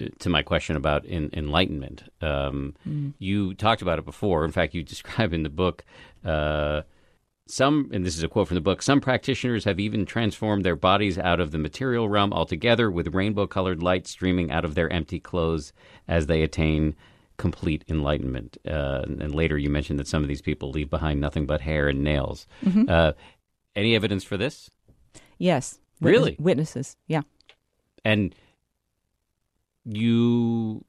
uh, 0.00 0.06
to 0.18 0.28
my 0.28 0.42
question 0.42 0.76
about 0.76 1.04
in, 1.04 1.30
enlightenment. 1.32 2.04
Um, 2.20 2.74
mm. 2.86 3.14
You 3.18 3.54
talked 3.54 3.82
about 3.82 3.98
it 3.98 4.04
before. 4.04 4.44
In 4.44 4.52
fact, 4.52 4.74
you 4.74 4.82
describe 4.94 5.32
in 5.32 5.42
the 5.42 5.48
book 5.48 5.84
uh, 6.24 6.82
some, 7.46 7.90
and 7.92 8.06
this 8.06 8.16
is 8.16 8.22
a 8.22 8.28
quote 8.28 8.48
from 8.48 8.54
the 8.54 8.60
book 8.60 8.80
some 8.80 9.00
practitioners 9.00 9.64
have 9.64 9.78
even 9.78 10.06
transformed 10.06 10.64
their 10.64 10.76
bodies 10.76 11.18
out 11.18 11.40
of 11.40 11.50
the 11.50 11.58
material 11.58 12.08
realm 12.08 12.32
altogether 12.32 12.90
with 12.90 13.14
rainbow 13.14 13.46
colored 13.46 13.82
light 13.82 14.06
streaming 14.06 14.50
out 14.50 14.64
of 14.64 14.74
their 14.74 14.90
empty 14.90 15.20
clothes 15.20 15.72
as 16.08 16.26
they 16.26 16.42
attain 16.42 16.94
complete 17.44 17.84
enlightenment. 17.88 18.56
Uh, 18.66 19.02
and 19.04 19.34
later 19.34 19.58
you 19.58 19.68
mentioned 19.68 19.98
that 19.98 20.08
some 20.08 20.22
of 20.22 20.28
these 20.28 20.40
people 20.40 20.70
leave 20.70 20.88
behind 20.88 21.20
nothing 21.20 21.44
but 21.44 21.60
hair 21.60 21.88
and 21.90 22.02
nails. 22.02 22.46
Mm-hmm. 22.64 22.88
Uh, 22.88 23.12
any 23.76 23.94
evidence 23.94 24.24
for 24.24 24.38
this? 24.38 24.70
Yes. 25.36 25.78
Witness- 26.00 26.18
really? 26.18 26.36
Witnesses, 26.38 26.96
yeah. 27.06 27.20
And 28.02 28.34
you 29.84 30.86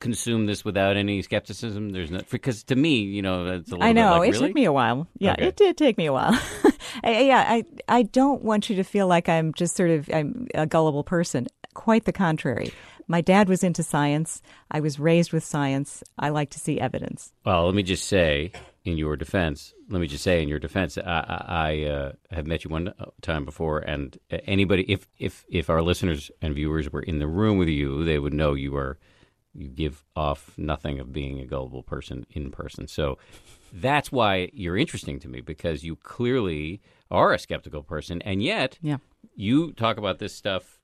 consume 0.00 0.44
this 0.44 0.66
without 0.66 0.98
any 0.98 1.22
skepticism? 1.22 1.90
There's 1.90 2.10
no 2.10 2.20
because 2.30 2.62
to 2.64 2.76
me, 2.76 3.00
you 3.00 3.22
know, 3.22 3.46
it's 3.46 3.70
a 3.70 3.76
little. 3.76 3.88
I 3.88 3.92
know 3.92 4.18
like, 4.18 4.28
it 4.28 4.32
really? 4.32 4.48
took 4.48 4.54
me 4.54 4.64
a 4.66 4.72
while. 4.72 5.08
Yeah, 5.16 5.32
okay. 5.32 5.46
it 5.46 5.56
did 5.56 5.78
take 5.78 5.96
me 5.96 6.04
a 6.04 6.12
while. 6.12 6.38
I, 7.02 7.20
yeah, 7.20 7.44
I 7.48 7.64
I 7.88 8.02
don't 8.02 8.42
want 8.42 8.68
you 8.68 8.76
to 8.76 8.84
feel 8.84 9.06
like 9.06 9.30
I'm 9.30 9.54
just 9.54 9.76
sort 9.76 9.90
of 9.90 10.10
I'm 10.12 10.46
a 10.54 10.66
gullible 10.66 11.04
person. 11.04 11.46
Quite 11.72 12.04
the 12.04 12.12
contrary. 12.12 12.72
My 13.08 13.20
dad 13.20 13.48
was 13.48 13.62
into 13.62 13.82
science. 13.82 14.42
I 14.70 14.80
was 14.80 14.98
raised 14.98 15.32
with 15.32 15.44
science. 15.44 16.02
I 16.18 16.30
like 16.30 16.50
to 16.50 16.58
see 16.60 16.80
evidence. 16.80 17.32
Well, 17.44 17.66
let 17.66 17.74
me 17.74 17.82
just 17.82 18.06
say, 18.08 18.52
in 18.84 18.98
your 18.98 19.16
defense, 19.16 19.74
let 19.88 20.00
me 20.00 20.06
just 20.08 20.24
say, 20.24 20.42
in 20.42 20.48
your 20.48 20.58
defense, 20.58 20.98
I, 20.98 21.44
I 21.46 21.82
uh, 21.84 22.12
have 22.30 22.46
met 22.46 22.64
you 22.64 22.70
one 22.70 22.92
time 23.22 23.44
before, 23.44 23.78
and 23.80 24.18
anybody, 24.30 24.82
if 24.90 25.06
if 25.18 25.44
if 25.48 25.70
our 25.70 25.82
listeners 25.82 26.30
and 26.42 26.54
viewers 26.54 26.90
were 26.92 27.02
in 27.02 27.18
the 27.18 27.26
room 27.28 27.58
with 27.58 27.68
you, 27.68 28.04
they 28.04 28.18
would 28.18 28.34
know 28.34 28.54
you 28.54 28.76
are 28.76 28.98
you 29.54 29.68
give 29.68 30.04
off 30.14 30.52
nothing 30.58 30.98
of 31.00 31.12
being 31.12 31.40
a 31.40 31.46
gullible 31.46 31.82
person 31.82 32.26
in 32.30 32.50
person. 32.50 32.86
So 32.86 33.18
that's 33.72 34.12
why 34.12 34.50
you're 34.52 34.76
interesting 34.76 35.18
to 35.20 35.28
me 35.28 35.40
because 35.40 35.82
you 35.82 35.96
clearly 35.96 36.82
are 37.10 37.32
a 37.32 37.38
skeptical 37.38 37.82
person, 37.82 38.20
and 38.22 38.42
yet 38.42 38.78
Yeah. 38.82 38.98
you 39.34 39.72
talk 39.72 39.96
about 39.96 40.18
this 40.18 40.34
stuff 40.34 40.78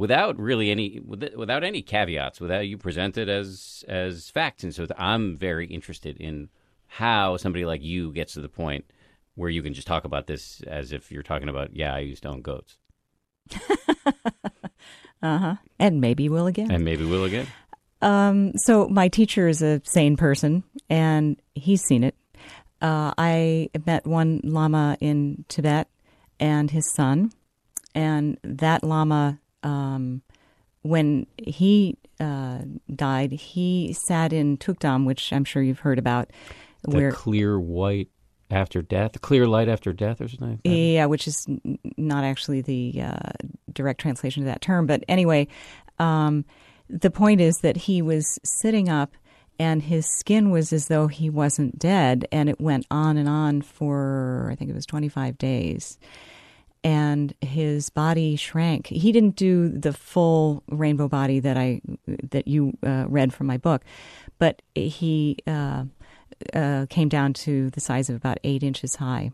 without 0.00 0.38
really 0.40 0.70
any 0.70 0.98
without 1.04 1.62
any 1.62 1.82
caveats, 1.82 2.40
without 2.40 2.66
you 2.66 2.78
present 2.78 3.18
it 3.18 3.28
as 3.28 3.84
as 3.86 4.30
facts. 4.30 4.64
And 4.64 4.74
so 4.74 4.86
I'm 4.96 5.36
very 5.36 5.66
interested 5.66 6.16
in 6.16 6.48
how 6.86 7.36
somebody 7.36 7.66
like 7.66 7.82
you 7.82 8.10
gets 8.12 8.32
to 8.32 8.40
the 8.40 8.48
point 8.48 8.86
where 9.34 9.50
you 9.50 9.62
can 9.62 9.74
just 9.74 9.86
talk 9.86 10.04
about 10.04 10.26
this 10.26 10.62
as 10.62 10.92
if 10.92 11.12
you're 11.12 11.22
talking 11.22 11.50
about, 11.50 11.76
yeah, 11.76 11.94
I 11.94 11.98
used 12.00 12.22
to 12.22 12.30
own 12.30 12.40
goats, 12.40 12.78
Uh 15.22 15.38
huh. 15.38 15.54
And 15.78 16.00
maybe 16.00 16.30
will 16.30 16.46
again. 16.46 16.70
and 16.70 16.82
maybe 16.82 17.04
will 17.04 17.24
again. 17.24 17.46
Um, 18.00 18.52
so 18.56 18.88
my 18.88 19.08
teacher 19.08 19.48
is 19.48 19.60
a 19.60 19.82
sane 19.84 20.16
person, 20.16 20.64
and 20.88 21.36
he's 21.54 21.82
seen 21.82 22.04
it. 22.04 22.14
Uh, 22.80 23.12
I 23.18 23.68
met 23.84 24.06
one 24.06 24.40
lama 24.42 24.96
in 25.00 25.44
Tibet 25.48 25.88
and 26.38 26.70
his 26.70 26.90
son, 26.90 27.32
and 27.94 28.38
that 28.42 28.82
lama, 28.82 29.38
um, 29.62 30.22
when 30.82 31.26
he 31.36 31.98
uh, 32.18 32.60
died, 32.94 33.32
he 33.32 33.92
sat 33.92 34.32
in 34.32 34.56
Tukdam, 34.56 35.04
which 35.06 35.32
I'm 35.32 35.44
sure 35.44 35.62
you've 35.62 35.80
heard 35.80 35.98
about, 35.98 36.30
The 36.82 36.96
where 36.96 37.12
clear 37.12 37.58
white 37.58 38.08
after 38.50 38.82
death, 38.82 39.12
the 39.12 39.18
clear 39.18 39.46
light 39.46 39.68
after 39.68 39.92
death, 39.92 40.20
or 40.20 40.28
something. 40.28 40.50
Like 40.50 40.62
that. 40.62 40.70
Yeah, 40.70 41.06
which 41.06 41.28
is 41.28 41.46
not 41.96 42.24
actually 42.24 42.62
the 42.62 43.02
uh, 43.02 43.30
direct 43.72 44.00
translation 44.00 44.42
of 44.42 44.46
that 44.46 44.60
term. 44.60 44.86
But 44.86 45.04
anyway, 45.08 45.48
um, 45.98 46.44
the 46.88 47.10
point 47.10 47.40
is 47.40 47.58
that 47.58 47.76
he 47.76 48.02
was 48.02 48.38
sitting 48.44 48.88
up 48.88 49.14
and 49.58 49.82
his 49.82 50.06
skin 50.06 50.50
was 50.50 50.72
as 50.72 50.88
though 50.88 51.06
he 51.06 51.28
wasn't 51.28 51.78
dead. 51.78 52.26
And 52.32 52.48
it 52.48 52.60
went 52.60 52.86
on 52.90 53.18
and 53.18 53.28
on 53.28 53.60
for, 53.60 54.48
I 54.50 54.54
think 54.54 54.70
it 54.70 54.74
was 54.74 54.86
25 54.86 55.36
days. 55.36 55.98
And 56.82 57.34
his 57.42 57.90
body 57.90 58.36
shrank. 58.36 58.86
He 58.86 59.12
didn't 59.12 59.36
do 59.36 59.68
the 59.68 59.92
full 59.92 60.62
rainbow 60.68 61.08
body 61.08 61.38
that 61.40 61.58
I 61.58 61.82
that 62.30 62.48
you 62.48 62.72
uh, 62.82 63.04
read 63.06 63.34
from 63.34 63.46
my 63.48 63.58
book, 63.58 63.82
but 64.38 64.62
he 64.74 65.36
uh, 65.46 65.84
uh, 66.54 66.86
came 66.88 67.08
down 67.08 67.34
to 67.34 67.70
the 67.70 67.80
size 67.80 68.08
of 68.08 68.16
about 68.16 68.38
eight 68.44 68.62
inches 68.62 68.94
high. 68.94 69.30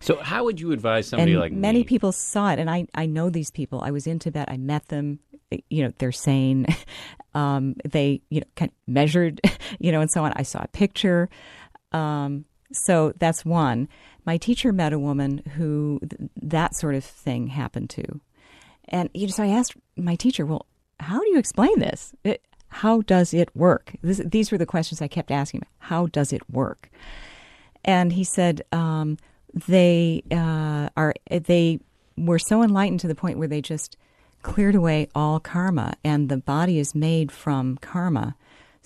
So, 0.00 0.20
how 0.20 0.44
would 0.44 0.60
you 0.60 0.72
advise 0.72 1.08
somebody 1.08 1.32
and 1.32 1.40
like 1.40 1.52
many 1.52 1.78
me? 1.78 1.84
people 1.84 2.12
saw 2.12 2.50
it 2.50 2.58
and 2.58 2.68
I, 2.68 2.86
I 2.94 3.06
know 3.06 3.30
these 3.30 3.50
people. 3.50 3.80
I 3.82 3.90
was 3.90 4.06
in 4.06 4.18
tibet. 4.18 4.50
I 4.50 4.56
met 4.56 4.88
them. 4.88 5.20
You 5.70 5.84
know 5.84 5.92
they're 5.98 6.12
sane. 6.12 6.66
Um, 7.36 7.74
they 7.84 8.22
you 8.30 8.38
know 8.38 8.46
kind 8.54 8.70
of 8.70 8.76
measured 8.86 9.40
you 9.80 9.90
know 9.90 10.00
and 10.00 10.08
so 10.08 10.24
on. 10.24 10.32
I 10.36 10.44
saw 10.44 10.62
a 10.62 10.68
picture. 10.68 11.28
Um, 11.90 12.44
so 12.72 13.12
that's 13.18 13.44
one 13.44 13.88
my 14.26 14.36
teacher 14.36 14.72
met 14.72 14.92
a 14.92 14.98
woman 14.98 15.38
who 15.56 16.00
th- 16.00 16.30
that 16.40 16.74
sort 16.74 16.94
of 16.94 17.04
thing 17.04 17.48
happened 17.48 17.90
to. 17.90 18.20
And 18.88 19.08
you 19.14 19.26
know 19.26 19.32
so 19.32 19.42
i 19.42 19.48
asked 19.48 19.74
my 19.96 20.14
teacher 20.14 20.44
well 20.44 20.66
how 21.00 21.20
do 21.20 21.28
you 21.28 21.38
explain 21.38 21.78
this? 21.80 22.14
It, 22.22 22.42
how 22.68 23.02
does 23.02 23.34
it 23.34 23.54
work? 23.54 23.94
This, 24.02 24.20
these 24.24 24.50
were 24.50 24.58
the 24.58 24.66
questions 24.66 25.02
i 25.02 25.08
kept 25.08 25.30
asking 25.30 25.60
him 25.60 25.68
how 25.78 26.06
does 26.06 26.32
it 26.32 26.48
work? 26.50 26.90
And 27.84 28.12
he 28.12 28.24
said 28.24 28.62
um, 28.72 29.18
they 29.66 30.22
uh, 30.30 30.88
are 30.96 31.14
they 31.28 31.80
were 32.16 32.38
so 32.38 32.62
enlightened 32.62 33.00
to 33.00 33.08
the 33.08 33.14
point 33.14 33.38
where 33.38 33.48
they 33.48 33.60
just 33.60 33.96
cleared 34.42 34.74
away 34.74 35.08
all 35.14 35.40
karma, 35.40 35.94
and 36.04 36.28
the 36.28 36.36
body 36.36 36.78
is 36.78 36.94
made 36.94 37.32
from 37.32 37.76
karma. 37.78 38.36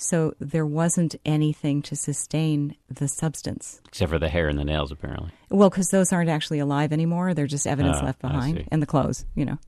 So 0.01 0.35
there 0.39 0.65
wasn't 0.65 1.17
anything 1.27 1.83
to 1.83 1.97
sustain 1.97 2.77
the 2.89 3.09
substance. 3.09 3.81
Except 3.89 4.11
for 4.11 4.19
the 4.21 4.29
hair 4.29 4.49
and 4.49 4.57
the 4.57 4.65
nails, 4.65 4.93
apparently. 4.93 5.33
Well, 5.51 5.71
because 5.71 5.89
those 5.89 6.13
aren't 6.13 6.31
actually 6.31 6.61
alive 6.61 6.93
anymore; 6.93 7.35
they're 7.35 7.49
just 7.49 7.67
evidence 7.67 7.99
Ah, 8.01 8.05
left 8.05 8.21
behind, 8.21 8.69
and 8.71 8.81
the 8.81 8.87
clothes. 8.87 9.27
You 9.35 9.45
know. 9.45 9.59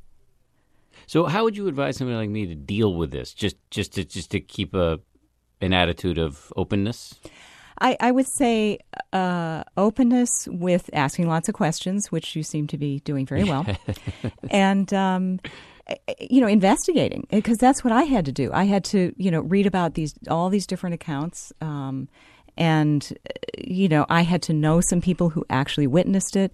So, 1.06 1.26
how 1.26 1.42
would 1.42 1.56
you 1.56 1.66
advise 1.66 1.96
somebody 1.96 2.16
like 2.16 2.30
me 2.30 2.46
to 2.46 2.54
deal 2.54 2.94
with 2.94 3.10
this? 3.10 3.34
Just, 3.34 3.56
just 3.72 3.94
to, 3.94 4.04
just 4.04 4.30
to 4.30 4.40
keep 4.40 4.72
a 4.72 5.00
an 5.60 5.72
attitude 5.72 6.16
of 6.16 6.52
openness. 6.56 7.14
I, 7.80 7.96
I 7.98 8.10
would 8.12 8.26
say 8.26 8.78
uh, 9.12 9.64
openness 9.76 10.46
with 10.50 10.90
asking 10.92 11.28
lots 11.28 11.48
of 11.48 11.54
questions, 11.54 12.12
which 12.12 12.36
you 12.36 12.42
seem 12.42 12.66
to 12.68 12.78
be 12.78 13.00
doing 13.00 13.26
very 13.26 13.42
well, 13.42 13.66
and 14.50 14.92
um, 14.94 15.40
you 16.18 16.40
know 16.40 16.46
investigating 16.46 17.26
because 17.30 17.58
that's 17.58 17.84
what 17.84 17.92
I 17.92 18.02
had 18.02 18.24
to 18.26 18.32
do. 18.32 18.50
I 18.52 18.64
had 18.64 18.84
to 18.86 19.14
you 19.16 19.30
know 19.30 19.40
read 19.40 19.66
about 19.66 19.94
these 19.94 20.14
all 20.28 20.48
these 20.48 20.66
different 20.66 20.94
accounts, 20.94 21.52
um, 21.60 22.08
and 22.56 23.12
uh, 23.28 23.32
you 23.58 23.88
know 23.88 24.06
I 24.08 24.22
had 24.22 24.42
to 24.42 24.52
know 24.52 24.80
some 24.80 25.00
people 25.00 25.30
who 25.30 25.44
actually 25.50 25.86
witnessed 25.86 26.36
it. 26.36 26.52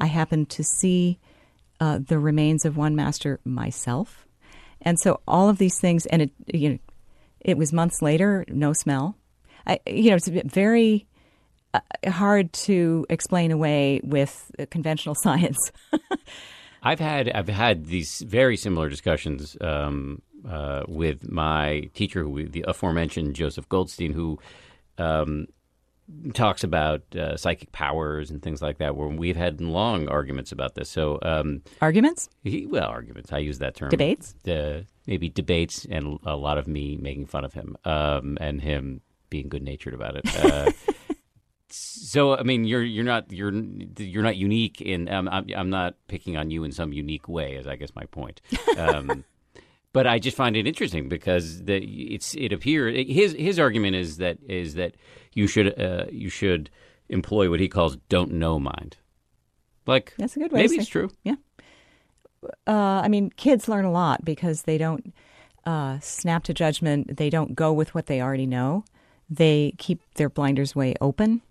I 0.00 0.06
happened 0.06 0.50
to 0.50 0.64
see 0.64 1.18
uh, 1.80 1.98
the 1.98 2.18
remains 2.18 2.64
of 2.64 2.76
one 2.76 2.96
master 2.96 3.40
myself, 3.44 4.26
and 4.82 4.98
so 4.98 5.20
all 5.26 5.48
of 5.48 5.58
these 5.58 5.78
things, 5.80 6.06
and 6.06 6.22
it 6.22 6.30
you 6.46 6.70
know 6.70 6.78
it 7.40 7.56
was 7.56 7.72
months 7.72 8.02
later, 8.02 8.44
no 8.48 8.72
smell. 8.72 9.16
I, 9.66 9.80
you 9.86 10.10
know, 10.10 10.16
it's 10.16 10.28
very 10.28 11.06
uh, 11.74 11.80
hard 12.08 12.52
to 12.52 13.06
explain 13.10 13.52
away 13.52 14.00
with 14.02 14.50
uh, 14.58 14.66
conventional 14.70 15.14
science. 15.22 15.58
I've 16.88 17.00
had 17.00 17.28
I've 17.30 17.48
had 17.50 17.84
these 17.86 18.20
very 18.20 18.56
similar 18.56 18.88
discussions 18.88 19.58
um, 19.60 20.22
uh, 20.48 20.84
with 20.88 21.30
my 21.30 21.90
teacher, 21.92 22.22
who 22.22 22.48
the 22.48 22.64
aforementioned 22.66 23.34
Joseph 23.34 23.68
Goldstein, 23.68 24.14
who 24.14 24.38
um, 24.96 25.48
talks 26.32 26.64
about 26.64 27.02
uh, 27.14 27.36
psychic 27.36 27.72
powers 27.72 28.30
and 28.30 28.42
things 28.42 28.62
like 28.62 28.78
that. 28.78 28.96
Where 28.96 29.08
we've 29.08 29.36
had 29.36 29.60
long 29.60 30.08
arguments 30.08 30.50
about 30.50 30.76
this. 30.76 30.88
So, 30.88 31.18
um, 31.20 31.60
Arguments, 31.82 32.30
he, 32.42 32.64
well, 32.64 32.88
arguments. 32.88 33.34
I 33.34 33.38
use 33.38 33.58
that 33.58 33.74
term. 33.74 33.90
debates. 33.90 34.34
Uh, 34.46 34.84
maybe 35.06 35.28
debates, 35.28 35.86
and 35.90 36.18
a 36.24 36.36
lot 36.36 36.56
of 36.56 36.66
me 36.66 36.96
making 36.96 37.26
fun 37.26 37.44
of 37.44 37.52
him, 37.52 37.76
um, 37.84 38.38
and 38.40 38.62
him 38.62 39.02
being 39.28 39.50
good 39.50 39.62
natured 39.62 39.92
about 39.92 40.16
it. 40.16 40.74
So 41.70 42.36
I 42.36 42.42
mean, 42.42 42.64
you're 42.64 42.82
you're 42.82 43.04
not 43.04 43.30
you're 43.30 43.52
you're 43.98 44.22
not 44.22 44.36
unique 44.36 44.80
in. 44.80 45.08
Um, 45.08 45.28
I'm 45.28 45.46
I'm 45.54 45.70
not 45.70 45.94
picking 46.08 46.36
on 46.36 46.50
you 46.50 46.64
in 46.64 46.72
some 46.72 46.92
unique 46.92 47.28
way, 47.28 47.54
is 47.54 47.66
I 47.66 47.76
guess 47.76 47.94
my 47.94 48.04
point. 48.06 48.40
Um, 48.76 49.24
but 49.92 50.06
I 50.06 50.18
just 50.18 50.36
find 50.36 50.56
it 50.56 50.66
interesting 50.66 51.08
because 51.08 51.64
the 51.64 51.76
it's 51.76 52.34
it 52.34 52.52
appears 52.52 53.06
his 53.08 53.32
his 53.32 53.58
argument 53.58 53.96
is 53.96 54.16
that 54.18 54.38
is 54.48 54.74
that 54.74 54.94
you 55.32 55.46
should 55.46 55.78
uh, 55.78 56.06
you 56.10 56.30
should 56.30 56.70
employ 57.08 57.50
what 57.50 57.60
he 57.60 57.68
calls 57.68 57.96
don't 58.08 58.32
know 58.32 58.58
mind. 58.58 58.96
Like 59.86 60.14
That's 60.18 60.36
a 60.36 60.40
good 60.40 60.52
way. 60.52 60.62
maybe 60.62 60.76
it's 60.76 60.88
true. 60.88 61.10
Uh, 62.66 63.00
I 63.02 63.08
mean, 63.08 63.30
kids 63.30 63.68
learn 63.68 63.84
a 63.84 63.90
lot 63.90 64.24
because 64.24 64.62
they 64.62 64.78
don't 64.78 65.12
uh, 65.64 65.98
snap 66.00 66.44
to 66.44 66.54
judgment. 66.54 67.16
They 67.16 67.30
don't 67.30 67.54
go 67.54 67.72
with 67.72 67.94
what 67.94 68.06
they 68.06 68.20
already 68.20 68.46
know. 68.46 68.84
They 69.28 69.74
keep 69.78 70.00
their 70.14 70.28
blinders 70.28 70.76
way 70.76 70.94
open. 71.00 71.42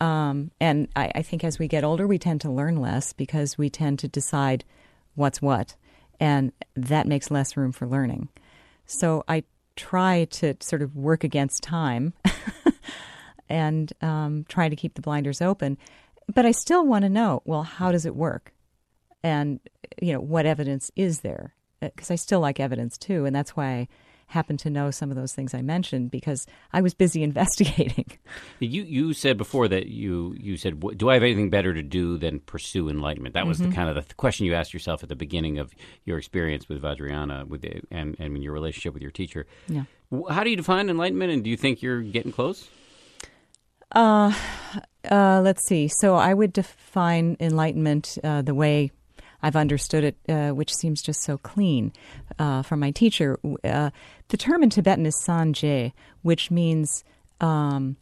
Um, 0.00 0.50
and 0.60 0.88
I, 0.96 1.12
I 1.16 1.22
think 1.22 1.44
as 1.44 1.58
we 1.58 1.68
get 1.68 1.84
older, 1.84 2.06
we 2.06 2.18
tend 2.18 2.40
to 2.42 2.50
learn 2.50 2.76
less 2.76 3.12
because 3.12 3.58
we 3.58 3.68
tend 3.68 3.98
to 4.00 4.08
decide 4.08 4.64
what's 5.14 5.42
what, 5.42 5.76
and 6.18 6.52
that 6.74 7.06
makes 7.06 7.30
less 7.30 7.56
room 7.56 7.72
for 7.72 7.86
learning. 7.86 8.28
So 8.86 9.24
I 9.28 9.44
try 9.76 10.24
to 10.24 10.54
sort 10.60 10.82
of 10.82 10.96
work 10.96 11.22
against 11.24 11.62
time 11.62 12.12
and 13.48 13.92
um, 14.00 14.44
try 14.48 14.68
to 14.68 14.76
keep 14.76 14.94
the 14.94 15.02
blinders 15.02 15.40
open. 15.40 15.78
But 16.32 16.46
I 16.46 16.52
still 16.52 16.86
want 16.86 17.02
to 17.02 17.08
know 17.08 17.42
well, 17.44 17.62
how 17.62 17.92
does 17.92 18.06
it 18.06 18.16
work? 18.16 18.52
And, 19.22 19.60
you 20.00 20.12
know, 20.12 20.20
what 20.20 20.46
evidence 20.46 20.90
is 20.96 21.20
there? 21.20 21.54
Because 21.80 22.10
I 22.10 22.14
still 22.14 22.40
like 22.40 22.60
evidence 22.60 22.96
too. 22.96 23.26
And 23.26 23.34
that's 23.34 23.56
why 23.56 23.66
I 23.66 23.88
happen 24.30 24.56
to 24.56 24.70
know 24.70 24.90
some 24.90 25.10
of 25.10 25.16
those 25.16 25.32
things 25.34 25.54
I 25.54 25.62
mentioned 25.62 26.10
because 26.10 26.46
I 26.72 26.80
was 26.80 26.94
busy 26.94 27.22
investigating. 27.30 28.06
You 28.60 28.82
you 28.82 29.12
said 29.12 29.36
before 29.36 29.68
that 29.68 29.86
you 29.86 30.34
you 30.38 30.56
said 30.56 30.82
do 30.96 31.10
I 31.10 31.14
have 31.14 31.22
anything 31.22 31.50
better 31.50 31.74
to 31.74 31.82
do 31.82 32.16
than 32.18 32.40
pursue 32.40 32.88
enlightenment? 32.88 33.34
That 33.34 33.46
was 33.46 33.58
Mm-hmm. 33.58 33.70
the 33.70 33.76
kind 33.76 33.88
of 33.88 33.94
the 33.96 34.02
th- 34.02 34.16
question 34.16 34.46
you 34.46 34.54
asked 34.54 34.72
yourself 34.72 35.02
at 35.02 35.08
the 35.08 35.16
beginning 35.16 35.58
of 35.58 35.74
your 36.04 36.16
experience 36.18 36.68
with 36.68 36.80
Vajrayana 36.80 37.46
with 37.46 37.62
the, 37.62 37.82
and 37.90 38.16
and 38.18 38.42
your 38.42 38.52
relationship 38.52 38.94
with 38.94 39.02
your 39.02 39.10
teacher. 39.12 39.46
Yeah. 39.68 39.84
How 40.28 40.42
do 40.44 40.50
you 40.50 40.56
define 40.56 40.88
enlightenment, 40.90 41.30
and 41.32 41.44
do 41.44 41.50
you 41.50 41.56
think 41.56 41.82
you're 41.82 42.02
getting 42.02 42.32
close? 42.32 42.68
Uh, 43.92 44.32
uh, 45.10 45.40
let's 45.42 45.66
see. 45.66 45.88
So 45.88 46.14
I 46.14 46.34
would 46.34 46.52
define 46.52 47.36
enlightenment 47.40 48.18
uh, 48.22 48.42
the 48.42 48.54
way 48.54 48.90
I've 49.42 49.56
understood 49.56 50.04
it, 50.04 50.16
uh, 50.28 50.50
which 50.50 50.74
seems 50.74 51.02
just 51.02 51.22
so 51.22 51.38
clean 51.38 51.92
uh, 52.38 52.62
from 52.62 52.80
my 52.80 52.90
teacher. 52.90 53.38
Uh, 53.64 53.90
the 54.28 54.36
term 54.36 54.62
in 54.62 54.70
Tibetan 54.70 55.06
is 55.06 55.16
sangye, 55.16 55.92
which 56.22 56.50
means 56.50 57.04
um, 57.40 57.96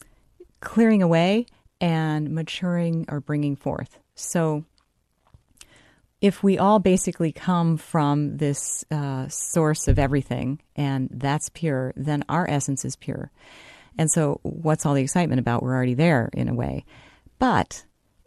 clearing 0.61 1.03
away 1.03 1.47
and 1.80 2.30
maturing 2.30 3.07
or 3.09 3.20
bringing 3.20 3.57
forth. 3.57 3.99
So 4.14 4.64
if 6.20 6.43
we 6.43 6.59
all 6.59 6.80
basically 6.80 7.30
come 7.30 7.76
from 7.76 8.39
this 8.39 8.84
uh, 8.91 9.28
source 9.28 9.86
of 9.86 9.99
everything 9.99 10.61
and 10.74 11.09
that's 11.12 11.49
pure, 11.49 11.93
then 11.97 12.24
our 12.28 12.49
essence 12.49 12.84
is 12.84 12.97
pure. 12.97 13.30
And 13.97 14.11
so, 14.11 14.39
what's 14.43 14.86
all 14.86 14.95
the 14.95 15.03
excitement 15.03 15.41
about? 15.41 15.62
We're 15.62 15.74
already 15.74 15.95
there 15.95 16.30
in 16.32 16.49
a 16.49 16.55
way. 16.55 16.84
But 17.41 17.84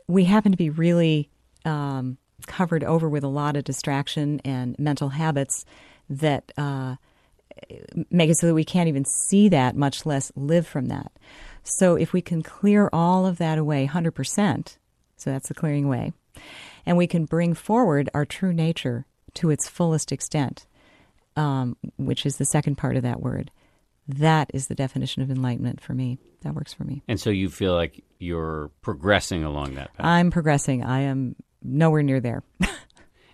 we 0.08 0.26
happen 0.26 0.52
to 0.52 0.58
be 0.58 0.70
really 0.70 1.30
um, 1.64 2.18
covered 2.48 2.84
over 2.84 3.10
with 3.10 3.24
a 3.24 3.28
lot 3.28 3.56
of 3.56 3.64
distraction 3.64 4.42
and 4.46 4.78
mental 4.80 5.10
habits 5.10 5.66
that 6.10 6.52
uh, 6.58 6.96
make 8.10 8.30
it 8.30 8.38
so 8.38 8.48
that 8.48 8.54
we 8.54 8.66
can't 8.66 8.88
even 8.88 9.06
see 9.06 9.50
that, 9.50 9.76
much 9.76 10.06
less 10.06 10.32
live 10.36 10.68
from 10.68 10.88
that. 10.88 11.12
So, 11.64 11.96
if 11.96 12.14
we 12.14 12.22
can 12.22 12.42
clear 12.42 12.90
all 12.92 13.26
of 13.26 13.38
that 13.38 13.58
away 13.58 13.88
100%, 13.92 14.78
so 15.18 15.30
that's 15.30 15.48
the 15.48 15.54
clearing 15.54 15.86
away, 15.86 16.14
and 16.86 16.98
we 16.98 17.08
can 17.08 17.26
bring 17.26 17.54
forward 17.54 18.10
our 18.14 18.26
true 18.26 18.54
nature 18.54 19.06
to 19.36 19.50
its 19.52 19.70
fullest 19.70 20.12
extent, 20.12 20.66
um, 21.36 21.78
which 21.98 22.26
is 22.26 22.38
the 22.38 22.46
second 22.46 22.78
part 22.78 22.98
of 22.98 23.04
that 23.04 23.22
word. 23.22 23.52
That 24.08 24.50
is 24.54 24.68
the 24.68 24.76
definition 24.76 25.22
of 25.22 25.30
enlightenment 25.30 25.82
for 25.82 25.94
me. 25.94 26.18
That 26.42 26.56
works 26.56 26.74
for 26.74 26.84
me. 26.84 27.04
And 27.08 27.20
so 27.20 27.30
you 27.30 27.50
feel 27.50 27.76
like 27.76 28.04
you're 28.18 28.72
progressing 28.82 29.44
along 29.44 29.76
that 29.76 29.94
path. 29.94 30.06
I'm 30.06 30.32
progressing. 30.32 30.84
I 30.84 31.02
am 31.02 31.36
nowhere 31.64 32.04
near 32.04 32.20
there. 32.20 32.44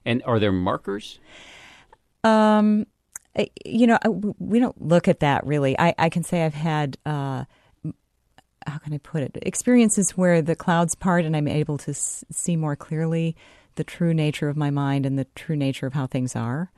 and 0.06 0.24
are 0.26 0.40
there 0.40 0.52
markers? 0.52 1.20
Um, 2.24 2.88
you 3.66 3.88
know, 3.88 4.00
we 4.40 4.60
don't 4.60 4.82
look 4.82 5.08
at 5.08 5.20
that 5.20 5.46
really. 5.46 5.78
I, 5.80 5.94
I 5.98 6.10
can 6.10 6.24
say 6.24 6.44
I've 6.44 6.54
had, 6.54 6.98
uh, 7.06 7.46
how 8.66 8.78
can 8.80 8.94
I 8.94 8.98
put 8.98 9.24
it, 9.24 9.38
experiences 9.42 10.12
where 10.12 10.42
the 10.42 10.56
clouds 10.56 10.96
part 10.96 11.26
and 11.26 11.36
I'm 11.36 11.48
able 11.48 11.78
to 11.80 11.92
s- 11.92 12.26
see 12.32 12.56
more 12.56 12.76
clearly 12.76 13.36
the 13.76 13.84
true 13.84 14.14
nature 14.14 14.50
of 14.50 14.58
my 14.58 14.70
mind 14.70 15.06
and 15.06 15.18
the 15.18 15.28
true 15.36 15.56
nature 15.56 15.88
of 15.88 15.94
how 15.94 16.08
things 16.08 16.36
are. 16.36 16.72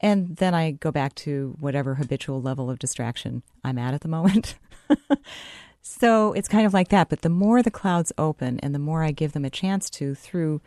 And 0.00 0.36
then 0.36 0.54
I 0.54 0.72
go 0.72 0.90
back 0.90 1.14
to 1.16 1.56
whatever 1.58 1.94
habitual 1.94 2.40
level 2.40 2.70
of 2.70 2.78
distraction 2.78 3.42
I'm 3.64 3.78
at 3.78 3.94
at 3.94 4.02
the 4.02 4.08
moment. 4.08 4.56
so 5.82 6.32
it's 6.32 6.48
kind 6.48 6.66
of 6.66 6.74
like 6.74 6.88
that. 6.88 7.08
But 7.08 7.22
the 7.22 7.28
more 7.28 7.62
the 7.62 7.70
clouds 7.70 8.12
open 8.18 8.60
and 8.60 8.74
the 8.74 8.78
more 8.78 9.02
I 9.02 9.10
give 9.10 9.32
them 9.32 9.44
a 9.44 9.50
chance 9.50 9.88
to 9.90 10.14
through, 10.14 10.60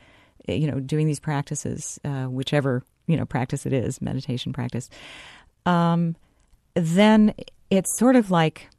you 0.57 0.69
know, 0.69 0.79
doing 0.79 1.07
these 1.07 1.19
practices, 1.19 1.99
uh, 2.03 2.25
whichever, 2.25 2.83
you 3.07 3.17
know, 3.17 3.25
practice 3.25 3.65
it 3.65 3.73
is, 3.73 4.01
meditation 4.01 4.53
practice, 4.53 4.89
um, 5.65 6.15
then 6.75 7.33
it's 7.69 7.97
sort 7.97 8.15
of 8.15 8.31
like 8.31 8.69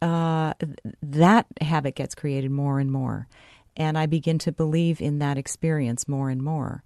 uh, 0.00 0.54
that 1.02 1.46
habit 1.60 1.94
gets 1.94 2.14
created 2.14 2.50
more 2.50 2.78
and 2.78 2.90
more. 2.90 3.28
And 3.76 3.96
I 3.96 4.06
begin 4.06 4.38
to 4.40 4.52
believe 4.52 5.00
in 5.00 5.18
that 5.20 5.38
experience 5.38 6.06
more 6.06 6.28
and 6.28 6.42
more. 6.42 6.82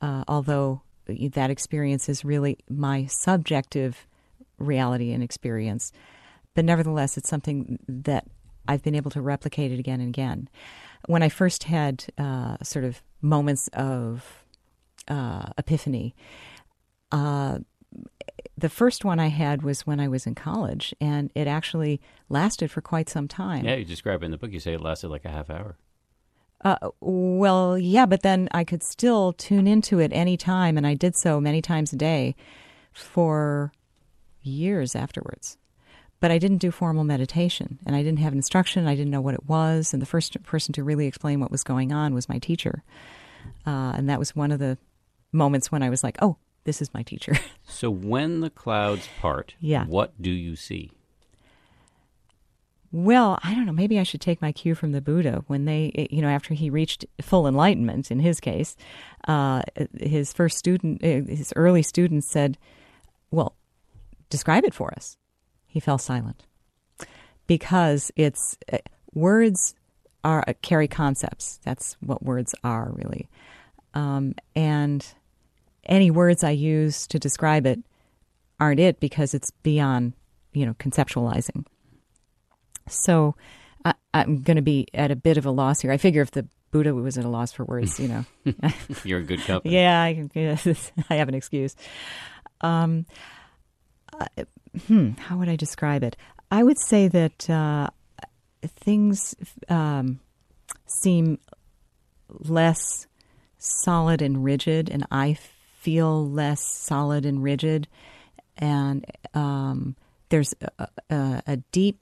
Uh, 0.00 0.24
although 0.28 0.82
that 1.06 1.50
experience 1.50 2.08
is 2.08 2.24
really 2.24 2.58
my 2.68 3.06
subjective 3.06 4.06
reality 4.58 5.12
and 5.12 5.22
experience. 5.22 5.92
But 6.54 6.64
nevertheless, 6.64 7.16
it's 7.16 7.28
something 7.28 7.78
that 7.88 8.26
I've 8.68 8.82
been 8.82 8.94
able 8.94 9.10
to 9.12 9.20
replicate 9.20 9.72
it 9.72 9.78
again 9.78 10.00
and 10.00 10.08
again. 10.10 10.48
When 11.06 11.22
I 11.22 11.28
first 11.28 11.64
had 11.64 12.06
uh, 12.18 12.56
sort 12.62 12.84
of 12.84 13.02
moments 13.22 13.68
of 13.68 14.44
uh, 15.08 15.46
epiphany, 15.58 16.14
uh, 17.10 17.58
the 18.56 18.68
first 18.68 19.04
one 19.04 19.18
I 19.18 19.28
had 19.28 19.62
was 19.62 19.86
when 19.86 20.00
I 20.00 20.08
was 20.08 20.26
in 20.26 20.34
college, 20.34 20.94
and 21.00 21.30
it 21.34 21.46
actually 21.46 22.00
lasted 22.28 22.70
for 22.70 22.80
quite 22.80 23.08
some 23.08 23.26
time. 23.26 23.64
Yeah, 23.64 23.76
you 23.76 23.84
describe 23.84 24.22
it 24.22 24.26
in 24.26 24.30
the 24.30 24.38
book. 24.38 24.52
You 24.52 24.60
say 24.60 24.74
it 24.74 24.80
lasted 24.80 25.08
like 25.08 25.24
a 25.24 25.30
half 25.30 25.50
hour. 25.50 25.76
Uh, 26.62 26.90
well, 27.00 27.78
yeah, 27.78 28.04
but 28.04 28.22
then 28.22 28.48
I 28.52 28.64
could 28.64 28.82
still 28.82 29.32
tune 29.32 29.66
into 29.66 29.98
it 29.98 30.12
any 30.12 30.36
time, 30.36 30.76
and 30.76 30.86
I 30.86 30.94
did 30.94 31.16
so 31.16 31.40
many 31.40 31.62
times 31.62 31.92
a 31.92 31.96
day 31.96 32.36
for 32.92 33.72
years 34.42 34.94
afterwards. 34.94 35.56
But 36.20 36.30
I 36.30 36.38
didn't 36.38 36.58
do 36.58 36.70
formal 36.70 37.04
meditation, 37.04 37.78
and 37.86 37.96
I 37.96 38.02
didn't 38.02 38.18
have 38.18 38.34
instruction. 38.34 38.86
I 38.86 38.94
didn't 38.94 39.10
know 39.10 39.22
what 39.22 39.34
it 39.34 39.48
was, 39.48 39.92
and 39.92 40.02
the 40.02 40.06
first 40.06 40.40
person 40.44 40.72
to 40.74 40.84
really 40.84 41.06
explain 41.06 41.40
what 41.40 41.50
was 41.50 41.64
going 41.64 41.92
on 41.92 42.14
was 42.14 42.28
my 42.28 42.38
teacher, 42.38 42.82
uh, 43.66 43.92
and 43.96 44.08
that 44.08 44.18
was 44.18 44.36
one 44.36 44.52
of 44.52 44.58
the 44.58 44.76
moments 45.32 45.72
when 45.72 45.82
I 45.82 45.88
was 45.88 46.04
like, 46.04 46.18
"Oh, 46.20 46.36
this 46.64 46.82
is 46.82 46.92
my 46.92 47.02
teacher." 47.02 47.38
so, 47.66 47.90
when 47.90 48.40
the 48.40 48.50
clouds 48.50 49.08
part, 49.18 49.54
yeah. 49.60 49.86
what 49.86 50.20
do 50.20 50.30
you 50.30 50.56
see? 50.56 50.92
Well, 52.92 53.38
I 53.44 53.54
don't 53.54 53.66
know. 53.66 53.72
Maybe 53.72 54.00
I 54.00 54.02
should 54.02 54.20
take 54.20 54.42
my 54.42 54.50
cue 54.50 54.74
from 54.74 54.90
the 54.90 55.00
Buddha 55.00 55.44
when 55.46 55.64
they, 55.64 56.08
you 56.10 56.20
know, 56.20 56.28
after 56.28 56.54
he 56.54 56.70
reached 56.70 57.04
full 57.22 57.46
enlightenment 57.46 58.10
in 58.10 58.18
his 58.18 58.40
case, 58.40 58.76
uh, 59.28 59.62
his 59.96 60.32
first 60.32 60.58
student, 60.58 61.02
uh, 61.04 61.22
his 61.32 61.52
early 61.54 61.82
students 61.82 62.26
said, 62.26 62.58
Well, 63.30 63.54
describe 64.28 64.64
it 64.64 64.74
for 64.74 64.92
us. 64.94 65.16
He 65.70 65.78
fell 65.78 65.98
silent 65.98 66.44
because 67.46 68.10
it's 68.16 68.58
uh, 68.72 68.78
words 69.14 69.74
are 70.24 70.44
uh, 70.46 70.52
carry 70.62 70.88
concepts. 70.88 71.60
That's 71.64 71.96
what 72.00 72.22
words 72.22 72.54
are, 72.64 72.90
really. 72.92 73.28
Um, 73.94 74.34
and 74.54 75.06
any 75.84 76.10
words 76.10 76.44
I 76.44 76.50
use 76.50 77.06
to 77.08 77.18
describe 77.18 77.66
it 77.66 77.80
aren't 78.58 78.80
it 78.80 79.00
because 79.00 79.32
it's 79.32 79.50
beyond, 79.62 80.12
you 80.52 80.66
know, 80.66 80.74
conceptualizing. 80.74 81.64
So 82.88 83.36
I, 83.84 83.94
am 84.12 84.42
going 84.42 84.56
to 84.56 84.62
be 84.62 84.88
at 84.92 85.10
a 85.10 85.16
bit 85.16 85.38
of 85.38 85.46
a 85.46 85.50
loss 85.50 85.80
here. 85.80 85.92
I 85.92 85.96
figure 85.96 86.22
if 86.22 86.32
the 86.32 86.46
Buddha 86.70 86.94
was 86.94 87.16
at 87.16 87.24
a 87.24 87.28
loss 87.28 87.52
for 87.52 87.64
words, 87.64 87.98
you 87.98 88.08
know. 88.08 88.24
You're 89.04 89.20
a 89.20 89.24
good 89.24 89.40
company. 89.40 89.74
yeah, 89.74 90.00
I, 90.02 90.28
I 91.10 91.14
have 91.16 91.28
an 91.28 91.34
excuse. 91.34 91.74
Um, 92.60 93.06
hmm, 94.86 95.10
how 95.12 95.38
would 95.38 95.48
I 95.48 95.56
describe 95.56 96.02
it? 96.02 96.16
I 96.50 96.62
would 96.62 96.78
say 96.78 97.08
that 97.08 97.48
uh, 97.48 97.88
things 98.66 99.34
um, 99.68 100.20
seem 100.86 101.38
less 102.28 103.06
solid 103.58 104.22
and 104.22 104.44
rigid, 104.44 104.88
and 104.90 105.06
I 105.10 105.38
feel 105.80 106.28
less 106.28 106.60
solid 106.62 107.24
and 107.24 107.42
rigid. 107.42 107.88
And 108.56 109.04
um, 109.34 109.96
there's 110.28 110.54
a, 110.78 110.88
a, 111.08 111.42
a 111.46 111.56
deep 111.72 111.98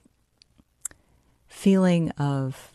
feeling 1.47 2.11
of 2.11 2.71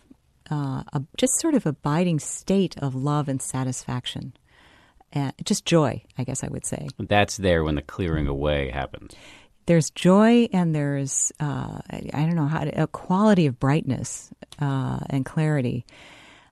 uh, 0.50 0.82
a, 0.92 1.02
just 1.16 1.38
sort 1.40 1.54
of 1.54 1.66
abiding 1.66 2.18
state 2.18 2.76
of 2.78 2.94
love 2.94 3.28
and 3.28 3.40
satisfaction. 3.40 4.34
And 5.12 5.32
just 5.44 5.64
joy, 5.64 6.02
I 6.18 6.24
guess 6.24 6.42
I 6.42 6.48
would 6.48 6.66
say. 6.66 6.88
That's 6.98 7.36
there 7.36 7.62
when 7.62 7.76
the 7.76 7.82
clearing 7.82 8.26
away 8.26 8.70
happens. 8.70 9.14
There's 9.66 9.90
joy 9.90 10.48
and 10.52 10.74
there's, 10.74 11.32
uh, 11.40 11.78
I 11.90 12.10
don't 12.12 12.36
know, 12.36 12.46
how 12.46 12.64
to, 12.64 12.82
a 12.82 12.86
quality 12.86 13.46
of 13.46 13.58
brightness 13.58 14.30
uh, 14.60 15.00
and 15.08 15.24
clarity. 15.24 15.86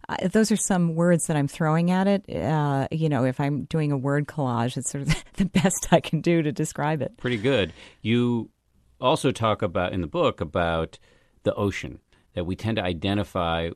Uh, 0.09 0.29
those 0.29 0.51
are 0.51 0.57
some 0.57 0.95
words 0.95 1.27
that 1.27 1.37
I'm 1.37 1.49
throwing 1.49 1.91
at 1.91 2.07
it. 2.07 2.29
Uh, 2.35 2.89
you 2.91 3.09
know, 3.09 3.25
if 3.25 3.41
I'm 3.41 3.65
doing 3.65 3.93
a 3.93 3.97
word 3.97 4.27
collage, 4.27 4.77
it's 4.77 4.91
sort 4.91 5.03
of 5.03 5.25
the 5.35 5.45
best 5.45 5.89
I 5.93 6.01
can 6.01 6.21
do 6.21 6.43
to 6.43 6.53
describe 6.53 7.03
it. 7.03 7.17
Pretty 7.19 7.37
good. 7.37 7.73
You 8.01 8.51
also 9.01 9.31
talk 9.31 9.63
about 9.63 9.93
in 9.93 10.01
the 10.01 10.07
book 10.07 10.41
about 10.41 10.99
the 11.43 11.55
ocean 11.55 12.01
that 12.35 12.45
we 12.45 12.57
tend 12.57 12.77
to 12.77 12.83
identify 12.83 13.71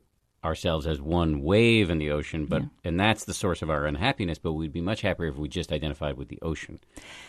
ourselves 0.47 0.87
as 0.87 1.01
one 1.01 1.43
wave 1.43 1.91
in 1.91 1.99
the 1.99 2.11
ocean, 2.11 2.47
but 2.47 2.63
yeah. 2.63 2.69
and 2.85 2.99
that's 2.99 3.25
the 3.25 3.35
source 3.35 3.61
of 3.61 3.69
our 3.69 3.85
unhappiness. 3.85 4.39
But 4.39 4.53
we'd 4.53 4.73
be 4.73 4.81
much 4.81 5.03
happier 5.03 5.27
if 5.27 5.37
we 5.37 5.49
just 5.49 5.73
identified 5.73 6.17
with 6.17 6.29
the 6.29 6.39
ocean, 6.41 6.79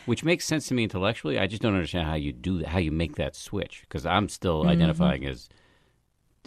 which 0.06 0.24
makes 0.24 0.46
sense 0.46 0.68
to 0.68 0.74
me 0.74 0.84
intellectually. 0.84 1.38
I 1.38 1.48
just 1.48 1.62
don't 1.62 1.74
understand 1.74 2.08
how 2.08 2.16
you 2.16 2.32
do 2.32 2.60
that, 2.60 2.68
how 2.68 2.80
you 2.80 2.92
make 2.92 3.16
that 3.16 3.36
switch, 3.36 3.82
because 3.82 4.06
I'm 4.06 4.30
still 4.30 4.62
mm-hmm. 4.62 4.70
identifying 4.70 5.26
as 5.26 5.50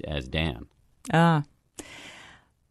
as 0.04 0.28
Dan. 0.28 0.66
Ah. 1.12 1.42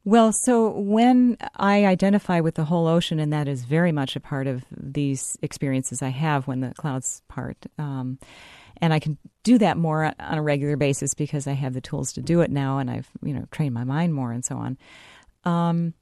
Well, 0.06 0.32
so 0.32 0.70
when 0.70 1.38
I 1.56 1.86
identify 1.86 2.40
with 2.40 2.56
the 2.56 2.64
whole 2.64 2.88
ocean, 2.88 3.20
and 3.20 3.32
that 3.34 3.48
is 3.48 3.66
very 3.66 3.92
much 3.92 4.16
a 4.16 4.20
part 4.20 4.48
of 4.48 4.64
these 4.72 5.38
experiences 5.42 6.02
I 6.02 6.10
have 6.10 6.48
when 6.48 6.62
the 6.62 6.74
clouds 6.74 7.22
part, 7.28 7.58
um, 7.78 8.18
and 8.82 8.94
I 8.94 9.00
can 9.00 9.18
do 9.44 9.58
that 9.58 9.78
more 9.78 10.06
on 10.20 10.38
a 10.38 10.42
regular 10.42 10.78
basis 10.78 11.14
because 11.14 11.48
I 11.48 11.54
have 11.54 11.74
the 11.74 11.82
tools 11.82 12.14
to 12.14 12.22
do 12.22 12.42
it 12.42 12.52
now, 12.52 12.78
and 12.78 12.90
I've 12.90 13.10
you 13.22 13.34
know 13.34 13.46
trained 13.52 13.74
my 13.74 13.84
mind 13.84 14.14
more 14.14 14.32
and 14.32 14.44
so 14.44 14.58
on. 14.58 14.78
Um, 15.44 15.94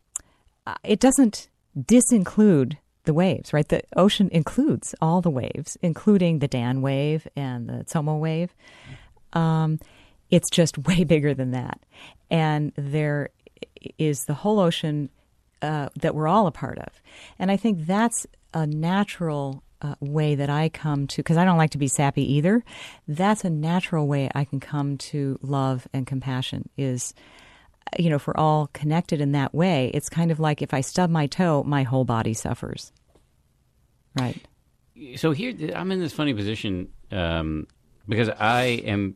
it 0.84 1.00
doesn't 1.00 1.48
disinclude 1.78 2.78
the 3.06 3.14
waves, 3.14 3.54
right? 3.54 3.68
The 3.68 3.84
ocean 3.96 4.30
includes 4.32 4.94
all 5.02 5.22
the 5.22 5.30
waves, 5.30 5.78
including 5.82 6.40
the 6.40 6.48
Dan 6.48 6.82
wave 6.82 7.28
and 7.36 7.70
the 7.70 7.86
Tsomo 7.86 8.20
wave. 8.20 8.54
Um, 9.34 9.80
it's 10.30 10.50
just 10.50 10.78
way 10.88 11.04
bigger 11.04 11.34
than 11.34 11.52
that, 11.52 11.80
and 12.30 12.72
there 12.76 13.30
is 13.98 14.26
the 14.26 14.34
whole 14.34 14.60
ocean 14.60 15.10
uh, 15.62 15.90
that 16.00 16.14
we're 16.14 16.28
all 16.28 16.48
a 16.48 16.52
part 16.52 16.78
of, 16.78 17.02
and 17.40 17.52
I 17.52 17.58
think 17.58 17.86
that's 17.86 18.28
a 18.54 18.68
natural 18.68 19.64
uh, 19.82 19.96
way 20.00 20.36
that 20.36 20.50
I 20.50 20.70
come 20.70 21.08
to, 21.08 21.18
because 21.18 21.38
I 21.38 21.46
don't 21.46 21.58
like 21.58 21.72
to 21.72 21.78
be 21.78 21.88
sappy 21.88 22.34
either. 22.34 22.64
That's 23.08 23.44
a 23.44 23.50
natural 23.50 24.08
way 24.08 24.30
I 24.34 24.46
can 24.46 24.60
come 24.60 24.98
to 24.98 25.38
love 25.42 25.88
and 25.94 26.06
compassion. 26.06 26.70
Is 26.78 27.14
you 27.98 28.10
know, 28.10 28.18
if 28.18 28.28
we're 28.28 28.36
all 28.36 28.68
connected 28.74 29.22
in 29.22 29.32
that 29.34 29.54
way, 29.54 29.92
it's 29.94 30.10
kind 30.10 30.32
of 30.32 30.40
like 30.40 30.62
if 30.62 30.74
I 30.74 30.82
stub 30.82 31.10
my 31.10 31.28
toe, 31.28 31.64
my 31.64 31.84
whole 31.84 32.06
body 32.06 32.34
suffers. 32.34 32.92
Right. 34.20 34.42
So 35.16 35.32
here, 35.32 35.54
I'm 35.76 35.92
in 35.92 36.00
this 36.00 36.14
funny 36.14 36.34
position 36.34 36.90
um, 37.12 37.68
because 38.08 38.30
I 38.30 38.64
am 38.86 39.16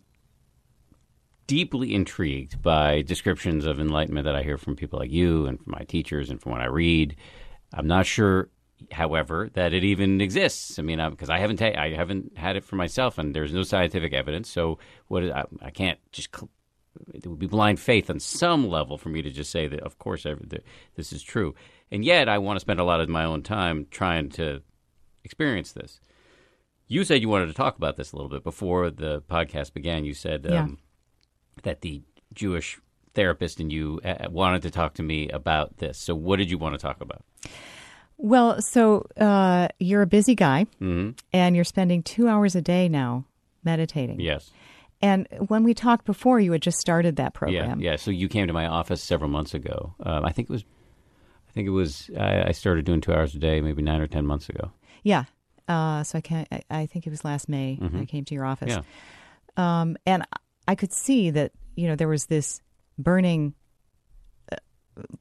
deeply 1.47 1.93
intrigued 1.93 2.61
by 2.61 3.01
descriptions 3.01 3.65
of 3.65 3.79
enlightenment 3.79 4.25
that 4.25 4.35
I 4.35 4.43
hear 4.43 4.57
from 4.57 4.75
people 4.75 4.99
like 4.99 5.11
you 5.11 5.47
and 5.47 5.59
from 5.59 5.73
my 5.77 5.83
teachers 5.85 6.29
and 6.29 6.41
from 6.41 6.51
what 6.53 6.61
I 6.61 6.67
read. 6.67 7.15
I'm 7.73 7.87
not 7.87 8.05
sure, 8.05 8.49
however, 8.91 9.49
that 9.53 9.73
it 9.73 9.83
even 9.83 10.21
exists. 10.21 10.79
I 10.79 10.81
mean, 10.81 10.99
because 11.09 11.29
I 11.29 11.39
haven't 11.39 11.57
ta- 11.57 11.79
I 11.79 11.93
haven't 11.93 12.37
had 12.37 12.55
it 12.55 12.63
for 12.63 12.75
myself, 12.75 13.17
and 13.17 13.35
there's 13.35 13.53
no 13.53 13.63
scientific 13.63 14.13
evidence. 14.13 14.49
So 14.49 14.79
what 15.07 15.23
is, 15.23 15.31
I, 15.31 15.43
I 15.61 15.69
can't 15.71 15.99
just. 16.11 16.29
It 17.13 17.25
would 17.25 17.39
be 17.39 17.47
blind 17.47 17.79
faith 17.79 18.09
on 18.09 18.19
some 18.19 18.67
level 18.67 18.97
for 18.97 19.07
me 19.07 19.21
to 19.21 19.29
just 19.29 19.49
say 19.49 19.65
that, 19.67 19.79
of 19.79 19.97
course, 19.97 20.25
every, 20.25 20.45
this 20.95 21.13
is 21.13 21.23
true. 21.23 21.55
And 21.89 22.03
yet, 22.03 22.27
I 22.27 22.37
want 22.37 22.57
to 22.57 22.61
spend 22.61 22.81
a 22.81 22.83
lot 22.83 22.99
of 22.99 23.07
my 23.07 23.23
own 23.23 23.43
time 23.43 23.87
trying 23.91 24.27
to 24.31 24.61
experience 25.23 25.71
this. 25.71 26.01
You 26.87 27.05
said 27.05 27.21
you 27.21 27.29
wanted 27.29 27.45
to 27.47 27.53
talk 27.53 27.77
about 27.77 27.95
this 27.95 28.11
a 28.11 28.17
little 28.17 28.29
bit 28.29 28.43
before 28.43 28.89
the 28.91 29.21
podcast 29.21 29.73
began. 29.73 30.03
You 30.03 30.13
said 30.13 30.45
um, 30.47 30.51
Yeah. 30.53 30.67
that 31.63 31.81
the 31.81 32.01
Jewish 32.33 32.77
therapist 33.13 33.61
and 33.61 33.71
you 33.71 34.01
uh, 34.03 34.27
wanted 34.29 34.61
to 34.63 34.71
talk 34.71 34.93
to 34.95 35.03
me 35.03 35.29
about 35.29 35.77
this. 35.77 35.97
So, 35.97 36.13
what 36.13 36.37
did 36.37 36.51
you 36.51 36.57
want 36.57 36.75
to 36.75 36.77
talk 36.77 36.99
about? 36.99 37.23
Well, 38.23 38.61
so 38.61 39.07
uh, 39.19 39.69
you're 39.79 40.03
a 40.03 40.07
busy 40.07 40.35
guy, 40.35 40.65
hmm 40.79 41.11
and 41.33 41.55
you're 41.55 41.65
spending 41.65 42.03
two 42.03 42.27
hours 42.27 42.55
a 42.55 42.61
day 42.61 42.87
now 42.87 43.25
meditating. 43.63 44.19
Yes. 44.19 44.51
And 45.01 45.27
when 45.47 45.63
we 45.63 45.73
talked 45.73 46.05
before, 46.05 46.39
you 46.39 46.51
had 46.51 46.61
just 46.61 46.79
started 46.79 47.15
that 47.15 47.33
program. 47.33 47.79
Yeah. 47.79 47.91
yeah. 47.91 47.95
So 47.97 48.11
you 48.11 48.29
came 48.29 48.45
to 48.45 48.53
my 48.53 48.67
office 48.67 49.01
several 49.01 49.31
months 49.31 49.55
ago. 49.55 49.95
Um, 50.03 50.23
I 50.23 50.31
think 50.31 50.49
it 50.49 50.53
was. 50.53 50.63
I 51.49 51.51
think 51.51 51.67
it 51.67 51.71
was. 51.71 52.11
I, 52.15 52.49
I 52.49 52.51
started 52.51 52.85
doing 52.85 53.01
two 53.01 53.11
hours 53.11 53.33
a 53.33 53.39
day, 53.39 53.59
maybe 53.59 53.81
nine 53.81 53.99
or 53.99 54.07
ten 54.07 54.27
months 54.27 54.49
ago. 54.49 54.71
Yeah. 55.03 55.23
Uh, 55.67 56.03
so 56.03 56.19
I 56.19 56.21
can 56.21 56.45
I, 56.51 56.61
I 56.69 56.85
think 56.85 57.07
it 57.07 57.09
was 57.09 57.25
last 57.25 57.49
May 57.49 57.79
I 57.81 58.05
came 58.05 58.25
to 58.25 58.35
your 58.35 58.45
office. 58.45 58.73
Mm-hmm. 58.73 58.81
Yeah. 59.57 59.81
Um, 59.81 59.97
and 60.05 60.23
I 60.67 60.75
could 60.75 60.93
see 60.93 61.31
that 61.31 61.53
you 61.75 61.87
know 61.87 61.95
there 61.95 62.07
was 62.07 62.27
this 62.27 62.61
burning 62.99 63.55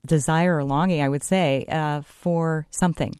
desire 0.06 0.58
or 0.58 0.64
longing, 0.64 1.02
I 1.02 1.08
would 1.08 1.22
say, 1.22 1.64
uh, 1.68 2.02
for 2.02 2.66
something. 2.70 3.14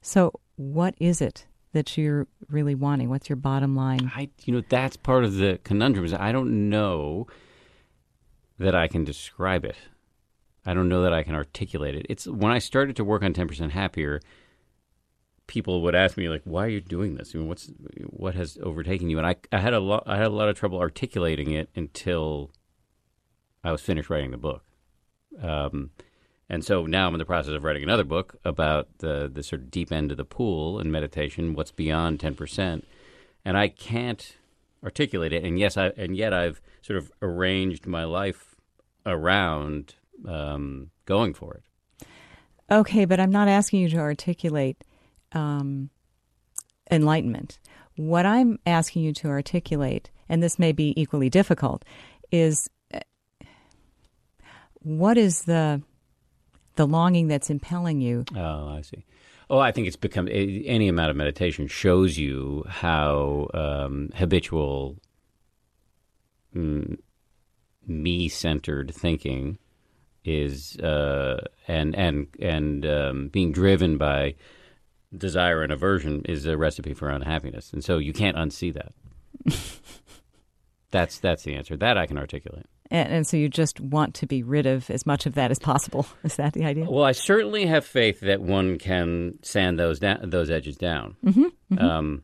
So 0.00 0.32
what 0.56 0.94
is 0.98 1.20
it 1.20 1.46
that 1.72 1.96
you're 1.96 2.26
really 2.48 2.74
wanting? 2.74 3.08
What's 3.08 3.28
your 3.28 3.36
bottom 3.36 3.76
line? 3.76 4.10
I, 4.14 4.30
you 4.44 4.54
know, 4.54 4.62
that's 4.68 4.96
part 4.96 5.24
of 5.24 5.34
the 5.36 5.58
conundrum. 5.64 6.04
Is 6.04 6.14
I 6.14 6.32
don't 6.32 6.68
know 6.68 7.26
that 8.58 8.74
I 8.74 8.88
can 8.88 9.04
describe 9.04 9.64
it. 9.64 9.76
I 10.66 10.74
don't 10.74 10.88
know 10.88 11.02
that 11.02 11.12
I 11.12 11.22
can 11.22 11.34
articulate 11.34 11.94
it. 11.94 12.06
It's 12.08 12.26
when 12.26 12.52
I 12.52 12.58
started 12.58 12.96
to 12.96 13.04
work 13.04 13.22
on 13.22 13.32
Ten 13.32 13.48
Percent 13.48 13.72
Happier. 13.72 14.20
People 15.46 15.80
would 15.82 15.94
ask 15.94 16.18
me 16.18 16.28
like, 16.28 16.42
"Why 16.44 16.66
are 16.66 16.68
you 16.68 16.80
doing 16.82 17.14
this? 17.14 17.34
I 17.34 17.38
mean, 17.38 17.48
what's 17.48 17.70
what 18.04 18.34
has 18.34 18.58
overtaken 18.62 19.08
you?" 19.08 19.16
And 19.18 19.26
I, 19.26 19.36
I 19.50 19.60
had 19.60 19.72
a 19.72 19.80
lot, 19.80 20.02
I 20.06 20.16
had 20.16 20.26
a 20.26 20.30
lot 20.30 20.50
of 20.50 20.58
trouble 20.58 20.78
articulating 20.78 21.52
it 21.52 21.70
until 21.74 22.50
I 23.64 23.72
was 23.72 23.80
finished 23.80 24.10
writing 24.10 24.30
the 24.30 24.36
book. 24.36 24.62
Um, 25.42 25.90
and 26.48 26.64
so 26.64 26.86
now 26.86 27.06
I'm 27.06 27.14
in 27.14 27.18
the 27.18 27.24
process 27.24 27.52
of 27.52 27.64
writing 27.64 27.82
another 27.82 28.04
book 28.04 28.36
about 28.44 28.88
the 28.98 29.30
the 29.32 29.42
sort 29.42 29.62
of 29.62 29.70
deep 29.70 29.92
end 29.92 30.10
of 30.10 30.16
the 30.16 30.24
pool 30.24 30.80
in 30.80 30.90
meditation, 30.90 31.54
what's 31.54 31.72
beyond 31.72 32.20
ten 32.20 32.34
percent, 32.34 32.86
and 33.44 33.56
I 33.56 33.68
can't 33.68 34.36
articulate 34.82 35.32
it. 35.32 35.44
And 35.44 35.58
yes, 35.58 35.76
I 35.76 35.88
and 35.96 36.16
yet 36.16 36.32
I've 36.32 36.60
sort 36.82 36.98
of 36.98 37.12
arranged 37.20 37.86
my 37.86 38.04
life 38.04 38.56
around 39.04 39.94
um, 40.26 40.90
going 41.04 41.34
for 41.34 41.54
it. 41.54 42.06
Okay, 42.70 43.04
but 43.04 43.20
I'm 43.20 43.30
not 43.30 43.48
asking 43.48 43.80
you 43.80 43.88
to 43.90 43.98
articulate 43.98 44.84
um, 45.32 45.90
enlightenment. 46.90 47.58
What 47.96 48.26
I'm 48.26 48.58
asking 48.66 49.02
you 49.02 49.12
to 49.14 49.28
articulate, 49.28 50.10
and 50.28 50.42
this 50.42 50.58
may 50.58 50.72
be 50.72 50.98
equally 51.00 51.30
difficult, 51.30 51.84
is 52.30 52.68
what 54.88 55.18
is 55.18 55.42
the 55.42 55.82
the 56.76 56.86
longing 56.86 57.28
that's 57.28 57.50
impelling 57.50 58.00
you? 58.00 58.24
Oh, 58.34 58.68
I 58.68 58.80
see. 58.82 59.04
Oh, 59.50 59.58
I 59.58 59.72
think 59.72 59.86
it's 59.86 59.96
become 59.96 60.28
any 60.30 60.88
amount 60.88 61.10
of 61.10 61.16
meditation 61.16 61.66
shows 61.66 62.16
you 62.18 62.64
how 62.68 63.48
um, 63.54 64.10
habitual 64.14 64.96
mm, 66.54 66.98
me-centered 67.86 68.94
thinking 68.94 69.58
is, 70.24 70.76
uh, 70.78 71.44
and 71.66 71.94
and 71.96 72.28
and 72.40 72.86
um, 72.86 73.28
being 73.28 73.52
driven 73.52 73.98
by 73.98 74.34
desire 75.16 75.62
and 75.62 75.72
aversion 75.72 76.22
is 76.26 76.44
a 76.46 76.56
recipe 76.56 76.94
for 76.94 77.08
unhappiness, 77.08 77.72
and 77.72 77.82
so 77.82 77.98
you 77.98 78.12
can't 78.12 78.36
unsee 78.36 78.72
that. 78.74 78.92
that's 80.90 81.18
that's 81.18 81.42
the 81.42 81.54
answer. 81.54 81.76
That 81.76 81.96
I 81.96 82.06
can 82.06 82.18
articulate. 82.18 82.66
And, 82.90 83.12
and 83.12 83.26
so 83.26 83.36
you 83.36 83.48
just 83.48 83.80
want 83.80 84.14
to 84.14 84.26
be 84.26 84.42
rid 84.42 84.66
of 84.66 84.90
as 84.90 85.04
much 85.06 85.26
of 85.26 85.34
that 85.34 85.50
as 85.50 85.58
possible. 85.58 86.06
Is 86.24 86.36
that 86.36 86.52
the 86.52 86.64
idea? 86.64 86.88
Well, 86.88 87.04
I 87.04 87.12
certainly 87.12 87.66
have 87.66 87.84
faith 87.84 88.20
that 88.20 88.40
one 88.40 88.78
can 88.78 89.38
sand 89.42 89.78
those 89.78 89.98
down, 89.98 90.30
those 90.30 90.50
edges 90.50 90.76
down. 90.76 91.16
Mm-hmm, 91.24 91.78
Um, 91.78 92.22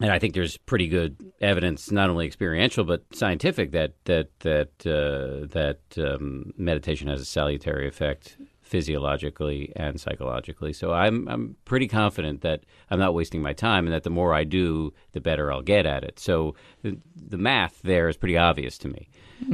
and 0.00 0.10
I 0.10 0.18
think 0.18 0.34
there's 0.34 0.56
pretty 0.56 0.88
good 0.88 1.16
evidence, 1.40 1.92
not 1.92 2.10
only 2.10 2.26
experiential 2.26 2.84
but 2.84 3.04
scientific, 3.12 3.70
that 3.72 3.92
that 4.06 4.28
that 4.40 4.70
uh, 4.84 5.46
that 5.52 5.78
um, 5.96 6.52
meditation 6.58 7.06
has 7.08 7.20
a 7.20 7.24
salutary 7.24 7.86
effect 7.86 8.36
physiologically 8.64 9.72
and 9.76 10.00
psychologically. 10.00 10.72
So 10.72 10.92
I'm 10.92 11.28
I'm 11.28 11.56
pretty 11.64 11.86
confident 11.86 12.40
that 12.40 12.64
I'm 12.90 12.98
not 12.98 13.14
wasting 13.14 13.42
my 13.42 13.52
time, 13.52 13.86
and 13.86 13.94
that 13.94 14.02
the 14.02 14.10
more 14.10 14.34
I 14.34 14.44
do, 14.44 14.92
the 15.12 15.20
better 15.20 15.52
I'll 15.52 15.62
get 15.62 15.86
at 15.86 16.02
it. 16.02 16.18
So 16.18 16.54
the, 16.82 16.98
the 17.14 17.38
math 17.38 17.80
there 17.82 18.08
is 18.08 18.16
pretty 18.16 18.36
obvious 18.36 18.78
to 18.78 18.88
me. 18.88 19.08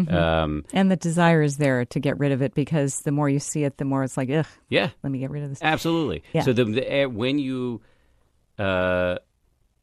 Um, 0.08 0.64
And 0.72 0.90
the 0.90 0.96
desire 0.96 1.42
is 1.42 1.56
there 1.56 1.84
to 1.86 2.00
get 2.00 2.18
rid 2.18 2.32
of 2.32 2.42
it 2.42 2.54
because 2.54 3.00
the 3.02 3.10
more 3.12 3.28
you 3.28 3.40
see 3.40 3.64
it, 3.64 3.78
the 3.78 3.84
more 3.84 4.04
it's 4.04 4.16
like, 4.16 4.30
ugh, 4.30 4.46
yeah, 4.68 4.90
let 5.02 5.10
me 5.10 5.18
get 5.18 5.30
rid 5.30 5.42
of 5.42 5.48
this. 5.50 5.58
Absolutely. 5.62 6.22
Yeah. 6.32 6.42
So 6.42 6.52
the, 6.52 6.64
the 6.64 6.92
eh, 6.92 7.04
when 7.06 7.38
you, 7.38 7.80
uh, 8.58 9.16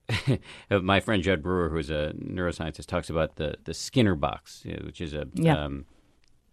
my 0.81 0.99
friend 1.01 1.21
Judd 1.23 1.41
Brewer, 1.43 1.69
who's 1.69 1.89
a 1.89 2.13
neuroscientist, 2.17 2.85
talks 2.85 3.09
about 3.09 3.35
the 3.35 3.55
the 3.65 3.73
Skinner 3.73 4.15
box, 4.15 4.63
which 4.85 5.01
is 5.01 5.13
a 5.13 5.27
Yeah. 5.33 5.65
um, 5.65 5.85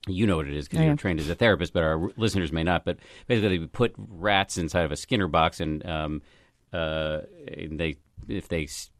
you 0.07 0.27
know 0.27 0.37
what 0.37 0.47
it 0.47 0.55
is 0.55 0.69
because 0.69 0.81
I 0.81 0.85
you're 0.85 0.97
trained 0.97 1.21
as 1.21 1.31
a 1.31 1.35
therapist, 1.35 1.73
but 1.73 1.83
our 1.83 2.11
listeners 2.17 2.53
may 2.53 2.63
not. 2.63 2.85
But 2.85 2.99
basically, 3.27 3.59
we 3.59 3.67
put 3.67 3.95
rats 3.97 4.59
inside 4.59 4.85
of 4.85 4.93
a 4.93 4.97
Skinner 4.97 5.29
box, 5.29 5.61
and 5.61 5.85
um, 5.87 6.23
uh, 6.73 7.21
and 7.49 7.79
they 7.79 7.97
if 8.29 8.49
they 8.49 8.65
s- 8.65 8.91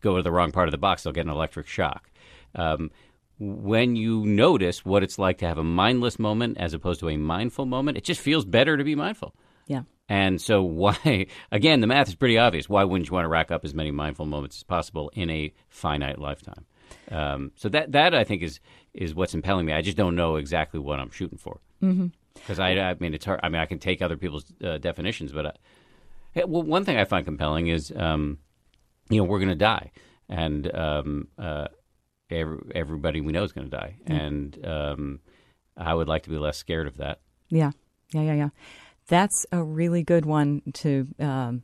go 0.00 0.16
to 0.16 0.22
the 0.22 0.30
wrong 0.30 0.52
part 0.52 0.68
of 0.68 0.72
the 0.72 0.78
box, 0.78 1.02
they'll 1.02 1.12
get 1.12 1.26
an 1.26 1.32
electric 1.32 1.66
shock. 1.66 2.10
Um, 2.54 2.90
when 3.38 3.96
you 3.96 4.24
notice 4.24 4.84
what 4.84 5.02
it's 5.02 5.18
like 5.18 5.38
to 5.38 5.46
have 5.46 5.58
a 5.58 5.64
mindless 5.64 6.18
moment 6.18 6.58
as 6.58 6.74
opposed 6.74 7.00
to 7.00 7.08
a 7.08 7.16
mindful 7.16 7.66
moment, 7.66 7.96
it 7.98 8.04
just 8.04 8.20
feels 8.20 8.44
better 8.44 8.76
to 8.76 8.84
be 8.84 8.94
mindful. 8.94 9.34
Yeah. 9.66 9.82
And 10.08 10.40
so, 10.40 10.62
why, 10.62 11.26
again, 11.52 11.80
the 11.80 11.86
math 11.86 12.08
is 12.08 12.14
pretty 12.14 12.38
obvious. 12.38 12.68
Why 12.68 12.84
wouldn't 12.84 13.08
you 13.08 13.14
want 13.14 13.24
to 13.24 13.28
rack 13.28 13.50
up 13.50 13.64
as 13.64 13.74
many 13.74 13.90
mindful 13.90 14.26
moments 14.26 14.58
as 14.58 14.62
possible 14.62 15.10
in 15.14 15.30
a 15.30 15.52
finite 15.68 16.18
lifetime? 16.18 16.66
Um, 17.10 17.52
so 17.56 17.68
that 17.70 17.92
that 17.92 18.14
I 18.14 18.24
think 18.24 18.42
is 18.42 18.60
is 18.94 19.14
what's 19.14 19.34
impelling 19.34 19.66
me. 19.66 19.72
I 19.72 19.82
just 19.82 19.96
don't 19.96 20.16
know 20.16 20.36
exactly 20.36 20.80
what 20.80 21.00
I'm 21.00 21.10
shooting 21.10 21.38
for. 21.38 21.60
Because 22.34 22.58
I, 22.58 22.70
I 22.70 22.94
mean, 22.98 23.14
it's 23.14 23.24
hard. 23.24 23.40
I 23.42 23.48
mean, 23.48 23.60
I 23.60 23.66
can 23.66 23.78
take 23.78 24.00
other 24.02 24.16
people's 24.16 24.44
uh, 24.64 24.78
definitions, 24.78 25.32
but 25.32 25.46
I, 25.46 25.52
yeah, 26.34 26.44
well, 26.44 26.62
one 26.62 26.84
thing 26.84 26.96
I 26.96 27.04
find 27.04 27.24
compelling 27.24 27.66
is, 27.66 27.92
um, 27.94 28.38
you 29.10 29.18
know, 29.18 29.24
we're 29.24 29.38
going 29.38 29.50
to 29.50 29.54
die, 29.54 29.92
and 30.28 30.74
um, 30.74 31.28
uh, 31.38 31.68
every, 32.30 32.58
everybody 32.74 33.20
we 33.20 33.32
know 33.32 33.44
is 33.44 33.52
going 33.52 33.68
to 33.68 33.76
die, 33.76 33.96
and 34.06 34.58
um, 34.64 35.20
I 35.76 35.92
would 35.92 36.08
like 36.08 36.22
to 36.24 36.30
be 36.30 36.38
less 36.38 36.56
scared 36.56 36.86
of 36.86 36.96
that. 36.98 37.20
Yeah, 37.48 37.72
yeah, 38.12 38.22
yeah, 38.22 38.34
yeah. 38.34 38.48
That's 39.08 39.44
a 39.52 39.62
really 39.62 40.02
good 40.02 40.24
one 40.24 40.62
to 40.74 41.06
um, 41.18 41.62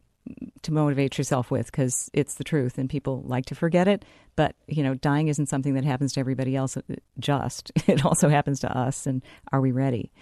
to 0.63 0.73
motivate 0.73 1.17
yourself 1.17 1.51
with 1.51 1.67
because 1.67 2.11
it's 2.13 2.35
the 2.35 2.45
truth, 2.45 2.77
and 2.77 2.91
people 2.91 3.23
like 3.25 3.47
to 3.47 3.55
forget 3.55 3.89
it. 3.89 4.05
But 4.39 4.55
you 4.69 4.85
know, 4.85 4.95
dying 4.95 5.27
isn't 5.27 5.49
something 5.49 5.75
that 5.75 5.83
happens 5.85 6.13
to 6.13 6.21
everybody 6.21 6.55
else. 6.55 6.77
uh, 6.77 6.83
Just 7.19 7.73
it 7.89 8.05
also 8.05 8.29
happens 8.29 8.61
to 8.61 8.79
us. 8.79 9.05
And 9.05 9.21
are 9.51 9.61
we 9.61 9.73
ready? 9.73 10.13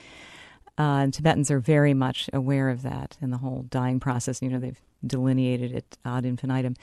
Uh, 0.78 1.04
and 1.04 1.12
Tibetans 1.12 1.50
are 1.50 1.58
very 1.60 1.92
much 1.92 2.30
aware 2.32 2.70
of 2.70 2.80
that 2.80 3.18
and 3.20 3.30
the 3.30 3.36
whole 3.36 3.66
dying 3.68 4.00
process. 4.00 4.40
You 4.40 4.48
know, 4.48 4.58
they've 4.58 4.80
delineated 5.06 5.72
it 5.72 5.98
ad 6.06 6.24
infinitum. 6.24 6.76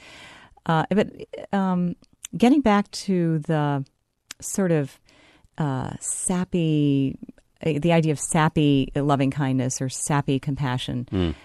Uh, 0.67 0.85
but 0.91 1.09
um, 1.51 1.95
getting 2.37 2.61
back 2.61 2.89
to 2.91 3.39
the 3.39 3.83
sort 4.39 4.71
of 4.71 4.99
uh, 5.57 5.93
sappy, 5.99 7.17
uh, 7.65 7.79
the 7.79 7.93
idea 7.93 8.11
of 8.11 8.19
sappy 8.19 8.91
loving 8.95 9.31
kindness 9.31 9.81
or 9.81 9.89
sappy 9.89 10.39
compassion, 10.39 11.35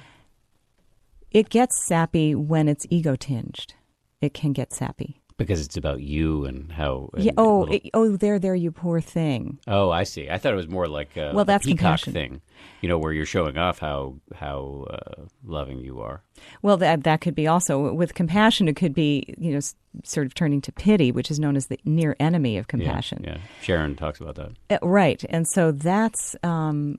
it 1.31 1.49
gets 1.49 1.83
sappy 1.87 2.35
when 2.35 2.69
it's 2.69 2.87
ego 2.91 3.17
tinged. 3.17 3.73
It 4.21 4.35
can 4.35 4.53
get 4.53 4.75
sappy. 4.75 5.18
Because 5.39 5.65
it's 5.65 5.77
about 5.79 6.03
you 6.03 6.45
and 6.45 6.71
how. 6.71 7.09
Yeah. 7.17 7.33
Oh, 7.39 7.61
little- 7.61 7.75
it- 7.77 7.91
oh, 7.95 8.17
there, 8.17 8.39
there, 8.39 8.55
you 8.55 8.71
poor 8.71 9.01
thing. 9.01 9.59
oh, 9.67 9.91
I 9.91 10.03
see. 10.05 10.29
I 10.29 10.37
thought 10.37 10.53
it 10.53 10.57
was 10.57 10.69
more 10.69 10.87
like 10.87 11.17
a, 11.17 11.31
Well, 11.33 11.41
a 11.43 11.45
that's 11.47 11.65
peacock 11.65 11.79
compassion. 12.03 12.13
thing, 12.13 12.41
you 12.83 12.89
know, 12.91 12.99
where 12.99 13.13
you're 13.13 13.25
showing 13.25 13.57
off 13.57 13.79
how 13.79 14.17
how 14.35 14.87
uh, 14.91 15.23
loving 15.45 15.79
you 15.79 16.01
are. 16.01 16.23
Well, 16.61 16.77
that 16.77 17.05
that 17.05 17.21
could 17.23 17.35
be 17.35 17.47
also 17.47 17.93
with 17.95 18.15
compassion. 18.15 18.69
It 18.69 18.77
could 18.77 18.93
be 18.95 19.35
you 19.39 19.53
know 19.55 19.61
sort 20.05 20.27
of 20.27 20.35
turning 20.35 20.61
to 20.61 20.71
pity, 20.71 21.11
which 21.11 21.31
is 21.31 21.41
known 21.41 21.57
as 21.57 21.67
the 21.69 21.79
near 21.85 22.15
enemy 22.21 22.57
of 22.59 22.65
Yeah, 22.67 22.69
compassion. 22.69 23.25
Yeah, 23.25 23.39
Sharon 23.63 23.97
talks 23.97 24.21
about 24.21 24.35
that. 24.37 24.51
Uh, 24.71 24.87
right, 24.87 25.25
and 25.31 25.47
so 25.49 25.73
that's 25.73 26.37
um, 26.43 26.99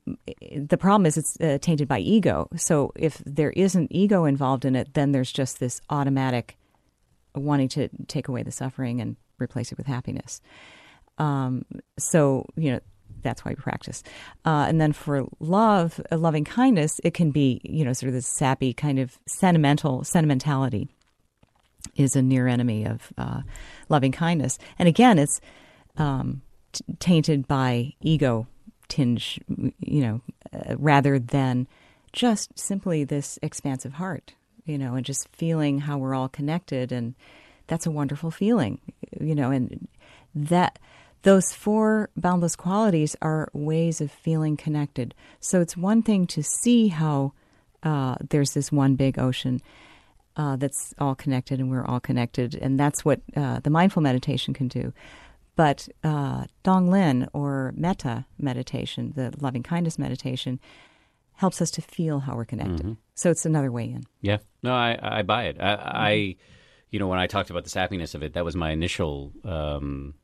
the 0.55 0.77
problem. 0.77 1.05
Is 1.05 1.17
it's 1.17 1.37
uh, 1.39 1.57
tainted 1.61 1.87
by 1.87 1.99
ego. 1.99 2.47
So 2.55 2.91
if 2.95 3.21
there 3.25 3.51
isn't 3.51 3.91
ego 3.91 4.25
involved 4.25 4.65
in 4.65 4.75
it, 4.75 4.93
then 4.95 5.11
there's 5.11 5.31
just 5.31 5.59
this 5.59 5.81
automatic 5.89 6.55
wanting 7.35 7.69
to 7.69 7.89
take 8.07 8.27
away 8.27 8.43
the 8.43 8.51
suffering 8.51 9.01
and 9.01 9.15
replace 9.39 9.71
it 9.71 9.77
with 9.77 9.87
happiness. 9.87 10.41
Um, 11.17 11.65
so 11.97 12.45
you 12.55 12.71
know 12.71 12.79
that's 13.21 13.43
why 13.43 13.51
we 13.51 13.55
practice. 13.55 14.03
Uh, 14.45 14.65
and 14.67 14.79
then 14.79 14.93
for 14.93 15.25
love, 15.39 15.99
uh, 16.11 16.17
loving 16.17 16.45
kindness, 16.45 17.01
it 17.03 17.13
can 17.13 17.31
be 17.31 17.61
you 17.63 17.83
know 17.83 17.93
sort 17.93 18.09
of 18.09 18.13
this 18.13 18.27
sappy 18.27 18.73
kind 18.73 18.99
of 18.99 19.17
sentimental 19.27 20.03
sentimentality 20.03 20.87
is 21.95 22.15
a 22.15 22.21
near 22.21 22.47
enemy 22.47 22.85
of 22.85 23.11
uh, 23.17 23.41
loving 23.89 24.11
kindness. 24.11 24.57
And 24.77 24.87
again, 24.87 25.17
it's 25.17 25.41
um, 25.97 26.41
t- 26.71 26.83
tainted 26.99 27.47
by 27.47 27.93
ego 28.01 28.47
tinge, 28.87 29.39
you 29.79 30.01
know, 30.01 30.21
uh, 30.53 30.75
rather 30.77 31.19
than 31.19 31.67
just 32.11 32.57
simply 32.57 33.03
this 33.03 33.37
expansive 33.41 33.93
heart, 33.93 34.33
you 34.69 34.77
know, 34.77 34.95
and 34.95 35.05
just 35.05 35.27
feeling 35.29 35.79
how 35.79 35.97
we're 35.97 36.15
all 36.15 36.29
connected. 36.29 36.91
And 36.91 37.15
that's 37.67 37.85
a 37.85 37.91
wonderful 37.91 38.31
feeling, 38.31 38.79
you 39.19 39.33
know, 39.33 39.49
and 39.51 39.87
that 40.35 40.77
those 41.23 41.53
four 41.53 42.09
boundless 42.15 42.55
qualities 42.55 43.15
are 43.21 43.49
ways 43.51 43.99
of 43.99 44.11
feeling 44.11 44.55
connected. 44.55 45.13
So 45.39 45.59
it's 45.59 45.75
one 45.75 46.01
thing 46.01 46.27
to 46.27 46.43
see 46.43 46.87
how 46.87 47.33
uh, 47.83 48.15
there's 48.29 48.53
this 48.53 48.71
one 48.71 48.95
big 48.95 49.17
ocean 49.19 49.61
uh, 50.37 50.55
that's 50.55 50.93
all 50.99 51.15
connected 51.15 51.59
and 51.59 51.69
we're 51.69 51.85
all 51.85 51.99
connected. 51.99 52.55
And 52.55 52.79
that's 52.79 53.03
what 53.03 53.21
uh, 53.35 53.59
the 53.59 53.69
mindful 53.69 54.01
meditation 54.01 54.53
can 54.53 54.67
do. 54.67 54.93
But 55.55 55.89
uh, 56.05 56.45
Tonglen 56.63 57.27
or 57.33 57.73
metta 57.75 58.25
meditation, 58.37 59.11
the 59.15 59.33
loving 59.41 59.63
kindness 59.63 59.99
meditation, 59.99 60.59
helps 61.39 61.61
us 61.61 61.71
to 61.71 61.81
feel 61.81 62.19
how 62.19 62.35
we're 62.35 62.43
connected. 62.43 62.97
So 63.15 63.31
it's 63.31 63.45
another 63.45 63.71
way 63.71 63.85
in. 63.85 64.03
Yeah, 64.19 64.39
no, 64.61 64.73
I 64.73 64.99
I 65.01 65.21
buy 65.21 65.45
it. 65.45 65.55
I, 65.57 65.73
I 65.73 66.35
you 66.91 66.99
know, 66.99 67.07
when 67.07 67.17
I 67.17 67.27
talked 67.27 67.49
about 67.49 67.63
the 67.63 67.69
sappiness 67.69 68.13
of 68.13 68.23
it, 68.23 68.33
that 68.33 68.43
was 68.43 68.57
my 68.57 68.71
initial 68.71 69.31
um, 69.45 70.15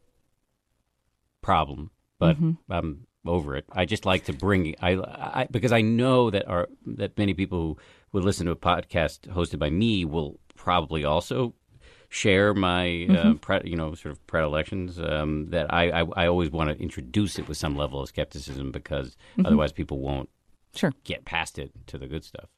problem, 1.41 1.91
but 2.19 2.35
I'm 2.69 3.07
over 3.25 3.55
it. 3.55 3.63
I 3.71 3.85
just 3.85 4.05
like 4.05 4.25
to 4.25 4.33
bring 4.33 4.75
I, 4.81 4.91
I 4.95 5.47
because 5.49 5.71
I 5.71 5.81
know 5.81 6.29
that 6.31 6.49
our 6.49 6.67
that 6.85 7.17
many 7.17 7.33
people 7.33 7.59
who 7.59 7.77
would 8.11 8.25
listen 8.25 8.45
to 8.47 8.51
a 8.51 8.57
podcast 8.57 9.21
hosted 9.29 9.57
by 9.57 9.69
me 9.69 10.03
will 10.03 10.37
probably 10.55 11.05
also 11.05 11.53
share 12.09 12.53
my 12.53 13.07
uh, 13.09 13.33
pre, 13.35 13.61
you 13.63 13.77
know 13.77 13.95
sort 13.95 14.11
of 14.11 14.27
predilections 14.27 14.99
um, 14.99 15.49
that 15.51 15.73
I, 15.73 16.01
I 16.01 16.05
I 16.23 16.27
always 16.27 16.51
want 16.51 16.71
to 16.71 16.83
introduce 16.83 17.39
it 17.39 17.47
with 17.47 17.57
some 17.57 17.77
level 17.77 18.01
of 18.01 18.09
skepticism 18.09 18.73
because 18.73 19.15
otherwise 19.45 19.71
people 19.71 19.99
won't 19.99 20.29
Sure. 20.75 20.91
get 21.03 21.25
past 21.25 21.57
it 21.57 21.71
to 21.87 21.97
the 21.97 22.07
good 22.07 22.23
stuff. 22.23 22.49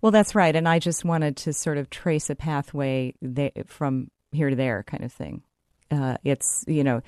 Well, 0.00 0.12
that's 0.12 0.34
right. 0.34 0.54
And 0.56 0.68
I 0.68 0.78
just 0.78 1.04
wanted 1.04 1.36
to 1.38 1.52
sort 1.52 1.78
of 1.78 1.90
trace 1.90 2.30
a 2.30 2.34
pathway 2.34 3.14
th- 3.22 3.52
from 3.66 4.10
here 4.32 4.50
to 4.50 4.56
there 4.56 4.82
kind 4.84 5.04
of 5.04 5.12
thing. 5.12 5.42
Uh, 5.90 6.16
it's, 6.24 6.64
you 6.66 6.84
know, 6.84 7.02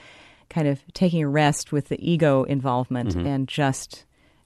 kind 0.51 0.69
of 0.69 0.81
taking 0.93 1.23
a 1.23 1.29
rest 1.29 1.73
with 1.73 1.89
the 1.89 1.97
ego 1.99 2.43
involvement 2.45 3.15
and 3.15 3.49
just, 3.49 4.05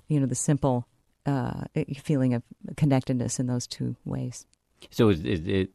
you 0.09 0.21
know, 0.21 0.27
the 0.27 0.35
simple 0.37 0.87
uh, 1.25 1.65
feeling 1.99 2.35
of 2.35 2.43
connectedness 2.77 3.41
in 3.41 3.47
those 3.47 3.67
two 3.67 3.97
ways. 4.05 4.47
So, 4.91 5.09
is, 5.09 5.25
is 5.25 5.49
it, 5.49 5.71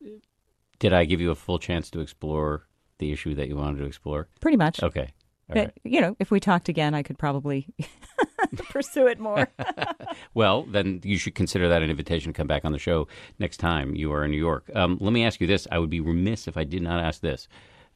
did 0.79 0.93
I 0.93 1.05
give 1.05 1.19
you 1.19 1.31
a 1.31 1.35
full 1.35 1.59
chance 1.59 1.89
to 1.91 1.99
explore 1.99 2.65
the 2.99 3.11
issue 3.11 3.35
that 3.35 3.47
you 3.49 3.57
wanted 3.57 3.79
to 3.79 3.85
explore? 3.85 4.29
Pretty 4.39 4.57
much. 4.57 4.81
Okay. 4.81 5.09
But, 5.51 5.57
right. 5.57 5.71
you 5.83 6.01
know, 6.01 6.15
if 6.19 6.31
we 6.31 6.39
talked 6.39 6.69
again, 6.69 6.93
I 6.93 7.03
could 7.03 7.17
probably 7.17 7.67
pursue 8.69 9.07
it 9.07 9.19
more. 9.19 9.47
Well, 10.33 10.63
then 10.63 11.01
you 11.03 11.17
should 11.17 11.35
consider 11.35 11.67
that 11.69 11.81
an 11.81 11.89
invitation 11.89 12.31
to 12.31 12.37
come 12.37 12.47
back 12.47 12.63
on 12.63 12.71
the 12.71 12.79
show 12.79 13.07
next 13.39 13.57
time 13.57 13.95
you 13.95 14.13
are 14.13 14.23
in 14.23 14.31
New 14.31 14.37
York. 14.37 14.69
Um, 14.73 14.97
let 15.01 15.11
me 15.11 15.25
ask 15.25 15.41
you 15.41 15.47
this. 15.47 15.67
I 15.71 15.77
would 15.77 15.89
be 15.89 15.99
remiss 15.99 16.47
if 16.47 16.55
I 16.55 16.63
did 16.63 16.81
not 16.81 17.03
ask 17.03 17.21
this. 17.21 17.47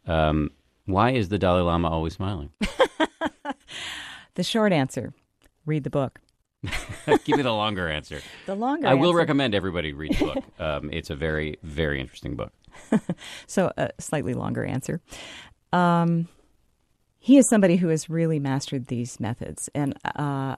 Um, 0.06 0.52
why 0.86 1.12
is 1.12 1.30
the 1.30 1.38
Dalai 1.38 1.62
Lama 1.62 1.90
always 1.90 2.14
smiling? 2.14 2.50
the 4.36 4.44
short 4.44 4.74
answer 4.74 5.14
read 5.66 5.84
the 5.86 5.90
book. 5.90 6.20
Give 7.24 7.38
me 7.38 7.44
the 7.44 7.54
longer 7.54 7.88
answer. 7.90 8.22
The 8.48 8.56
longer 8.56 8.88
I 8.88 8.94
will 8.96 9.10
answer- 9.10 9.18
recommend 9.18 9.56
everybody 9.56 9.94
read 9.94 10.14
the 10.18 10.26
book. 10.26 10.44
Um, 10.60 10.90
it's 10.92 11.10
a 11.10 11.16
very, 11.16 11.58
very 11.64 12.00
interesting 12.02 12.36
book. 12.36 12.52
So, 13.48 13.72
a 13.78 13.92
slightly 14.00 14.34
longer 14.34 14.66
answer. 14.66 15.02
Um, 15.72 16.28
he 17.26 17.40
is 17.40 17.50
somebody 17.50 17.76
who 17.78 17.88
has 17.88 18.08
really 18.08 18.38
mastered 18.38 18.86
these 18.86 19.20
methods. 19.20 19.68
And 19.74 19.96
uh, 20.16 20.58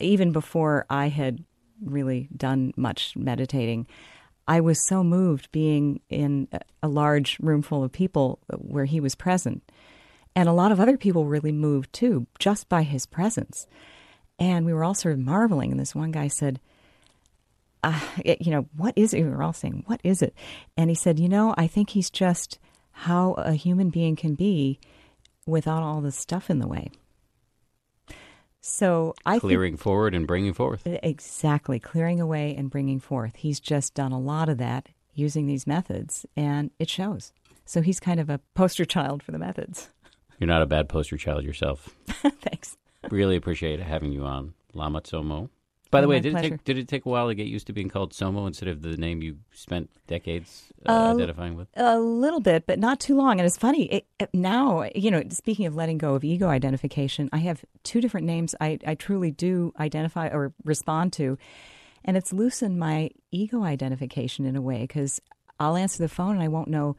even 0.00 0.32
before 0.32 0.84
I 0.90 1.08
had 1.08 1.42
really 1.82 2.28
done 2.36 2.74
much 2.76 3.16
meditating, 3.16 3.86
I 4.46 4.60
was 4.60 4.86
so 4.86 5.02
moved 5.02 5.50
being 5.50 6.02
in 6.10 6.46
a- 6.82 6.88
large 6.88 7.38
room 7.40 7.62
full 7.62 7.82
of 7.82 7.90
people 7.90 8.38
where 8.50 8.84
he 8.84 9.00
was 9.00 9.14
present. 9.14 9.62
And 10.36 10.46
a 10.46 10.52
lot 10.52 10.72
of 10.72 10.78
other 10.78 10.98
people 10.98 11.24
really 11.24 11.52
moved 11.52 11.90
too, 11.94 12.26
just 12.38 12.68
by 12.68 12.82
his 12.82 13.06
presence. 13.06 13.66
And 14.38 14.66
we 14.66 14.74
were 14.74 14.84
all 14.84 14.92
sort 14.92 15.14
of 15.14 15.20
marveling. 15.20 15.70
And 15.70 15.80
this 15.80 15.94
one 15.94 16.10
guy 16.10 16.28
said, 16.28 16.60
uh, 17.82 17.98
it- 18.22 18.42
you 18.42 18.50
know, 18.50 18.66
what 18.76 18.92
is 18.94 19.14
it? 19.14 19.22
We 19.22 19.30
were 19.30 19.42
all 19.42 19.54
saying, 19.54 19.84
what 19.86 20.02
is 20.04 20.20
it? 20.20 20.34
And 20.76 20.90
he 20.90 20.96
said, 20.96 21.18
you 21.18 21.30
know, 21.30 21.54
I 21.56 21.66
think 21.66 21.88
he's 21.88 22.10
just 22.10 22.58
how 22.92 23.32
a 23.38 23.54
human 23.54 23.88
being 23.88 24.16
can 24.16 24.34
be 24.34 24.78
without 25.46 25.82
all 25.82 26.00
the 26.00 26.12
stuff 26.12 26.50
in 26.50 26.58
the 26.58 26.66
way. 26.68 26.90
So 28.60 29.14
I 29.26 29.32
think 29.34 29.42
Clearing 29.42 29.76
forward 29.76 30.14
and 30.14 30.26
bringing 30.26 30.54
forth. 30.54 30.86
exactly 30.86 31.78
clearing 31.78 32.20
away 32.20 32.54
and 32.56 32.70
bringing 32.70 32.98
forth. 32.98 33.36
He's 33.36 33.60
just 33.60 33.94
done 33.94 34.12
a 34.12 34.18
lot 34.18 34.48
of 34.48 34.56
that 34.58 34.88
using 35.12 35.46
these 35.46 35.66
methods, 35.66 36.24
and 36.36 36.70
it 36.78 36.88
shows. 36.88 37.32
So 37.66 37.82
he's 37.82 38.00
kind 38.00 38.20
of 38.20 38.30
a 38.30 38.40
poster 38.54 38.84
child 38.86 39.22
for 39.22 39.32
the 39.32 39.38
methods. 39.38 39.90
You're 40.38 40.48
not 40.48 40.62
a 40.62 40.66
bad 40.66 40.88
poster 40.88 41.16
child 41.18 41.44
yourself. 41.44 41.94
Thanks. 42.08 42.76
Really 43.10 43.36
appreciate 43.36 43.80
having 43.80 44.12
you 44.12 44.24
on, 44.24 44.54
Lama 44.72 45.02
Tsomo. 45.02 45.50
By 45.94 46.00
the 46.02 46.08
way, 46.08 46.20
did 46.20 46.34
it, 46.36 46.40
take, 46.42 46.64
did 46.64 46.78
it 46.78 46.88
take 46.88 47.06
a 47.06 47.08
while 47.08 47.28
to 47.28 47.34
get 47.34 47.46
used 47.46 47.66
to 47.68 47.72
being 47.72 47.88
called 47.88 48.12
Tsomo 48.12 48.46
instead 48.46 48.68
of 48.68 48.82
the 48.82 48.96
name 48.96 49.22
you 49.22 49.38
spent 49.52 49.88
decades 50.06 50.64
uh, 50.84 50.92
Uh, 50.92 51.14
identifying 51.14 51.56
with? 51.56 51.68
A 51.76 51.98
little 51.98 52.40
bit, 52.40 52.66
but 52.66 52.78
not 52.78 53.00
too 53.00 53.16
long. 53.16 53.38
And 53.40 53.46
it's 53.46 53.56
funny 53.56 53.84
it, 53.86 54.06
it- 54.18 54.30
now. 54.34 54.88
You 54.94 55.10
know, 55.10 55.22
speaking 55.30 55.66
of 55.66 55.74
letting 55.74 55.96
go 55.98 56.14
of 56.14 56.24
ego 56.24 56.48
identification, 56.48 57.30
I 57.32 57.38
have 57.38 57.64
two 57.84 58.00
different 58.00 58.26
names. 58.26 58.54
I, 58.60 58.78
I 58.86 58.94
truly 58.94 59.30
do 59.30 59.72
identify 59.80 60.28
or 60.28 60.52
respond 60.64 61.12
to, 61.14 61.38
and 62.04 62.16
it's 62.16 62.32
loosened 62.32 62.78
my 62.78 63.10
ego 63.30 63.62
identification 63.64 64.44
in 64.44 64.56
a 64.56 64.62
way 64.62 64.80
because 64.82 65.20
I'll 65.58 65.76
answer 65.76 66.02
the 66.02 66.08
phone 66.08 66.32
and 66.34 66.42
I 66.42 66.48
won't 66.48 66.68
know. 66.68 66.96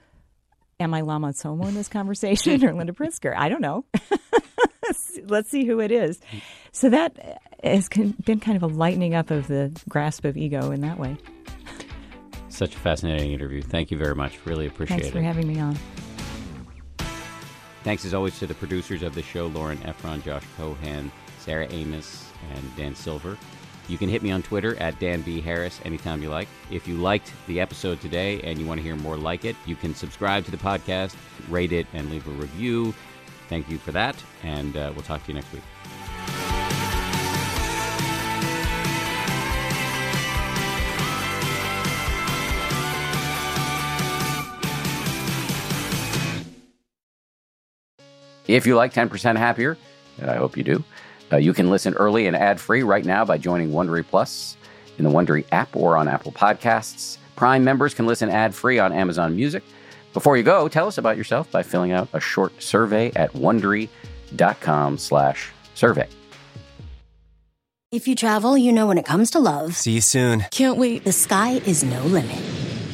Am 0.79 0.93
I 0.93 1.01
Lama 1.01 1.29
Tsomo 1.29 1.67
in 1.69 1.73
this 1.73 1.87
conversation 1.87 2.65
or 2.65 2.73
Linda 2.73 2.91
Pritzker? 2.91 3.33
I 3.35 3.47
don't 3.47 3.61
know. 3.61 3.85
Let's 5.25 5.49
see 5.49 5.65
who 5.65 5.79
it 5.79 5.91
is. 5.91 6.19
So 6.71 6.89
that 6.89 7.41
has 7.63 7.89
been 7.89 8.39
kind 8.39 8.57
of 8.57 8.63
a 8.63 8.67
lightening 8.67 9.15
up 9.15 9.31
of 9.31 9.47
the 9.47 9.71
grasp 9.89 10.25
of 10.25 10.37
ego 10.37 10.71
in 10.71 10.81
that 10.81 10.99
way. 10.99 11.17
Such 12.49 12.75
a 12.75 12.79
fascinating 12.79 13.31
interview. 13.31 13.61
Thank 13.61 13.91
you 13.91 13.97
very 13.97 14.15
much. 14.15 14.39
Really 14.45 14.67
appreciate 14.67 14.97
Thanks 14.97 15.07
it. 15.07 15.11
for 15.11 15.21
having 15.21 15.47
me 15.47 15.59
on. 15.59 15.77
Thanks 17.83 18.05
as 18.05 18.13
always 18.13 18.39
to 18.39 18.47
the 18.47 18.55
producers 18.55 19.03
of 19.03 19.13
the 19.13 19.21
show 19.21 19.47
Lauren 19.47 19.77
Efron, 19.79 20.23
Josh 20.23 20.43
Cohan, 20.57 21.11
Sarah 21.39 21.67
Amos, 21.69 22.31
and 22.53 22.75
Dan 22.75 22.95
Silver. 22.95 23.37
You 23.87 23.99
can 23.99 24.09
hit 24.09 24.23
me 24.23 24.31
on 24.31 24.41
Twitter 24.41 24.75
at 24.77 24.99
Dan 24.99 25.21
B. 25.21 25.39
Harris 25.39 25.79
anytime 25.85 26.23
you 26.23 26.29
like. 26.29 26.47
If 26.71 26.87
you 26.87 26.95
liked 26.95 27.31
the 27.45 27.59
episode 27.59 28.01
today 28.01 28.41
and 28.41 28.57
you 28.57 28.65
want 28.65 28.79
to 28.79 28.83
hear 28.83 28.95
more 28.95 29.17
like 29.17 29.45
it, 29.45 29.55
you 29.67 29.75
can 29.75 29.93
subscribe 29.93 30.45
to 30.45 30.51
the 30.51 30.57
podcast, 30.57 31.15
rate 31.49 31.71
it, 31.71 31.85
and 31.93 32.09
leave 32.09 32.27
a 32.27 32.31
review. 32.31 32.95
Thank 33.47 33.69
you 33.69 33.77
for 33.77 33.91
that, 33.91 34.15
and 34.43 34.75
uh, 34.75 34.91
we'll 34.93 35.03
talk 35.03 35.23
to 35.23 35.27
you 35.29 35.35
next 35.35 35.51
week. 35.53 35.61
If 48.47 48.67
you 48.67 48.75
like 48.75 48.93
10% 48.93 49.37
Happier, 49.37 49.77
and 50.19 50.29
I 50.29 50.35
hope 50.35 50.55
you 50.55 50.63
do, 50.63 50.83
uh, 51.31 51.37
you 51.37 51.53
can 51.53 51.71
listen 51.71 51.95
early 51.95 52.27
and 52.27 52.35
ad 52.35 52.59
free 52.59 52.83
right 52.83 53.03
now 53.03 53.25
by 53.25 53.37
joining 53.37 53.71
Wondery 53.71 54.05
Plus 54.05 54.55
in 54.97 55.03
the 55.03 55.09
Wondery 55.09 55.45
app 55.51 55.75
or 55.75 55.97
on 55.97 56.07
Apple 56.07 56.31
Podcasts. 56.31 57.17
Prime 57.35 57.63
members 57.63 57.93
can 57.93 58.05
listen 58.05 58.29
ad 58.29 58.53
free 58.53 58.77
on 58.77 58.93
Amazon 58.93 59.35
Music. 59.35 59.63
Before 60.15 60.37
you 60.37 60.43
go, 60.43 60.69
tell 60.69 60.87
us 60.87 60.97
about 60.97 61.17
yourself 61.17 61.51
by 61.51 61.61
filling 61.61 61.91
out 61.91 62.07
a 62.13 62.21
short 62.21 62.63
survey 62.63 63.11
at 63.17 63.33
wondery.com 63.33 64.97
slash 64.97 65.51
survey. 65.73 66.07
If 67.91 68.07
you 68.07 68.15
travel, 68.15 68.57
you 68.57 68.71
know 68.71 68.87
when 68.87 68.97
it 68.97 69.03
comes 69.03 69.31
to 69.31 69.39
love. 69.39 69.75
See 69.75 69.91
you 69.91 69.99
soon. 69.99 70.45
Can't 70.51 70.77
wait. 70.77 71.03
The 71.03 71.11
sky 71.11 71.55
is 71.65 71.83
no 71.83 72.01
limit. 72.05 72.41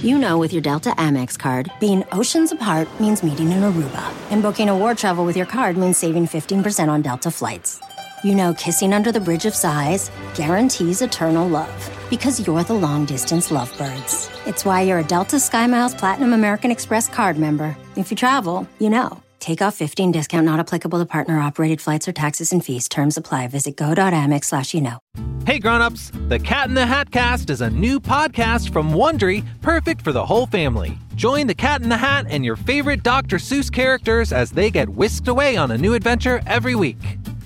You 0.02 0.18
know 0.18 0.40
with 0.40 0.52
your 0.52 0.64
Delta 0.64 0.90
Amex 0.98 1.38
card, 1.38 1.72
being 1.80 2.04
oceans 2.12 2.52
apart 2.52 2.88
means 3.00 3.22
meeting 3.22 3.52
in 3.52 3.60
Aruba, 3.60 4.32
and 4.32 4.42
booking 4.42 4.68
a 4.70 4.76
war 4.76 4.96
travel 4.96 5.24
with 5.24 5.38
your 5.38 5.46
card 5.46 5.78
means 5.78 5.98
saving 5.98 6.26
15% 6.26 6.90
on 6.90 7.04
Delta 7.04 7.30
flights. 7.30 7.80
You 8.24 8.36
know 8.36 8.54
kissing 8.54 8.94
under 8.94 9.12
the 9.12 9.20
bridge 9.20 9.46
of 9.46 9.56
sighs 9.56 10.12
guarantees 10.36 11.02
eternal 11.02 11.48
love 11.48 11.90
because 12.08 12.46
you're 12.46 12.64
the 12.64 12.76
long 12.76 13.06
distance 13.06 13.50
lovebirds. 13.50 14.30
It's 14.46 14.64
why 14.64 14.82
you're 14.82 15.00
a 15.00 15.04
Delta 15.04 15.38
SkyMiles 15.38 15.98
Platinum 15.98 16.34
American 16.34 16.70
Express 16.70 17.10
card 17.10 17.40
member. 17.40 17.76
If 17.96 18.12
you 18.12 18.18
travel, 18.18 18.68
you 18.78 18.92
know. 18.92 19.22
Take 19.40 19.64
off 19.64 19.74
15 19.74 20.12
discount 20.12 20.46
not 20.46 20.60
applicable 20.60 21.00
to 21.00 21.06
partner 21.06 21.40
operated 21.40 21.82
flights 21.82 22.08
or 22.08 22.12
taxes 22.12 22.54
and 22.54 22.64
fees. 22.64 22.88
Terms 22.88 23.18
apply. 23.18 23.48
Visit 23.48 23.76
go.amex 23.76 24.46
slash 24.46 24.76
you 24.76 24.82
know. 24.82 25.00
Hey 25.48 25.58
grown-ups, 25.58 26.12
the 26.28 26.38
Cat 26.38 26.70
in 26.70 26.76
the 26.76 26.86
Hat 26.86 27.10
Cast 27.10 27.50
is 27.50 27.62
a 27.62 27.72
new 27.72 28.00
podcast 28.00 28.72
from 28.72 28.92
Wondery, 28.92 29.44
perfect 29.62 30.04
for 30.04 30.12
the 30.12 30.24
whole 30.24 30.46
family. 30.46 30.96
Join 31.16 31.48
the 31.48 31.56
Cat 31.56 31.82
in 31.82 31.90
the 31.90 31.98
Hat 31.98 32.28
and 32.30 32.46
your 32.46 32.56
favorite 32.56 33.02
Dr. 33.02 33.38
Seuss 33.38 33.72
characters 33.72 34.32
as 34.32 34.52
they 34.52 34.70
get 34.70 34.90
whisked 34.90 35.28
away 35.28 35.58
on 35.58 35.72
a 35.72 35.78
new 35.80 35.96
adventure 35.96 36.42
every 36.46 36.76
week. 36.76 37.18